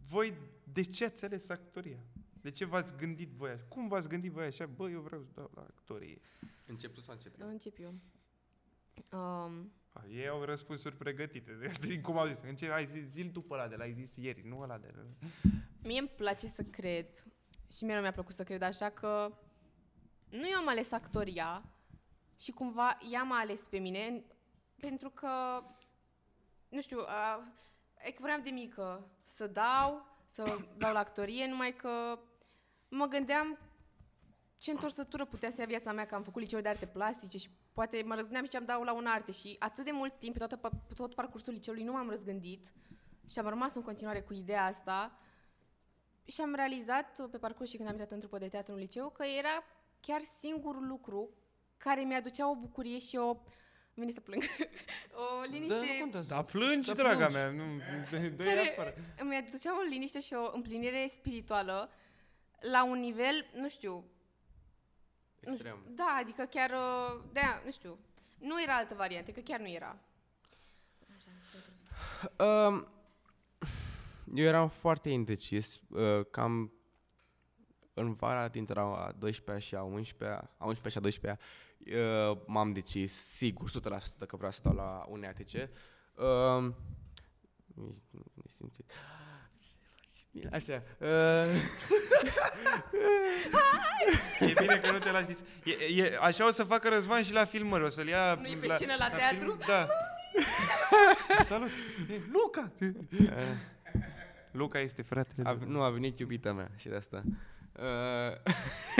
voi 0.07 0.33
de 0.63 0.83
ce 0.83 1.05
ați 1.05 1.25
ales 1.25 1.49
actoria? 1.49 1.99
De 2.41 2.51
ce 2.51 2.65
v-ați 2.65 2.95
gândit 2.95 3.29
voi 3.29 3.49
așa? 3.49 3.63
Cum 3.67 3.87
v-ați 3.87 4.07
gândit 4.07 4.31
voi 4.31 4.45
așa? 4.45 4.65
Bă, 4.65 4.89
eu 4.89 5.01
vreau 5.01 5.21
să 5.23 5.29
dau 5.33 5.51
la 5.55 5.61
actorie. 5.61 6.21
Încep 6.67 6.93
tu 6.93 7.01
sau 7.01 7.13
încep 7.13 7.39
eu? 7.39 7.47
Încep 7.47 7.77
eu. 7.79 7.93
Um, 9.19 9.71
A, 9.89 10.05
Ei 10.09 10.27
au 10.27 10.43
răspunsuri 10.43 10.95
pregătite. 10.95 11.51
De, 11.51 11.71
din 11.87 12.01
cum 12.01 12.17
au 12.17 12.27
zis. 12.27 12.41
În 12.41 12.55
ce 12.55 12.71
ai 12.71 12.85
zis, 12.85 13.03
zi 13.03 13.29
tu 13.29 13.41
pe 13.41 13.53
ăla 13.53 13.67
de 13.67 13.75
la, 13.75 13.83
ai 13.83 13.93
zis 13.93 14.15
ieri, 14.15 14.47
nu 14.47 14.59
ăla 14.59 14.77
de 14.77 14.93
la. 14.95 15.27
Mie 15.83 15.99
îmi 15.99 16.11
place 16.15 16.47
să 16.47 16.63
cred 16.63 17.07
și 17.71 17.83
mie 17.83 17.95
nu 17.95 18.01
mi-a 18.01 18.11
plăcut 18.11 18.33
să 18.33 18.43
cred 18.43 18.61
așa 18.61 18.89
că 18.89 19.37
nu 20.29 20.49
eu 20.49 20.57
am 20.57 20.67
ales 20.67 20.91
actoria 20.91 21.63
și 22.37 22.51
cumva 22.51 22.97
ea 23.11 23.23
m-a 23.23 23.39
ales 23.39 23.61
pe 23.61 23.77
mine 23.77 24.23
pentru 24.79 25.09
că, 25.09 25.63
nu 26.69 26.81
știu, 26.81 26.99
a, 26.99 27.53
e 28.03 28.11
că 28.11 28.21
vreau 28.21 28.39
de 28.39 28.49
mică 28.49 29.07
să 29.25 29.47
dau, 29.47 30.05
să 30.27 30.57
dau 30.77 30.93
la 30.93 30.99
actorie, 30.99 31.47
numai 31.47 31.75
că 31.75 32.19
mă 32.89 33.05
gândeam 33.05 33.57
ce 34.57 34.71
întorsătură 34.71 35.25
putea 35.25 35.49
să 35.49 35.61
ia 35.61 35.67
viața 35.67 35.91
mea, 35.91 36.05
că 36.05 36.15
am 36.15 36.23
făcut 36.23 36.41
liceu 36.41 36.59
de 36.59 36.69
arte 36.69 36.85
plastice 36.85 37.37
și 37.37 37.49
poate 37.73 38.03
mă 38.05 38.13
răzgândeam 38.13 38.43
și 38.43 38.49
ce 38.49 38.57
am 38.57 38.65
dau 38.65 38.83
la 38.83 38.93
un 38.93 39.05
arte 39.05 39.31
și 39.31 39.55
atât 39.59 39.85
de 39.85 39.91
mult 39.91 40.19
timp, 40.19 40.33
pe 40.33 40.45
toată, 40.45 40.57
pe 40.87 40.93
tot 40.93 41.15
parcursul 41.15 41.53
liceului, 41.53 41.83
nu 41.83 41.91
m-am 41.91 42.09
răzgândit 42.09 42.71
și 43.27 43.39
am 43.39 43.47
rămas 43.47 43.75
în 43.75 43.81
continuare 43.81 44.21
cu 44.21 44.33
ideea 44.33 44.65
asta 44.65 45.17
și 46.25 46.41
am 46.41 46.53
realizat 46.55 47.19
uh, 47.19 47.27
pe 47.31 47.37
parcurs 47.37 47.69
și 47.69 47.75
când 47.75 47.87
am 47.87 47.95
intrat 47.95 48.13
în 48.13 48.19
trupă 48.19 48.37
de 48.37 48.47
teatru 48.47 48.73
în 48.73 48.79
liceu 48.79 49.09
că 49.09 49.23
era 49.23 49.63
chiar 49.99 50.21
singurul 50.39 50.87
lucru 50.87 51.29
care 51.77 52.01
mi-aducea 52.01 52.49
o 52.49 52.55
bucurie 52.55 52.99
și 52.99 53.17
o... 53.17 53.37
Vine 53.93 54.11
să 54.11 54.19
plâng. 54.19 54.43
o 55.39 55.41
liniște... 55.49 55.75
Da, 55.75 55.81
nu 55.93 55.99
contează. 55.99 56.27
Da, 56.27 56.41
plângi, 56.41 56.87
Da, 56.87 56.93
draga 56.93 57.27
plângi. 57.27 57.33
mea. 57.35 57.49
Nu, 57.65 57.77
dă 58.35 58.43
Care- 58.43 58.69
afară. 58.77 58.93
îmi 59.17 59.35
aducea 59.35 59.77
o 59.79 59.81
liniște 59.81 60.19
și 60.21 60.33
o 60.33 60.51
împlinire 60.53 61.07
spirituală 61.09 61.89
la 62.59 62.83
un 62.85 62.99
nivel, 62.99 63.45
nu 63.55 63.69
știu, 63.69 63.93
nu 63.93 64.03
știu, 65.39 65.51
Extrem. 65.51 65.83
da, 65.95 66.17
adică 66.19 66.43
chiar, 66.43 66.69
uh, 66.69 67.21
de 67.31 67.39
nu 67.65 67.71
știu, 67.71 67.99
nu 68.39 68.61
era 68.61 68.75
altă 68.75 68.93
variantă, 68.95 69.31
că 69.31 69.39
chiar 69.39 69.59
nu 69.59 69.69
era. 69.69 69.97
Așa, 71.15 71.29
spune 71.37 71.63
Um, 72.67 72.87
eu 74.35 74.45
eram 74.45 74.69
foarte 74.69 75.09
indecis, 75.09 75.79
uh, 75.89 76.25
cam 76.31 76.71
în 77.93 78.13
vara 78.13 78.47
dintre 78.47 78.79
a 78.79 79.13
12-a 79.13 79.57
și 79.57 79.75
a 79.75 79.89
11-a, 79.99 80.49
a 80.57 80.73
11-a 80.73 80.89
și 80.89 80.97
a 80.97 81.01
12-a, 81.01 81.37
uh, 82.31 82.37
m-am 82.45 82.73
decis, 82.73 83.13
sigur, 83.13 83.69
100% 83.69 83.73
că 84.27 84.35
vreau 84.35 84.51
să 84.51 84.59
dau 84.63 84.73
la 84.73 85.05
UNEATC. 85.09 85.69
Um, 86.15 86.75
nesimțit. 88.33 88.91
Așa. 90.51 90.83
Uh, 90.99 91.07
E 94.39 94.53
bine 94.59 94.79
că 94.79 94.91
nu 94.91 94.99
te 94.99 95.11
lași 95.11 95.25
zis. 95.25 95.39
E, 95.63 96.01
e, 96.01 96.17
așa 96.21 96.47
o 96.47 96.51
să 96.51 96.63
facă 96.63 96.89
Răzvan 96.89 97.23
și 97.23 97.33
la 97.33 97.43
filmări. 97.43 97.83
O 97.83 97.89
să-l 97.89 98.07
ia... 98.07 98.33
Nu 98.41 98.47
e 98.47 98.55
pe 98.55 98.67
scenă 98.67 98.93
la 98.97 99.09
teatru? 99.09 99.37
Film, 99.45 99.59
da. 99.67 99.87
Salut! 101.49 101.69
E, 102.09 102.21
Luca! 102.31 102.71
Luca 104.51 104.79
este 104.79 105.01
fratele. 105.01 105.49
a, 105.49 105.53
lui. 105.53 105.67
nu, 105.67 105.81
a 105.81 105.89
venit 105.89 106.19
iubita 106.19 106.53
mea 106.53 106.71
și 106.75 106.87
de 106.87 106.95
asta. 106.95 107.23
Uh, 107.79 108.51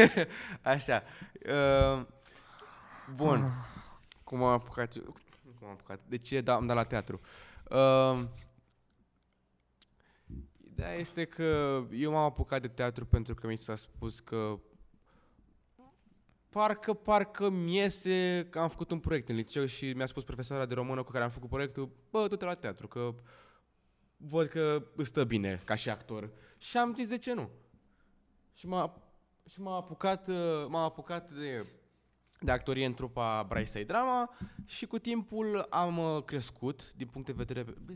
așa. 0.73 1.03
Uh, 1.45 2.05
bun. 3.15 3.51
Cum 4.23 4.43
am 4.43 4.51
apucat 4.51 4.95
eu? 4.95 5.15
Cum 5.59 5.67
am 5.67 5.73
apucat? 5.73 5.99
De 6.07 6.17
ce 6.17 6.41
da, 6.41 6.55
am 6.55 6.65
dat 6.65 6.75
la 6.75 6.83
teatru? 6.83 7.21
Uh, 7.69 8.23
ideea 10.71 10.93
este 10.93 11.25
că 11.25 11.81
eu 11.91 12.11
m-am 12.11 12.23
apucat 12.23 12.61
de 12.61 12.67
teatru 12.67 13.05
pentru 13.05 13.33
că 13.33 13.47
mi 13.47 13.57
s-a 13.57 13.75
spus 13.75 14.19
că 14.19 14.59
parcă, 16.49 16.93
parcă 16.93 17.49
mi 17.49 17.75
iese 17.75 18.47
că 18.49 18.59
am 18.59 18.69
făcut 18.69 18.91
un 18.91 18.99
proiect 18.99 19.29
în 19.29 19.35
liceu 19.35 19.65
și 19.65 19.93
mi-a 19.93 20.05
spus 20.05 20.23
profesoara 20.23 20.65
de 20.65 20.73
română 20.73 21.03
cu 21.03 21.11
care 21.11 21.23
am 21.23 21.29
făcut 21.29 21.49
proiectul, 21.49 21.89
bă, 22.09 22.27
du-te 22.27 22.45
la 22.45 22.53
teatru, 22.53 22.87
că 22.87 23.15
văd 24.17 24.47
că 24.47 24.83
îți 24.95 25.07
stă 25.07 25.23
bine 25.23 25.61
ca 25.65 25.75
și 25.75 25.89
actor. 25.89 26.29
Și 26.57 26.77
am 26.77 26.93
zis 26.95 27.07
de 27.07 27.17
ce 27.17 27.33
nu. 27.33 27.49
Și 28.53 28.67
m-a, 28.67 29.01
și 29.49 29.61
m-a 29.61 29.75
apucat, 29.75 30.27
uh, 30.27 30.35
m-am 30.67 30.75
apucat 30.83 31.31
de, 31.31 31.65
de 32.39 32.51
actorie 32.51 32.85
în 32.85 32.93
trupa 32.93 33.45
Braisai 33.47 33.83
Drama 33.83 34.37
și 34.65 34.85
cu 34.85 34.99
timpul 34.99 35.65
am 35.69 35.97
uh, 36.15 36.23
crescut 36.23 36.93
din 36.93 37.07
punct 37.07 37.27
de 37.27 37.33
vedere... 37.33 37.63
Bă, 37.63 37.93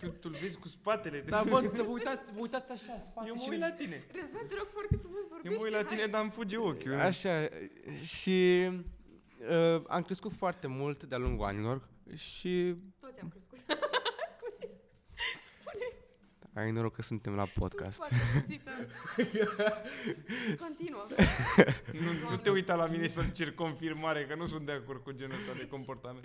Tu, 0.00 0.08
tu 0.10 0.28
vezi 0.28 0.58
cu 0.58 0.68
spatele. 0.68 1.20
Dar 1.20 1.44
bă, 1.48 1.70
vă 1.74 1.88
uitați, 1.90 2.32
vă 2.32 2.40
uitați 2.40 2.72
așa 2.72 2.92
în 2.92 3.00
spate 3.10 3.28
Eu 3.28 3.34
mă 3.34 3.40
și- 3.42 3.50
uit 3.50 3.58
la 3.60 3.70
tine. 3.70 4.04
Răzvan, 4.20 4.46
te 4.48 4.54
rog 4.54 4.66
foarte 4.72 4.96
frumos, 4.96 5.18
Eu 5.20 5.26
vorbește. 5.30 5.58
mă 5.58 5.64
uit 5.64 5.72
la 5.72 5.82
hai. 5.84 5.96
tine, 5.96 6.06
dar 6.06 6.22
îmi 6.22 6.30
fuge 6.30 6.56
ochiul. 6.56 6.94
Așa, 6.94 7.48
și 8.02 8.68
uh, 9.50 9.82
am 9.88 10.02
crescut 10.02 10.32
foarte 10.32 10.66
mult 10.66 11.04
de-a 11.04 11.18
lungul 11.18 11.46
anilor 11.46 11.88
și 12.14 12.74
Toți 13.00 13.20
am 13.20 13.28
crescut. 13.28 13.58
Scuze. 16.54 16.66
ai 16.66 16.70
noroc 16.70 16.94
că 16.94 17.02
suntem 17.02 17.34
la 17.34 17.44
podcast. 17.44 17.92
Sunt 18.02 18.08
foarte 18.08 18.16
obosită. 18.36 18.70
Continuă. 20.64 21.04
Nu, 21.92 22.30
nu 22.30 22.36
te 22.36 22.50
uita 22.50 22.74
la 22.74 22.86
mine 22.86 23.06
să-mi 23.08 23.32
cer 23.32 23.52
confirmare, 23.52 24.24
că 24.26 24.34
nu 24.34 24.46
sunt 24.46 24.66
de 24.66 24.72
acord 24.72 25.02
cu 25.02 25.10
genul 25.12 25.36
ăsta 25.40 25.52
de 25.56 25.66
comportament. 25.68 26.24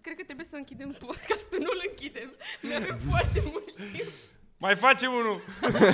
Cred 0.00 0.16
că 0.16 0.22
trebuie 0.24 0.46
să 0.50 0.56
închidem 0.56 0.90
podcastul, 0.98 1.58
nu-l 1.58 1.82
închidem. 1.90 2.32
Mai 2.62 2.76
avem 2.76 2.96
foarte 3.10 3.42
mult 3.50 3.74
timp. 3.74 4.10
Mai 4.56 4.74
facem 4.76 5.12
unul! 5.12 5.40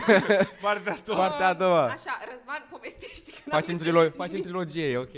Partea 0.61 0.93
a 0.93 0.99
doua. 1.05 1.27
Partea 1.29 1.47
a 1.49 1.55
doua. 1.55 1.85
Așa, 1.85 2.19
Răzvan, 2.31 2.67
povestește 2.71 3.31
că 3.31 3.51
Facem, 3.51 3.77
n-am 3.77 3.85
trilo- 3.85 4.01
înțeles 4.05 4.17
facem 4.17 4.31
nimic. 4.33 4.47
trilogie, 4.47 4.97
ok. 4.97 5.15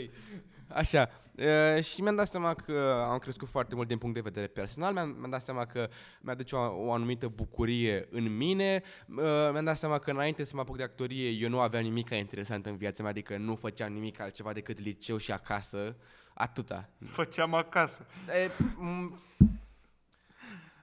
Așa. 0.69 1.20
Uh, 1.41 1.83
și 1.85 2.03
mi-am 2.03 2.17
dat 2.17 2.29
seama 2.29 2.55
că 2.55 3.07
am 3.11 3.19
crescut 3.19 3.49
foarte 3.49 3.75
mult 3.75 3.89
din 3.89 3.99
punct 3.99 4.15
de 4.15 4.21
vedere 4.21 4.47
personal, 4.47 4.93
mi-am, 4.93 5.09
mi-am 5.09 5.31
dat 5.31 5.43
seama 5.43 5.67
că 5.67 5.89
mi-aduce 6.21 6.55
o, 6.57 6.85
o 6.87 6.93
anumită 6.93 7.29
bucurie 7.29 8.09
în 8.11 8.37
mine, 8.37 8.83
uh, 9.09 9.17
mi-am 9.53 9.65
dat 9.65 9.77
seama 9.77 9.99
că 9.99 10.11
înainte 10.11 10.45
să 10.45 10.55
mă 10.55 10.61
apuc 10.61 10.77
de 10.77 10.83
actorie 10.83 11.29
eu 11.29 11.49
nu 11.49 11.61
aveam 11.61 11.83
nimic 11.83 12.11
interesant 12.11 12.67
în 12.67 12.77
viața 12.77 13.03
mea, 13.03 13.11
adică 13.11 13.37
nu 13.37 13.57
făceam 13.57 13.93
nimic 13.93 14.21
altceva 14.21 14.53
decât 14.53 14.79
liceu 14.81 15.17
și 15.17 15.33
acasă, 15.33 15.97
atâta. 16.35 16.89
Făceam 17.05 17.55
acasă. 17.55 18.07
E, 18.45 18.49
m- 18.49 19.19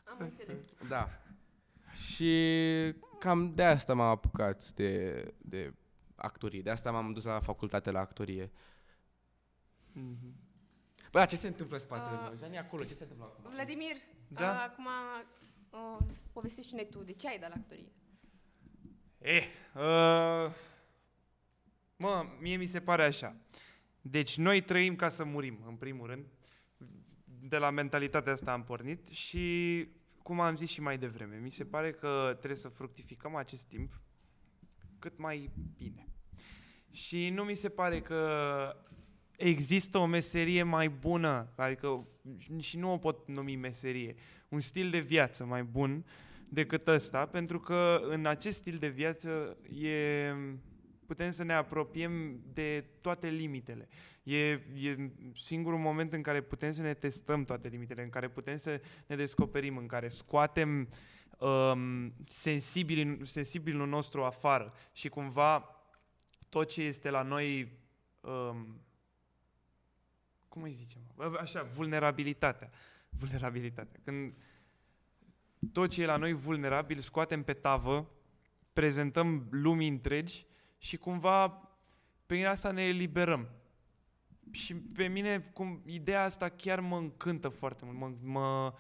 Am 0.05 0.17
înțeles. 0.19 0.61
da. 0.89 1.09
Și 1.93 2.31
cam 3.19 3.51
de 3.55 3.63
asta 3.63 3.93
m-am 3.93 4.09
apucat 4.09 4.69
de, 4.69 5.23
de 5.37 5.73
actorie, 6.15 6.61
de 6.61 6.69
asta 6.69 6.91
m-am 6.91 7.13
dus 7.13 7.23
la 7.23 7.39
facultate 7.39 7.91
la 7.91 7.99
actorie. 7.99 8.51
Bă, 11.17 11.23
dar 11.23 11.31
ce 11.31 11.35
se 11.41 11.47
întâmplă 11.47 11.75
în 11.75 11.81
spatele 11.81 12.15
Uh, 12.15 12.21
meu? 12.23 12.37
Jani, 12.37 12.57
acolo, 12.57 12.83
ce 12.83 12.93
se 12.93 13.01
întâmplă 13.03 13.25
acum? 13.25 13.51
Vladimir, 13.51 13.95
Da? 14.27 14.51
uh, 14.51 14.65
acum 14.69 14.87
uh, 15.69 16.05
povestește 16.31 16.75
ne 16.75 16.83
tu, 16.83 17.03
de 17.03 17.11
ce 17.11 17.27
ai 17.27 17.39
dat 17.39 17.49
la 17.49 17.55
actorie? 17.55 17.91
Eh, 19.17 19.43
uh, 19.75 20.53
mă, 21.95 22.25
mie 22.39 22.55
mi 22.57 22.65
se 22.65 22.79
pare 22.81 23.03
așa. 23.05 23.35
Deci 24.01 24.37
noi 24.37 24.61
trăim 24.61 24.95
ca 24.95 25.09
să 25.09 25.23
murim, 25.23 25.63
în 25.67 25.75
primul 25.75 26.07
rând. 26.07 26.25
De 27.41 27.57
la 27.57 27.69
mentalitatea 27.69 28.31
asta 28.31 28.51
am 28.51 28.63
pornit 28.63 29.07
și, 29.07 29.87
cum 30.23 30.39
am 30.39 30.55
zis 30.55 30.69
și 30.69 30.81
mai 30.81 30.97
devreme, 30.97 31.37
mi 31.37 31.51
se 31.51 31.65
pare 31.65 31.91
că 31.91 32.35
trebuie 32.37 32.59
să 32.59 32.67
fructificăm 32.69 33.35
acest 33.35 33.65
timp 33.67 34.01
cât 34.99 35.17
mai 35.17 35.49
bine. 35.77 36.07
Și 36.91 37.29
nu 37.29 37.43
mi 37.43 37.55
se 37.55 37.69
pare 37.69 38.01
că 38.01 38.21
există 39.37 39.97
o 39.97 40.05
meserie 40.05 40.63
mai 40.63 40.89
bună, 40.89 41.53
adică 41.55 42.07
și 42.59 42.77
nu 42.77 42.91
o 42.93 42.97
pot 42.97 43.27
numi 43.27 43.55
meserie, 43.55 44.15
un 44.49 44.59
stil 44.59 44.89
de 44.89 44.99
viață 44.99 45.45
mai 45.45 45.63
bun 45.63 46.05
decât 46.49 46.87
ăsta, 46.87 47.25
pentru 47.25 47.59
că 47.59 48.01
în 48.09 48.25
acest 48.25 48.57
stil 48.57 48.75
de 48.75 48.87
viață 48.87 49.57
e, 49.81 50.33
putem 51.05 51.29
să 51.29 51.43
ne 51.43 51.53
apropiem 51.53 52.39
de 52.53 52.85
toate 53.01 53.27
limitele. 53.27 53.87
E, 54.23 54.37
e 54.47 55.11
singurul 55.33 55.79
moment 55.79 56.13
în 56.13 56.21
care 56.21 56.41
putem 56.41 56.71
să 56.71 56.81
ne 56.81 56.93
testăm 56.93 57.45
toate 57.45 57.67
limitele, 57.67 58.03
în 58.03 58.09
care 58.09 58.29
putem 58.29 58.55
să 58.55 58.81
ne 59.07 59.15
descoperim, 59.15 59.77
în 59.77 59.87
care 59.87 60.07
scoatem 60.07 60.89
um, 61.37 62.13
sensibilul, 62.27 63.25
sensibilul 63.25 63.87
nostru 63.87 64.23
afară 64.23 64.73
și 64.91 65.09
cumva 65.09 65.81
tot 66.49 66.67
ce 66.67 66.81
este 66.81 67.09
la 67.09 67.21
noi 67.21 67.71
um, 68.21 68.81
cum 70.57 70.65
îi 70.65 70.73
zicem? 70.73 71.01
Bă, 71.15 71.37
Așa, 71.39 71.63
vulnerabilitatea. 71.63 72.69
Vulnerabilitatea. 73.09 73.99
Când 74.03 74.33
tot 75.71 75.89
ce 75.89 76.01
e 76.01 76.05
la 76.05 76.17
noi 76.17 76.33
vulnerabil 76.33 76.99
scoatem 76.99 77.43
pe 77.43 77.53
tavă, 77.53 78.11
prezentăm 78.73 79.47
lumii 79.49 79.87
întregi 79.87 80.45
și 80.77 80.97
cumva 80.97 81.69
prin 82.25 82.45
asta 82.45 82.71
ne 82.71 82.83
eliberăm. 82.83 83.49
Și 84.51 84.75
pe 84.75 85.07
mine 85.07 85.39
cum, 85.39 85.81
ideea 85.85 86.23
asta 86.23 86.49
chiar 86.49 86.79
mă 86.79 86.97
încântă 86.97 87.49
foarte 87.49 87.85
mult. 87.85 87.97
Mă, 87.97 88.13
mă, 88.21 88.73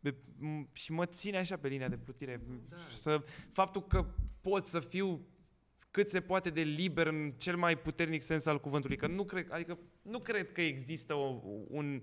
de, 0.00 0.14
m- 0.14 0.72
și 0.72 0.92
mă 0.92 1.06
ține 1.06 1.36
așa 1.38 1.56
pe 1.56 1.68
linia 1.68 1.88
de 1.88 1.96
plutire. 1.96 2.40
Da. 2.68 2.76
Să, 2.90 3.24
faptul 3.52 3.86
că 3.86 4.06
pot 4.40 4.66
să 4.66 4.80
fiu 4.80 5.20
cât 5.90 6.10
se 6.10 6.20
poate 6.20 6.50
de 6.50 6.60
liber 6.60 7.06
în 7.06 7.32
cel 7.36 7.56
mai 7.56 7.78
puternic 7.78 8.22
sens 8.22 8.46
al 8.46 8.60
cuvântului. 8.60 8.96
Că 8.96 9.06
nu 9.06 9.24
cred, 9.24 9.50
adică 9.50 9.78
nu 10.02 10.18
cred 10.18 10.52
că 10.52 10.60
există 10.60 11.14
o, 11.14 11.40
un 11.68 12.02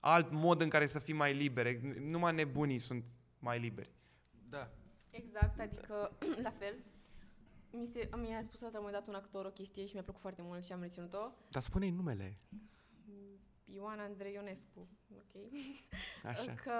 alt 0.00 0.30
mod 0.30 0.60
în 0.60 0.68
care 0.68 0.86
să 0.86 0.98
fii 0.98 1.14
mai 1.14 1.34
libere. 1.34 1.80
Numai 2.00 2.34
nebunii 2.34 2.78
sunt 2.78 3.04
mai 3.38 3.58
liberi. 3.58 3.90
Da. 4.48 4.70
Exact, 5.10 5.60
adică 5.60 6.16
la 6.42 6.50
fel. 6.50 6.74
Mi, 7.70 7.86
se, 7.86 8.08
mi-a 8.16 8.42
spus 8.42 8.60
odată, 8.60 8.80
m-a 8.80 8.90
dat 8.90 9.08
un 9.08 9.14
actor 9.14 9.44
o 9.44 9.50
chestie 9.50 9.86
și 9.86 9.92
mi-a 9.92 10.02
plăcut 10.02 10.20
foarte 10.20 10.42
mult 10.42 10.64
și 10.64 10.72
am 10.72 10.80
reținut-o. 10.80 11.32
Dar 11.50 11.62
spune-i 11.62 11.90
numele. 11.90 12.38
Ioana 13.64 14.02
Andrei 14.02 14.32
Ionescu, 14.32 14.88
ok? 15.10 15.42
Așa. 16.30 16.54
Că 16.54 16.72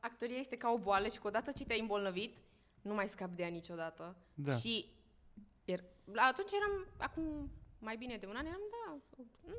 actoria 0.00 0.36
este 0.36 0.56
ca 0.56 0.70
o 0.70 0.78
boală 0.78 1.08
și 1.08 1.18
că 1.18 1.26
odată 1.26 1.52
ce 1.52 1.64
te-ai 1.64 1.80
îmbolnăvit, 1.80 2.36
nu 2.82 2.94
mai 2.94 3.08
scapi 3.08 3.34
de 3.34 3.42
ea 3.42 3.48
niciodată. 3.48 4.16
Da. 4.34 4.52
Și 4.52 4.90
er, 5.72 5.84
la 6.04 6.22
atunci 6.22 6.52
eram, 6.52 6.86
acum 6.96 7.50
mai 7.78 7.96
bine 7.96 8.16
de 8.16 8.26
un 8.26 8.36
an, 8.36 8.46
eram, 8.46 8.60
da, 8.70 8.98
mm. 9.44 9.54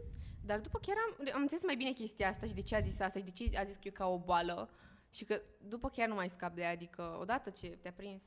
dar 0.46 0.60
după 0.60 0.80
chiar 0.80 0.96
am, 0.98 1.28
am 1.34 1.42
înțeles 1.42 1.64
mai 1.64 1.76
bine 1.76 1.92
chestia 1.92 2.28
asta 2.28 2.46
și 2.46 2.54
de 2.54 2.62
ce 2.62 2.76
a 2.76 2.82
zis 2.82 3.00
asta 3.00 3.20
și 3.20 3.26
de 3.26 3.32
ce 3.32 3.58
a 3.58 3.64
zis 3.64 3.76
că 3.76 3.88
e 3.88 3.92
ca 3.92 4.08
o 4.08 4.20
boală 4.20 4.70
și 5.10 5.26
că 5.26 5.42
după 5.68 5.90
chiar 5.90 6.08
nu 6.08 6.16
mai 6.16 6.30
scap 6.30 6.56
de 6.56 6.62
ea, 6.62 6.70
adică 6.72 7.18
odată 7.22 7.50
ce 7.50 7.68
te-a 7.68 7.92
prins, 7.92 8.24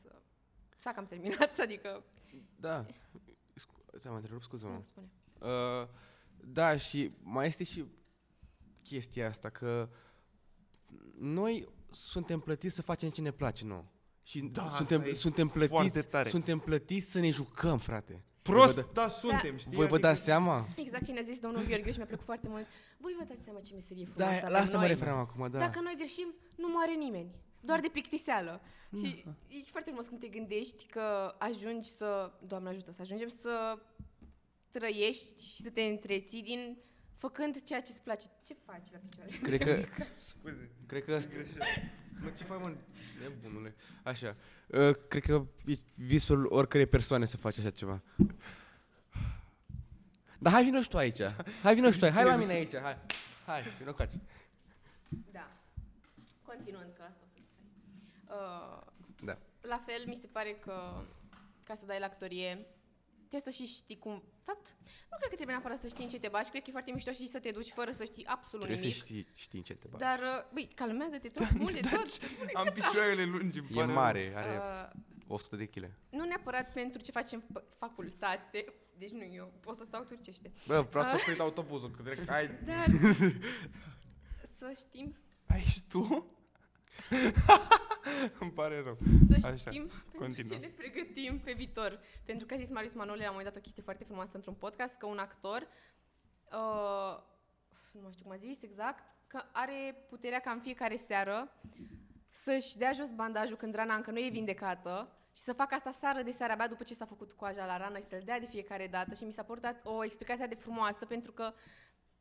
s-a 0.76 0.93
cam 0.93 1.07
terminat, 1.07 1.59
adică, 1.66 2.05
Da. 2.57 2.87
Scu- 3.55 3.85
Ți-am 3.99 4.14
întrerupt, 4.14 4.43
scuze-mă. 4.43 4.72
nu 4.72 4.83
spune. 4.83 5.11
Uh, 5.39 5.89
da, 6.45 6.76
și 6.76 7.11
mai 7.22 7.47
este 7.47 7.64
și 7.64 7.85
chestia 8.83 9.28
asta 9.28 9.51
că 9.51 9.89
noi 11.18 11.68
suntem 11.91 12.41
plătiți 12.41 12.74
să 12.74 12.83
facem 12.83 13.11
ce 13.11 13.20
ne 13.20 13.30
place 13.30 13.64
nouă. 13.64 13.85
Și 14.23 14.41
Da, 14.41 14.62
asta 14.64 14.77
suntem, 14.77 15.03
e 15.03 15.12
suntem, 15.12 15.49
foarte 15.49 15.68
plătiți, 15.91 16.09
tare. 16.09 16.29
suntem 16.29 16.59
plătiți 16.59 17.11
să 17.11 17.18
ne 17.20 17.31
jucăm, 17.31 17.79
frate. 17.79 18.25
Prost, 18.43 18.75
Voi 18.75 18.83
vă, 18.85 18.91
da, 18.93 19.09
suntem, 19.09 19.57
știi? 19.57 19.75
voi 19.75 19.87
vă 19.87 19.95
Adică- 19.95 20.09
dați 20.09 20.23
seama? 20.23 20.68
Exact 20.77 21.05
ce 21.05 21.12
ne-a 21.12 21.23
zis 21.23 21.39
domnul 21.39 21.64
Gheorghe 21.64 21.91
și 21.91 21.97
mi-a 21.97 22.07
plăcut 22.07 22.25
foarte 22.25 22.49
mult. 22.49 22.66
Voi 22.99 23.14
vă 23.18 23.25
dați 23.25 23.45
seama 23.45 23.61
ce 23.61 23.75
meserie 23.75 24.05
Da, 24.05 24.11
frumoasă 24.12 24.39
avem 24.39 24.51
lasă-mă 24.53 24.79
noi. 24.83 24.89
referam 24.89 25.18
acum, 25.18 25.51
da. 25.51 25.59
Dacă 25.59 25.81
noi 25.81 25.95
greșim, 25.97 26.35
nu 26.57 26.68
moare 26.68 26.95
nimeni. 26.95 27.31
Doar 27.61 27.81
de 27.81 27.89
plictiseală. 27.93 28.61
Și 28.99 29.25
e 29.49 29.57
foarte 29.70 29.89
frumos 29.91 30.07
când 30.07 30.20
te 30.20 30.27
gândești 30.27 30.87
că 30.87 31.35
ajungi 31.39 31.89
să, 31.89 32.33
Doamne 32.47 32.68
ajută, 32.68 32.93
să 32.93 33.03
ajungem 33.03 33.29
să 33.29 33.79
trăiești 34.70 35.47
și 35.49 35.62
să 35.62 35.70
te 35.70 35.83
întreții 35.83 36.43
din 36.43 36.77
făcând 37.16 37.62
ceea 37.62 37.81
ce 37.83 37.93
îți 37.93 38.03
place. 38.03 38.27
Ce 38.47 38.55
faci 38.66 38.87
la 38.93 38.99
picioare? 39.09 39.31
Cred 39.43 39.61
că, 39.62 39.85
Scuze. 40.29 40.70
cred 40.87 41.05
că 41.05 41.14
asta... 41.14 41.31
Mă, 42.21 42.29
ce 42.31 42.45
faci, 42.45 42.61
mă, 42.61 42.75
nebunule? 43.21 43.75
Așa. 44.03 44.37
Uh, 44.67 44.91
cred 45.09 45.23
că 45.23 45.47
e 45.67 45.75
visul 45.95 46.47
oricărei 46.51 46.87
persoane 46.87 47.25
să 47.25 47.37
faci 47.37 47.59
așa 47.59 47.71
ceva. 47.71 48.03
Dar 50.39 50.53
hai 50.53 50.65
vină 50.65 50.81
și 50.81 50.89
tu 50.89 50.97
aici. 50.97 51.23
Hai 51.63 51.75
vină 51.75 51.91
și 51.91 51.99
tu 51.99 52.05
aici. 52.05 52.15
Hai 52.15 52.25
la 52.25 52.37
mine 52.37 52.53
aici. 52.53 52.77
Hai. 52.77 52.97
Hai, 53.47 53.63
vină 53.79 53.93
cu 53.93 54.01
aici. 54.01 54.13
Da. 55.33 55.51
Continuând, 56.43 56.93
că 56.97 57.03
asta 57.03 57.21
o 57.23 57.27
să 57.27 57.41
stai. 57.43 57.45
Uh, 58.27 58.81
Da. 59.25 59.39
la 59.61 59.83
fel, 59.87 60.05
mi 60.07 60.19
se 60.21 60.27
pare 60.33 60.51
că 60.65 61.05
ca 61.65 61.75
să 61.75 61.87
dai 61.87 61.99
la 61.99 62.05
actorie, 62.07 62.67
trebuie 63.33 63.53
să 63.53 63.62
și 63.62 63.66
știi 63.76 63.99
cum... 63.99 64.22
Fapt, 64.43 64.66
nu 65.11 65.16
cred 65.18 65.28
că 65.30 65.35
trebuie 65.41 65.57
neapărat 65.57 65.78
să 65.80 65.89
știi 65.89 66.05
în 66.05 66.11
ce 66.11 66.18
te 66.18 66.28
bagi, 66.28 66.51
cred 66.51 66.62
că 66.62 66.68
e 66.68 66.72
foarte 66.78 66.93
mișto 66.93 67.12
și 67.12 67.28
să 67.28 67.39
te 67.39 67.51
duci 67.51 67.70
fără 67.70 67.91
să 67.93 68.05
știi 68.05 68.26
absolut 68.26 68.64
Trebuie 68.66 68.85
nimic. 68.87 68.99
să 69.01 69.05
știi, 69.07 69.26
știi 69.35 69.59
în 69.59 69.64
ce 69.64 69.74
te 69.74 69.87
bagi. 69.91 70.03
Dar, 70.03 70.18
uh, 70.20 70.53
băi, 70.53 70.68
calmează-te 70.74 71.28
tot, 71.28 71.51
mult 71.53 71.72
de 71.72 71.80
tot. 71.95 72.09
Am 72.55 72.68
picioarele 72.74 73.24
lungi, 73.24 73.59
îmi 73.59 73.68
E 73.70 73.74
pare 73.74 73.87
rău. 73.87 73.95
mare, 73.95 74.33
are 74.37 74.57
Uh, 74.95 75.01
100 75.26 75.57
de 75.57 75.66
kg. 75.66 75.91
nu 76.11 76.24
neapărat 76.24 76.72
pentru 76.72 77.01
ce 77.01 77.11
facem 77.11 77.45
în 77.53 77.62
facultate, 77.78 78.64
deci 78.99 79.11
nu 79.11 79.24
eu, 79.33 79.53
o 79.64 79.74
să 79.74 79.85
stau 79.85 80.03
turcește, 80.03 80.53
Bă, 80.66 80.80
vreau 80.91 81.05
să 81.05 81.16
prind 81.24 81.41
autobuzul, 81.41 81.91
că 81.91 82.03
direct 82.03 82.28
ai... 82.30 82.47
dar 82.64 82.87
să 84.59 84.72
știm, 84.76 85.16
Ai 85.47 85.61
și 85.62 85.83
tu? 85.89 86.26
îmi 88.40 88.50
pare 88.50 88.82
rău. 88.82 88.98
să 89.38 89.48
Așa, 89.48 89.70
știm 89.70 89.86
pentru 89.86 90.18
continuă. 90.18 90.59
ce 90.59 90.66
ne 90.66 90.72
pregătim 90.76 91.40
pe 91.40 91.53
viitor. 91.53 92.00
Pentru 92.24 92.46
că 92.46 92.55
a 92.55 92.57
zis 92.57 92.68
Marius 92.68 92.92
Manole 92.92 93.22
la 93.22 93.30
un 93.30 93.36
moment 93.36 93.48
dat 93.48 93.57
o 93.57 93.61
chestie 93.61 93.82
foarte 93.82 94.05
frumoasă 94.05 94.30
într-un 94.34 94.55
podcast, 94.55 94.94
că 94.94 95.07
un 95.07 95.18
actor, 95.18 95.68
uh, 96.53 97.22
nu 97.92 98.00
mai 98.00 98.12
știu 98.12 98.24
cum 98.24 98.32
a 98.32 98.36
zis 98.36 98.62
exact, 98.62 99.05
că 99.26 99.42
are 99.53 100.05
puterea 100.09 100.40
ca 100.40 100.50
în 100.50 100.61
fiecare 100.61 100.96
seară 100.96 101.53
să-și 102.30 102.76
dea 102.76 102.92
jos 102.92 103.11
bandajul 103.11 103.57
când 103.57 103.74
rana 103.74 103.94
încă 103.94 104.11
nu 104.11 104.18
e 104.18 104.28
vindecată 104.28 105.16
și 105.36 105.42
să 105.42 105.53
facă 105.53 105.74
asta 105.74 105.90
seară 105.90 106.22
de 106.22 106.30
seară, 106.30 106.53
abia 106.53 106.68
după 106.68 106.82
ce 106.82 106.94
s-a 106.94 107.05
făcut 107.05 107.32
coaja 107.32 107.66
la 107.66 107.76
rană 107.76 107.98
și 107.98 108.05
să-l 108.05 108.22
dea 108.24 108.40
de 108.40 108.46
fiecare 108.46 108.86
dată 108.86 109.14
și 109.14 109.24
mi 109.24 109.32
s-a 109.32 109.42
părut 109.42 109.62
dat 109.62 109.80
o 109.84 110.05
explicație 110.05 110.46
de 110.46 110.55
frumoasă 110.55 111.05
pentru 111.05 111.32
că 111.32 111.53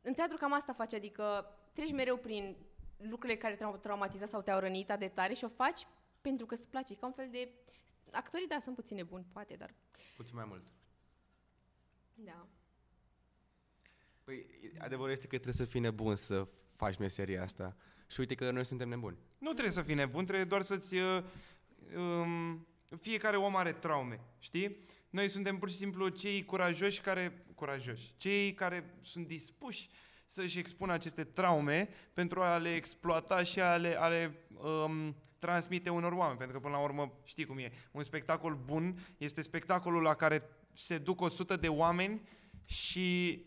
în 0.00 0.12
teatru 0.12 0.36
cam 0.36 0.52
asta 0.52 0.72
face, 0.72 0.96
adică 0.96 1.56
treci 1.72 1.92
mereu 1.92 2.16
prin 2.16 2.56
lucrurile 3.10 3.38
care 3.38 3.54
te-au 3.54 3.76
traumatizat 3.76 4.28
sau 4.28 4.42
te-au 4.42 4.60
rănit 4.60 4.90
atât 4.90 5.00
de 5.00 5.08
tare 5.08 5.34
și 5.34 5.44
o 5.44 5.48
faci 5.48 5.86
pentru 6.20 6.46
că 6.46 6.54
îți 6.54 6.68
place, 6.68 6.92
e 6.92 6.96
ca 6.96 7.06
un 7.06 7.12
fel 7.12 7.28
de... 7.30 7.48
Actorii, 8.10 8.46
da, 8.46 8.58
sunt 8.60 8.74
puțin 8.74 8.96
nebuni, 8.96 9.26
poate, 9.32 9.54
dar... 9.54 9.74
Puțin 10.16 10.36
mai 10.36 10.44
mult. 10.48 10.62
Da. 12.14 12.46
Păi, 14.24 14.46
adevărul 14.78 15.10
este 15.10 15.26
că 15.26 15.34
trebuie 15.34 15.54
să 15.54 15.64
fii 15.64 15.80
nebun 15.80 16.16
să 16.16 16.48
faci 16.76 16.96
meseria 16.96 17.42
asta. 17.42 17.76
Și 18.06 18.20
uite 18.20 18.34
că 18.34 18.50
noi 18.50 18.64
suntem 18.64 18.88
nebuni. 18.88 19.16
Nu 19.38 19.50
trebuie 19.50 19.72
să 19.72 19.82
fii 19.82 19.94
nebun, 19.94 20.24
trebuie 20.24 20.46
doar 20.46 20.62
să-ți... 20.62 20.94
Uh, 20.94 21.24
um, 21.96 22.66
fiecare 23.00 23.36
om 23.36 23.56
are 23.56 23.72
traume, 23.72 24.20
știi? 24.38 24.76
Noi 25.10 25.28
suntem 25.28 25.58
pur 25.58 25.70
și 25.70 25.76
simplu 25.76 26.08
cei 26.08 26.44
curajoși 26.44 27.00
care... 27.00 27.44
Curajoși. 27.54 28.14
Cei 28.16 28.54
care 28.54 28.98
sunt 29.00 29.26
dispuși 29.26 29.88
să-și 30.32 30.58
expună 30.58 30.92
aceste 30.92 31.24
traume 31.24 31.88
pentru 32.12 32.40
a 32.40 32.56
le 32.56 32.74
exploata 32.74 33.42
și 33.42 33.60
a 33.60 33.76
le, 33.76 34.00
a 34.00 34.06
le 34.08 34.46
um, 34.62 35.16
transmite 35.38 35.90
unor 35.90 36.12
oameni. 36.12 36.38
Pentru 36.38 36.56
că, 36.56 36.62
până 36.62 36.76
la 36.76 36.82
urmă, 36.82 37.12
știi 37.24 37.44
cum 37.44 37.58
e, 37.58 37.72
un 37.90 38.02
spectacol 38.02 38.54
bun 38.54 38.98
este 39.18 39.42
spectacolul 39.42 40.02
la 40.02 40.14
care 40.14 40.42
se 40.72 40.98
duc 40.98 41.20
100 41.20 41.56
de 41.56 41.68
oameni 41.68 42.28
și 42.64 43.40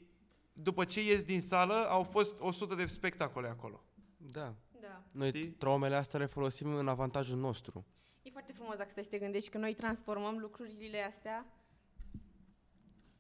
după 0.54 0.86
ce 0.86 1.04
ies 1.04 1.24
din 1.24 1.42
sală 1.42 1.90
au 1.90 2.04
fost 2.04 2.40
100 2.40 2.76
de 2.76 2.86
spectacole 2.86 3.48
acolo. 3.48 3.84
Da. 4.18 4.56
Da. 4.82 5.04
Noi 5.12 5.28
Știi? 5.28 5.50
traumele 5.50 5.96
astea 5.96 6.20
le 6.20 6.26
folosim 6.26 6.76
în 6.76 6.88
avantajul 6.88 7.38
nostru. 7.38 7.86
E 8.22 8.30
foarte 8.30 8.52
frumos 8.52 8.76
dacă 8.76 8.90
stai 8.90 9.04
să 9.04 9.10
te 9.10 9.18
gândești 9.18 9.50
că 9.50 9.58
noi 9.58 9.74
transformăm 9.74 10.38
lucrurile 10.38 11.04
astea. 11.04 11.46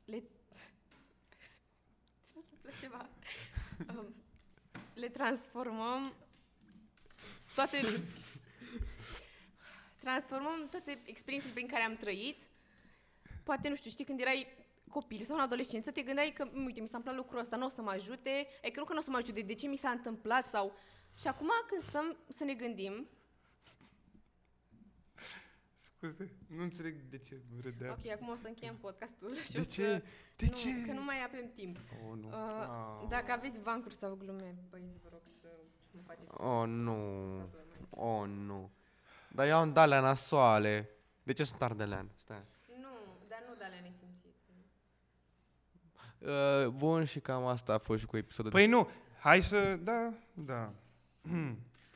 Le... 0.05 0.23
Se 2.31 2.39
întâmplă 2.39 2.69
ceva. 2.81 3.09
Um, 3.79 4.15
le 4.93 5.09
transformăm 5.09 6.13
toate... 7.55 7.81
transformăm 9.99 10.67
toate 10.69 11.01
experiențele 11.05 11.53
prin 11.53 11.67
care 11.67 11.83
am 11.83 11.95
trăit. 11.95 12.41
Poate, 13.43 13.69
nu 13.69 13.75
știu, 13.75 13.89
știi, 13.89 14.05
când 14.05 14.19
erai 14.19 14.47
copil 14.89 15.23
sau 15.23 15.35
în 15.35 15.41
adolescență, 15.41 15.91
te 15.91 16.01
gândeai 16.01 16.31
că, 16.31 16.49
"M, 16.51 16.65
uite, 16.65 16.79
mi 16.81 16.87
s-a 16.87 16.97
întâmplat 16.97 17.15
lucrul 17.15 17.39
ăsta, 17.39 17.55
nu 17.55 17.65
o 17.65 17.69
să 17.69 17.81
mă 17.81 17.89
ajute, 17.89 18.47
e 18.61 18.69
că 18.69 18.79
nu 18.79 18.85
că 18.85 18.93
nu 18.93 18.99
o 18.99 19.01
să 19.01 19.09
mă 19.09 19.17
ajute, 19.17 19.41
de 19.41 19.53
ce 19.53 19.67
mi 19.67 19.75
s-a 19.77 19.89
întâmplat 19.89 20.49
sau... 20.49 20.75
Și 21.19 21.27
acum 21.27 21.49
când 21.67 21.81
stăm 21.81 22.17
să 22.27 22.43
ne 22.43 22.53
gândim, 22.53 23.07
Scuze, 26.11 26.31
nu 26.47 26.63
înțeleg 26.63 26.95
de 27.09 27.17
ce 27.17 27.41
râdeam. 27.61 27.97
Ok, 27.99 28.11
acum 28.11 28.29
o 28.29 28.35
să 28.35 28.47
încheiem 28.47 28.75
podcastul 28.75 29.35
și 29.35 29.51
De 29.51 29.59
o 29.59 29.63
ce? 29.63 29.83
să... 29.83 30.03
De 30.35 30.45
nu, 30.45 30.55
ce? 30.55 30.85
Că 30.85 30.91
nu 30.91 31.03
mai 31.03 31.15
avem 31.23 31.51
timp. 31.53 31.77
Oh, 31.77 32.17
nu. 32.17 32.27
Uh, 32.27 32.33
oh. 32.33 33.07
Dacă 33.09 33.31
aveți 33.31 33.59
bancuri 33.59 33.93
sau 33.93 34.15
glume, 34.15 34.55
băieți, 34.69 34.99
vă 35.03 35.09
rog 35.11 35.21
să 35.41 35.47
nu 35.91 36.01
faceți 36.05 36.27
oh, 36.31 36.67
nu. 36.67 36.93
să 37.29 37.47
dorm 37.51 37.71
aici. 37.71 37.87
Oh, 37.89 38.27
nu. 38.27 38.71
Dar 39.29 39.47
eu 39.47 39.57
am 39.57 39.73
dalea 39.73 39.99
nasoale. 39.99 40.89
De 41.23 41.33
ce 41.33 41.43
sunt 41.43 41.61
ardelean? 41.61 42.09
Stai. 42.15 42.43
Nu, 42.81 42.89
dar 43.27 43.43
nu 43.47 43.55
de 43.57 43.63
alea 43.63 43.79
nesimțite. 43.81 44.51
Uh, 46.19 46.67
bun, 46.67 47.05
și 47.05 47.19
cam 47.19 47.45
asta 47.45 47.73
a 47.73 47.77
fost 47.77 47.99
și 47.99 48.05
cu 48.05 48.17
episodul 48.17 48.51
Păi 48.51 48.67
nu, 48.67 48.89
hai 49.19 49.41
să... 49.41 49.75
Da, 49.75 50.13
da. 50.33 50.71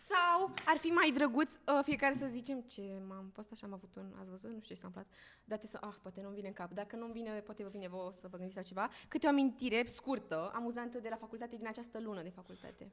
Hmm. 0.09 0.15
Sau 0.15 0.53
ar 0.65 0.77
fi 0.77 0.87
mai 0.87 1.11
drăguț 1.11 1.53
uh, 1.53 1.79
fiecare 1.81 2.15
să 2.15 2.25
zicem 2.25 2.61
ce 2.61 2.81
m-am 3.07 3.29
fost 3.33 3.51
așa, 3.51 3.65
am 3.65 3.73
avut 3.73 3.95
un, 3.95 4.13
ați 4.19 4.29
văzut, 4.29 4.49
nu 4.49 4.59
știu 4.61 4.75
ce 4.75 4.81
s-a 4.81 4.87
întâmplat, 4.87 5.15
date 5.43 5.67
să, 5.67 5.77
ah, 5.81 5.95
poate 6.01 6.21
nu-mi 6.21 6.35
vine 6.35 6.47
în 6.47 6.53
cap. 6.53 6.71
Dacă 6.71 6.95
nu-mi 6.95 7.13
vine, 7.13 7.29
poate 7.39 7.63
vă 7.63 7.69
vine 7.69 7.87
vouă 7.87 8.11
să 8.11 8.27
vă 8.31 8.37
gândiți 8.37 8.57
la 8.57 8.63
ceva. 8.63 8.89
Câte 9.07 9.25
o 9.25 9.29
amintire 9.29 9.85
scurtă, 9.85 10.51
amuzantă 10.53 10.99
de 10.99 11.09
la 11.09 11.15
facultate 11.15 11.55
din 11.55 11.67
această 11.67 11.99
lună 11.99 12.21
de 12.23 12.29
facultate. 12.29 12.91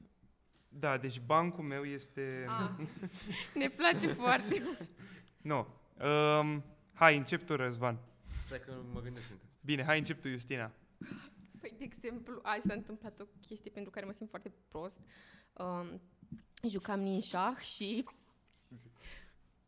Da, 0.69 0.99
deci 0.99 1.21
bancul 1.21 1.65
meu 1.65 1.85
este... 1.85 2.45
Ah, 2.49 2.71
ne 3.63 3.69
place 3.69 4.07
foarte 4.07 4.63
mult. 4.65 4.89
Nu. 5.43 5.67
Um, 6.07 6.63
hai, 6.93 7.17
încep 7.17 7.47
tu, 7.47 7.57
Răzvan. 7.57 7.99
Stai 8.47 8.61
că 8.61 8.73
mă 8.93 9.01
gândesc 9.01 9.31
încă. 9.31 9.45
Bine, 9.61 9.85
hai, 9.85 9.99
încep 9.99 10.21
tu, 10.21 10.29
Justina. 10.29 10.73
Păi, 11.61 11.75
de 11.79 11.85
exemplu, 11.85 12.41
azi 12.43 12.67
s-a 12.67 12.75
întâmplat 12.75 13.21
o 13.21 13.25
chestie 13.41 13.71
pentru 13.71 13.91
care 13.91 14.07
mă 14.07 14.13
simt 14.13 14.29
foarte 14.29 14.53
prost. 14.69 15.01
Um, 15.53 16.01
jucam 16.69 17.01
ninșah 17.01 17.57
și 17.59 18.05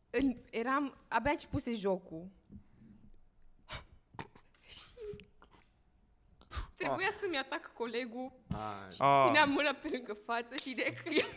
în, 0.09 0.35
eram, 0.49 0.97
abia 1.07 1.35
ce 1.35 1.47
puse 1.47 1.73
jocul. 1.73 2.27
Trebuia 6.75 7.09
să-mi 7.19 7.37
atac 7.37 7.73
colegul 7.73 8.31
A, 8.51 8.87
și 8.91 9.01
Ah. 9.01 9.23
ținea 9.25 9.45
mâna 9.45 9.73
pe 9.73 9.89
lângă 9.91 10.13
față 10.13 10.55
și 10.55 10.69
ideea 10.69 10.93
că 10.93 11.09
eu... 11.09 11.27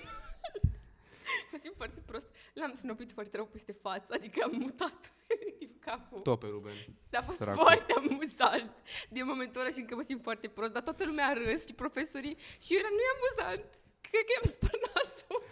mă 1.52 1.58
simt 1.62 1.74
foarte 1.76 2.00
prost. 2.06 2.28
L-am 2.52 2.74
snopit 2.74 3.12
foarte 3.12 3.36
rău 3.36 3.46
peste 3.46 3.72
față, 3.72 4.12
adică 4.14 4.42
am 4.44 4.56
mutat 4.58 5.12
efectiv 5.34 5.70
capul. 5.80 6.20
tope, 6.20 6.46
Ruben. 6.46 6.74
Dar 7.10 7.20
a 7.22 7.24
fost 7.24 7.38
Săracul. 7.38 7.62
foarte 7.62 7.92
amuzant. 7.92 8.72
Din 9.08 9.26
momentul 9.26 9.60
ăla 9.60 9.70
și 9.70 9.78
încă 9.78 9.94
mă 9.94 10.02
simt 10.02 10.22
foarte 10.22 10.48
prost, 10.48 10.72
dar 10.72 10.82
toată 10.82 11.04
lumea 11.04 11.26
a 11.26 11.32
râs 11.32 11.66
și 11.66 11.74
profesorii 11.74 12.36
și 12.60 12.72
eu 12.72 12.78
eram, 12.78 12.90
nu 12.92 12.98
e 13.00 13.14
amuzant. 13.16 13.78
Cred 14.12 14.24
că 14.26 14.32
i-am 14.36 14.52
spart 14.52 14.80
nasul. 14.94 15.42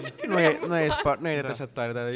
nu 0.00 0.06
știu, 0.08 0.28
Nu 0.32 0.38
e, 0.40 0.58
nu 0.66 0.76
e, 0.76 0.82
amuzant. 0.82 0.90
spart, 1.00 1.20
nu 1.20 1.28
e 1.28 1.40
Da. 1.40 1.48
așa 1.48 1.66
tare, 1.66 1.92
dar 1.92 2.06
e... 2.06 2.12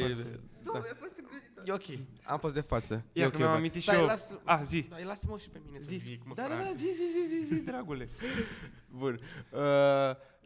Doamne, 0.63 0.89
a 0.89 0.95
fost 0.99 1.11
îngrozitor. 1.17 1.63
E 1.65 1.71
ok. 1.71 1.99
Am 2.23 2.39
fost 2.39 2.53
de 2.53 2.61
față. 2.61 2.93
Ia 3.13 3.25
e 3.25 3.29
că 3.29 3.33
ok, 3.33 3.37
mi-am 3.37 3.49
bă. 3.51 3.55
amintit 3.57 3.81
și 3.81 3.87
Dai, 3.87 3.99
eu. 3.99 4.05
Lasă, 4.05 4.41
Ah, 4.43 4.61
zi. 4.65 4.81
dai, 4.89 5.03
lasă-mă 5.03 5.37
și 5.37 5.49
pe 5.49 5.59
mine 5.65 5.79
să 5.79 5.85
zic, 5.97 6.21
mă, 6.25 6.33
da, 6.35 6.41
da, 6.41 6.47
frate. 6.47 6.63
da, 6.63 6.73
zi, 6.75 6.85
zi, 6.85 7.03
zi, 7.27 7.35
zi, 7.45 7.53
zi, 7.55 7.61
dragule. 7.61 8.09
Bun. 8.99 9.19
Uh, 9.51 9.59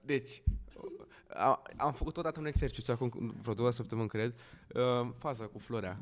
deci, 0.04 0.42
a, 1.28 1.62
am 1.78 1.94
făcut 1.94 2.18
odată 2.18 2.40
un 2.40 2.46
exercițiu 2.46 2.94
acum 2.94 3.36
vreo 3.42 3.54
două 3.54 3.72
săptămâni, 3.72 4.08
cred, 4.10 4.34
uh, 4.74 5.08
faza 5.18 5.46
cu 5.46 5.60
floarea. 5.60 5.98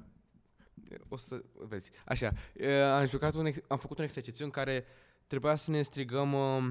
O 1.09 1.17
să 1.17 1.41
vezi. 1.53 1.91
Așa, 2.05 2.31
uh, 2.53 2.67
am 2.81 3.05
jucat 3.05 3.33
un, 3.33 3.45
ex- 3.45 3.59
am 3.67 3.77
făcut 3.77 3.97
un 3.97 4.03
exercițiu 4.03 4.45
în 4.45 4.51
care 4.51 4.85
trebuia 5.27 5.55
să 5.55 5.71
ne 5.71 5.81
strigăm 5.81 6.33
uh, 6.33 6.63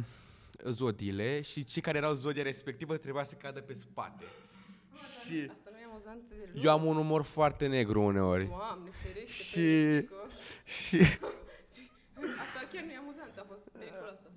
zodiile 0.69 1.41
și 1.41 1.65
cei 1.65 1.83
care 1.83 1.99
erau 1.99 2.13
zodia 2.13 2.43
respectivă 2.43 2.97
trebuia 2.97 3.25
să 3.25 3.35
cadă 3.35 3.61
pe 3.61 3.73
spate. 3.75 4.25
Și 4.95 5.49
Asta 5.51 5.71
nu 5.73 5.79
e 5.79 5.85
amuzant 5.91 6.21
deloc. 6.29 6.65
eu 6.65 6.71
am 6.71 6.85
un 6.85 6.97
umor 6.97 7.23
foarte 7.23 7.67
negru 7.67 8.03
uneori. 8.03 8.45
Doamne, 8.47 8.91
ferește, 9.03 9.33
Și- 9.33 9.61
ferește, 9.63 10.09
Și 10.65 10.97
Asta 12.45 12.69
chiar 12.73 12.85
nu 12.85 12.91
e 12.93 12.97
amuzant, 12.97 13.33
a 13.39 13.45
fost 13.49 13.61
periculoasă. 13.79 14.31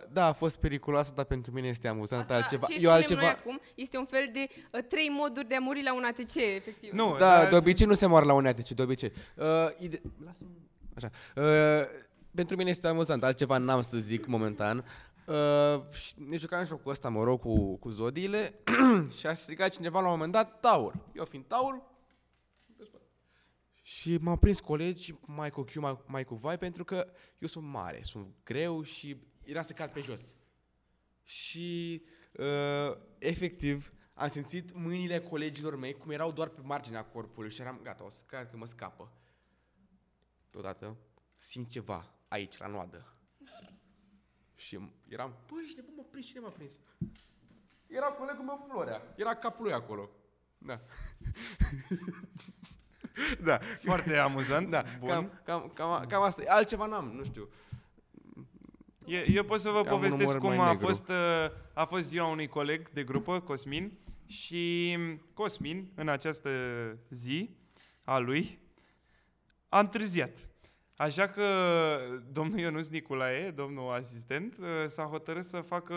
uh, 0.00 0.08
da, 0.12 0.26
a 0.26 0.32
fost 0.32 0.56
periculoasă, 0.58 1.12
dar 1.14 1.24
pentru 1.24 1.52
mine 1.52 1.68
este 1.68 1.88
amuzant. 1.88 2.20
Asta, 2.22 2.34
altceva. 2.34 2.66
ce 2.66 2.72
eu 2.72 2.78
spunem 2.78 2.94
altceva. 2.96 3.20
noi 3.20 3.30
acum 3.30 3.60
este 3.74 3.96
un 3.98 4.04
fel 4.04 4.30
de 4.32 4.46
uh, 4.72 4.80
trei 4.88 5.08
moduri 5.08 5.48
de 5.48 5.54
a 5.54 5.60
muri 5.60 5.82
la 5.82 5.94
un 5.94 6.04
ATC, 6.04 6.34
efectiv. 6.34 6.92
Nu, 6.92 7.10
Da, 7.12 7.18
dar- 7.18 7.48
de 7.50 7.56
obicei 7.56 7.86
nu 7.86 7.94
se 7.94 8.06
moară 8.06 8.24
la 8.26 8.32
un 8.34 8.46
ATC, 8.46 8.68
de 8.68 8.82
obicei. 8.82 9.12
Uh, 9.36 9.44
ide- 9.78 10.00
Lasă-mă. 10.24 10.48
Așa. 10.96 11.10
Uh, 11.36 11.86
pentru 12.34 12.56
mine 12.56 12.70
este 12.70 12.86
amuzant, 12.88 13.24
altceva 13.24 13.58
n-am 13.58 13.82
să 13.82 13.96
zic 13.98 14.26
momentan. 14.26 14.84
Uh, 15.26 15.92
și 15.92 16.14
ne 16.16 16.36
jucam 16.36 16.64
jocul 16.64 16.90
ăsta, 16.90 17.08
mă 17.08 17.24
rog, 17.24 17.40
cu, 17.40 17.76
cu 17.76 17.88
zodiile 17.88 18.62
și 19.18 19.26
a 19.26 19.34
strigat 19.34 19.70
cineva 19.70 20.00
la 20.00 20.06
un 20.06 20.12
moment 20.12 20.32
dat 20.32 20.60
Taur. 20.60 20.94
Eu 21.14 21.24
fiind 21.24 21.44
Taur, 21.44 21.82
pe 22.76 22.84
spate. 22.84 23.04
și 23.82 24.16
m-au 24.16 24.36
prins 24.36 24.60
colegi, 24.60 25.14
mai 25.26 25.50
cu 25.50 25.64
Q, 25.64 25.74
mai, 25.74 25.98
mai 26.06 26.24
cu 26.24 26.34
vai, 26.34 26.58
pentru 26.58 26.84
că 26.84 27.06
eu 27.38 27.48
sunt 27.48 27.64
mare, 27.64 28.00
sunt 28.02 28.34
greu 28.44 28.82
și 28.82 29.16
era 29.44 29.62
să 29.62 29.72
cad 29.72 29.90
pe 29.90 30.00
jos. 30.00 30.34
Și 31.22 32.02
uh, 32.32 32.96
efectiv 33.18 33.92
am 34.14 34.28
simțit 34.28 34.74
mâinile 34.74 35.20
colegilor 35.20 35.76
mei 35.76 35.92
cum 35.92 36.10
erau 36.10 36.32
doar 36.32 36.48
pe 36.48 36.60
marginea 36.64 37.04
corpului 37.04 37.50
și 37.50 37.60
eram 37.60 37.80
gata, 37.82 38.04
o 38.04 38.10
să 38.10 38.22
cred 38.26 38.50
că 38.50 38.56
mă 38.56 38.66
scapă. 38.66 39.12
Deodată 40.50 40.96
simt 41.36 41.68
ceva 41.68 42.14
aici, 42.28 42.58
la 42.58 42.66
noadă. 42.66 43.16
Și 44.62 44.78
eram, 45.08 45.34
băi, 45.50 45.62
ești 45.64 45.76
nebun, 45.76 45.94
m-a 45.96 46.04
prins, 46.10 46.26
cine 46.26 46.40
m-a 46.40 46.48
prins? 46.48 46.70
Era 47.86 48.06
colegul 48.06 48.44
meu 48.44 48.66
Florea, 48.68 49.02
era 49.16 49.34
capul 49.34 49.64
lui 49.64 49.72
acolo. 49.72 50.10
Da. 50.58 50.80
da, 53.44 53.58
Foarte 53.82 54.16
amuzant. 54.16 54.70
da, 54.70 54.84
Bun. 54.98 55.08
cam, 55.08 55.40
cam, 55.44 55.70
cam, 55.74 56.06
cam 56.06 56.22
asta. 56.22 56.42
e. 56.42 56.46
Altceva 56.48 56.86
n-am, 56.86 57.10
nu 57.16 57.24
știu. 57.24 57.48
Eu, 59.06 59.22
eu 59.26 59.44
pot 59.44 59.60
să 59.60 59.70
vă 59.70 59.78
Am 59.78 59.84
un 59.84 59.90
povestesc 59.90 60.28
umor 60.28 60.38
cum 60.40 60.48
mai 60.56 60.66
a 60.68 60.72
negru. 60.72 60.86
fost, 60.86 61.08
uh, 61.08 61.50
a 61.74 61.84
fost 61.84 62.04
ziua 62.06 62.26
unui 62.26 62.46
coleg 62.48 62.90
de 62.90 63.04
grupă, 63.04 63.40
Cosmin, 63.40 63.98
și 64.26 64.96
Cosmin, 65.34 65.92
în 65.94 66.08
această 66.08 66.50
zi 67.10 67.56
a 68.04 68.18
lui, 68.18 68.58
a 69.68 69.78
întârziat. 69.78 70.48
Așa 71.02 71.28
că 71.28 71.46
domnul 72.32 72.58
Ionuț 72.58 72.88
Nicolae, 72.88 73.50
domnul 73.50 73.92
asistent, 73.92 74.56
uh, 74.58 74.66
s-a 74.86 75.04
hotărât 75.04 75.44
să 75.44 75.60
facă 75.60 75.94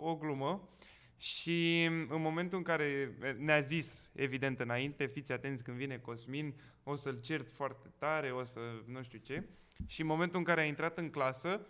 o 0.00 0.16
glumă 0.16 0.68
și 1.16 1.84
în 2.08 2.20
momentul 2.20 2.58
în 2.58 2.64
care 2.64 3.16
ne-a 3.38 3.60
zis, 3.60 4.10
evident, 4.14 4.60
înainte, 4.60 5.06
fiți 5.06 5.32
atenți 5.32 5.62
când 5.62 5.76
vine 5.76 5.98
Cosmin, 5.98 6.54
o 6.82 6.94
să-l 6.94 7.20
cert 7.20 7.50
foarte 7.52 7.92
tare, 7.98 8.30
o 8.30 8.44
să 8.44 8.60
nu 8.86 9.02
știu 9.02 9.18
ce, 9.18 9.44
și 9.86 10.00
în 10.00 10.06
momentul 10.06 10.38
în 10.38 10.44
care 10.44 10.60
a 10.60 10.64
intrat 10.64 10.98
în 10.98 11.10
clasă, 11.10 11.66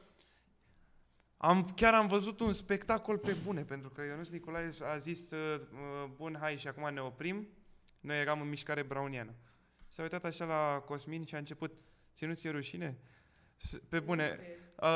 am, 1.36 1.72
chiar 1.76 1.94
am 1.94 2.06
văzut 2.06 2.40
un 2.40 2.52
spectacol 2.52 3.18
pe 3.18 3.36
bune, 3.44 3.62
pentru 3.62 3.88
că 3.88 4.02
Ionuț 4.02 4.28
Nicolae 4.28 4.72
a 4.82 4.96
zis, 4.96 5.30
uh, 5.30 5.60
uh, 5.60 6.10
bun, 6.16 6.36
hai 6.40 6.56
și 6.56 6.68
acum 6.68 6.94
ne 6.94 7.00
oprim, 7.00 7.48
noi 8.00 8.20
eram 8.20 8.40
în 8.40 8.48
mișcare 8.48 8.82
browniană. 8.82 9.34
S-a 9.88 10.02
uitat 10.02 10.24
așa 10.24 10.44
la 10.44 10.82
Cosmin 10.84 11.24
și 11.24 11.34
a 11.34 11.38
început, 11.38 11.72
ți 12.16 12.24
nu 12.24 12.34
ți-e 12.34 12.50
rușine? 12.50 12.98
S- 13.56 13.80
Pe 13.88 14.00
bune, 14.00 14.38
uh, 14.80 14.88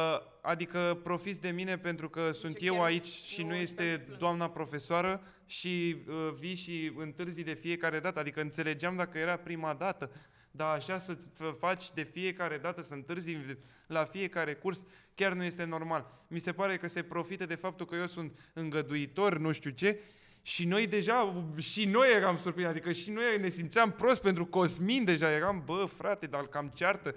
adică 0.42 1.00
profiți 1.02 1.40
de 1.40 1.50
mine 1.50 1.78
pentru 1.78 2.08
că 2.08 2.30
sunt 2.30 2.54
chiar 2.56 2.66
eu 2.66 2.82
aici 2.82 3.06
și 3.06 3.42
nu 3.42 3.48
nu 3.48 3.52
stau 3.52 3.62
este 3.62 3.90
să 3.90 3.98
plâng. 3.98 4.18
doamna 4.18 4.50
profesoară 4.50 5.22
și 5.46 5.96
uh, 6.08 6.32
vii 6.38 6.54
și 6.54 6.92
întârzi 6.96 7.42
de 7.42 7.52
fiecare 7.54 8.00
dată, 8.00 8.18
adică 8.18 8.40
înțelegeam 8.40 8.96
dacă 8.96 9.18
era 9.18 9.36
prima 9.36 9.74
dată, 9.74 10.10
dar 10.50 10.74
așa 10.74 10.98
să 10.98 11.16
f- 11.16 11.58
faci 11.58 11.92
de 11.92 12.02
fiecare 12.02 12.58
dată, 12.58 12.82
să 12.82 12.94
întârzi 12.94 13.36
la 13.86 14.04
fiecare 14.04 14.54
curs, 14.54 14.86
chiar 15.14 15.32
nu 15.32 15.42
este 15.44 15.64
normal. 15.64 16.24
Mi 16.28 16.38
se 16.38 16.52
pare 16.52 16.76
că 16.76 16.86
se 16.86 17.02
profită 17.02 17.46
de 17.46 17.54
faptul 17.54 17.86
că 17.86 17.94
eu 17.94 18.06
sunt 18.06 18.50
îngăduitor, 18.52 19.38
nu 19.38 19.52
știu 19.52 19.70
ce, 19.70 20.00
și 20.42 20.64
noi 20.66 20.86
deja, 20.86 21.44
și 21.58 21.84
noi 21.84 22.08
eram 22.14 22.38
surprinși, 22.38 22.70
adică 22.70 22.92
și 22.92 23.10
noi 23.10 23.24
ne 23.40 23.48
simțeam 23.48 23.90
prost 23.90 24.22
pentru 24.22 24.46
Cosmin 24.46 25.04
deja, 25.04 25.30
eram, 25.30 25.62
bă, 25.64 25.84
frate, 25.96 26.26
dar 26.26 26.40
îl 26.40 26.46
cam 26.46 26.72
ceartă. 26.74 27.14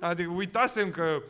Adică 0.00 0.30
uitasem 0.30 0.90
că, 0.90 1.22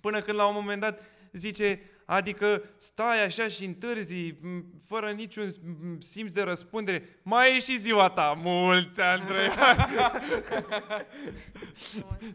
până 0.00 0.20
când 0.20 0.38
la 0.38 0.46
un 0.46 0.54
moment 0.54 0.80
dat 0.80 1.00
zice, 1.32 1.80
adică 2.04 2.62
stai 2.76 3.24
așa 3.24 3.48
și 3.48 3.64
întârzi, 3.64 4.34
m, 4.40 4.64
fără 4.86 5.10
niciun 5.10 5.52
m, 5.62 6.00
simț 6.00 6.32
de 6.32 6.42
răspundere, 6.42 7.18
mai 7.22 7.56
e 7.56 7.58
și 7.58 7.78
ziua 7.78 8.08
ta, 8.08 8.38
mulți 8.42 9.00
ani 9.00 9.22
trăiani. 9.22 9.54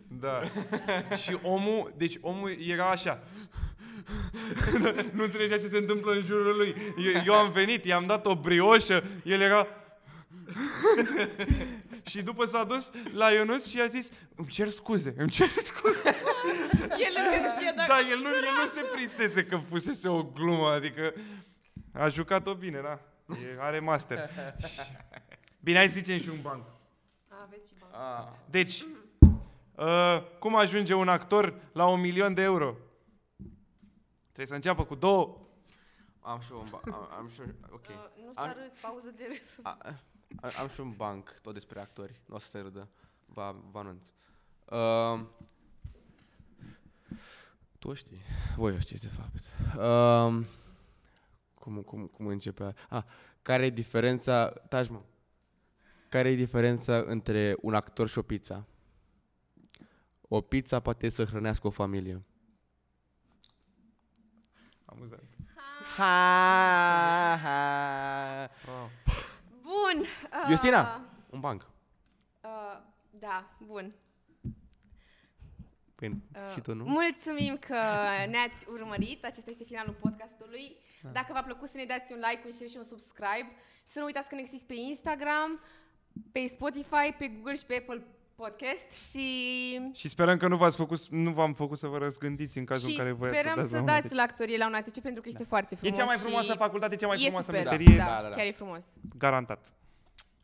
Da. 0.08 0.42
și 1.24 1.38
omul, 1.42 1.94
deci 1.98 2.18
omul 2.22 2.58
era 2.68 2.89
așa. 2.89 3.24
nu 5.16 5.24
înțelegea 5.24 5.58
ce 5.58 5.68
se 5.68 5.78
întâmplă 5.78 6.12
în 6.12 6.22
jurul 6.26 6.56
lui. 6.56 6.76
Eu, 7.14 7.22
eu 7.26 7.34
am 7.34 7.52
venit, 7.52 7.86
i-am 7.86 8.06
dat 8.06 8.26
o 8.26 8.36
brioșă, 8.36 9.04
el 9.24 9.41
era... 9.41 9.68
și 12.10 12.22
după 12.22 12.45
s-a 12.45 12.64
dus 12.64 12.91
la 13.14 13.30
Ionuț 13.30 13.68
și 13.68 13.80
a 13.80 13.88
zis, 13.88 14.10
îmi 14.36 14.47
cer 14.47 14.70
scuze, 14.70 15.14
îmi 15.18 15.30
cer 15.30 15.47
scuze. 15.47 16.16
El 17.06 17.14
încă 17.18 17.41
nu 17.41 17.49
știa 17.49 17.74
dacă... 17.76 17.88
Da, 17.88 17.99
el 17.99 18.18
nu, 18.18 18.28
el 18.28 18.54
nu 18.60 18.66
se 18.74 18.82
prinsese 18.93 19.45
că 19.45 19.60
fusese 19.70 20.08
o 20.08 20.24
glumă, 20.24 20.68
adică 20.68 21.14
a 21.93 22.08
jucat-o 22.08 22.54
bine, 22.54 22.80
da. 22.84 22.99
E, 23.36 23.58
are 23.60 23.80
master. 23.80 24.30
Bine, 25.60 25.78
hai 25.78 25.88
să 25.88 25.93
zicem 25.93 26.20
și 26.20 26.30
un 26.30 26.41
banc. 26.41 26.64
A, 27.28 27.36
aveți 27.41 27.68
și 27.68 27.76
bani. 27.80 27.93
Ah. 27.93 28.28
Deci, 28.49 28.86
uh, 29.76 30.22
cum 30.39 30.56
ajunge 30.56 30.93
un 30.93 31.08
actor 31.08 31.54
la 31.72 31.88
un 31.88 31.99
milion 31.99 32.34
de 32.34 32.41
euro? 32.41 32.76
Trebuie 34.42 34.60
să 34.62 34.68
înceapă 34.68 34.89
cu 34.89 34.96
două. 35.00 35.38
Am 36.20 36.39
și 36.39 36.52
un 36.52 36.68
ba- 36.70 36.82
am, 36.86 37.10
am 37.18 37.30
și 37.30 37.42
ok. 37.78 37.88
Uh, 37.88 38.26
nu 38.26 38.34
s-a 38.34 38.42
Am- 38.42 38.54
râs, 38.58 38.72
pauză 38.82 39.14
de 39.16 39.24
râs. 39.28 39.66
A, 39.66 39.78
a, 40.42 40.50
am 40.60 40.68
și 40.70 40.80
un 40.80 40.92
banc 40.92 41.39
tot 41.42 41.54
despre 41.54 41.80
actori. 41.80 42.22
Nu 42.26 42.36
o 42.36 42.38
să 42.38 42.48
se 42.48 42.60
râdă. 42.60 42.89
Vă, 43.26 43.56
vă 43.72 43.80
anunț. 43.80 44.06
Uh, 44.66 45.26
tu 47.80 47.88
o 47.88 47.94
știi. 47.94 48.22
Voi 48.56 48.74
o 48.74 48.80
știți, 48.80 49.02
de 49.02 49.08
fapt. 49.08 49.39
Uh, 49.78 50.46
cum, 51.54 51.82
cum, 51.82 52.08
cum 52.08 52.28
începe? 52.28 52.74
Ah, 52.89 53.04
care 53.42 53.66
e 53.66 53.70
diferența... 53.70 54.50
Taci, 54.50 54.89
mă. 54.89 55.02
Care 56.10 56.30
e 56.30 56.36
diferența 56.36 56.98
între 56.98 57.56
un 57.62 57.74
actor 57.74 58.08
și 58.08 58.18
o 58.18 58.22
pizza? 58.22 58.66
O 60.28 60.42
pizza 60.42 60.80
poate 60.80 61.10
să 61.10 61.26
hrănească 61.26 61.68
o 61.68 61.70
familie. 61.70 62.26
Amuzant. 64.92 65.24
Ha, 65.98 67.38
ha. 67.44 68.50
Bun. 69.62 70.06
Uh, 70.32 70.48
Justina, 70.50 71.02
un 71.30 71.39
banc. 71.39 71.66
Uh, 72.42 72.78
da, 73.10 73.46
bun. 73.58 73.94
Păi, 75.96 76.10
Uh, 76.10 76.52
și 76.54 76.62
tu, 76.62 76.74
nu? 76.74 76.84
Mulțumim 76.84 77.58
că 77.58 77.76
ne-ați 78.30 78.66
urmărit. 78.70 79.26
Acesta 79.26 79.50
este 79.50 79.64
finalul 79.64 79.94
podcastului. 79.94 80.78
Dacă 81.12 81.34
v-a 81.34 81.44
plăcut 81.44 81.70
să 81.70 81.78
ne 81.78 81.86
dați 81.86 82.12
un 82.14 82.24
like, 82.30 82.42
un 82.46 82.52
share 82.52 82.70
și 82.70 82.78
un 82.78 82.84
subscribe. 82.84 83.52
Și 83.84 83.94
să 83.94 84.00
nu 84.00 84.06
uitați 84.06 84.30
că 84.30 84.36
ne 84.36 84.42
găsiți 84.42 84.66
pe 84.66 84.74
Instagram, 84.74 85.60
pe 86.32 86.46
Spotify, 86.46 87.12
pe 87.18 87.28
Google 87.28 87.56
și 87.56 87.66
pe 87.66 87.76
Apple 87.76 88.04
podcast 88.36 88.92
și... 89.10 89.26
Și 89.94 90.10
sperăm 90.10 90.38
că 90.38 90.48
nu, 90.48 90.56
v-ați 90.58 90.76
făcut, 90.78 91.08
nu 91.08 91.32
v-am 91.32 91.54
făcut 91.54 91.78
să 91.78 91.88
vă 91.88 91.98
răzgândiți 91.98 92.58
în 92.58 92.66
cazul 92.66 92.90
și 92.90 92.96
în 92.96 93.02
care 93.02 93.12
voiați 93.16 93.38
sperăm 93.38 93.56
să 93.56 93.60
dați 93.62 93.70
să 93.70 93.76
la 93.76 93.82
un 93.82 93.86
dați 93.88 94.06
ATC. 94.06 94.14
la 94.16 94.22
actorie 94.22 94.58
la 94.58 94.68
un 94.68 94.74
ATC 94.74 95.00
pentru 95.00 95.22
că 95.22 95.28
este 95.30 95.44
foarte 95.44 95.74
E 95.74 95.78
frumos 95.78 95.98
cea 95.98 96.06
mai 96.06 96.16
și 96.16 96.22
frumoasă 96.22 96.54
facultate, 96.54 96.96
cea 96.96 97.08
mai 97.08 97.16
e 97.20 97.24
frumoasă 97.24 97.52
super, 97.52 97.64
meserie, 97.64 97.98
Da, 97.98 98.04
Da, 98.06 98.22
da, 98.22 98.30
da. 98.30 98.36
chiar 98.36 98.46
e 98.46 98.52
frumos. 98.52 98.86
garantat. 99.18 99.72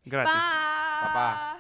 Gratis. 0.04 0.32
Pa! 0.32 1.08
Pa, 1.08 1.20
pa! 1.20 1.57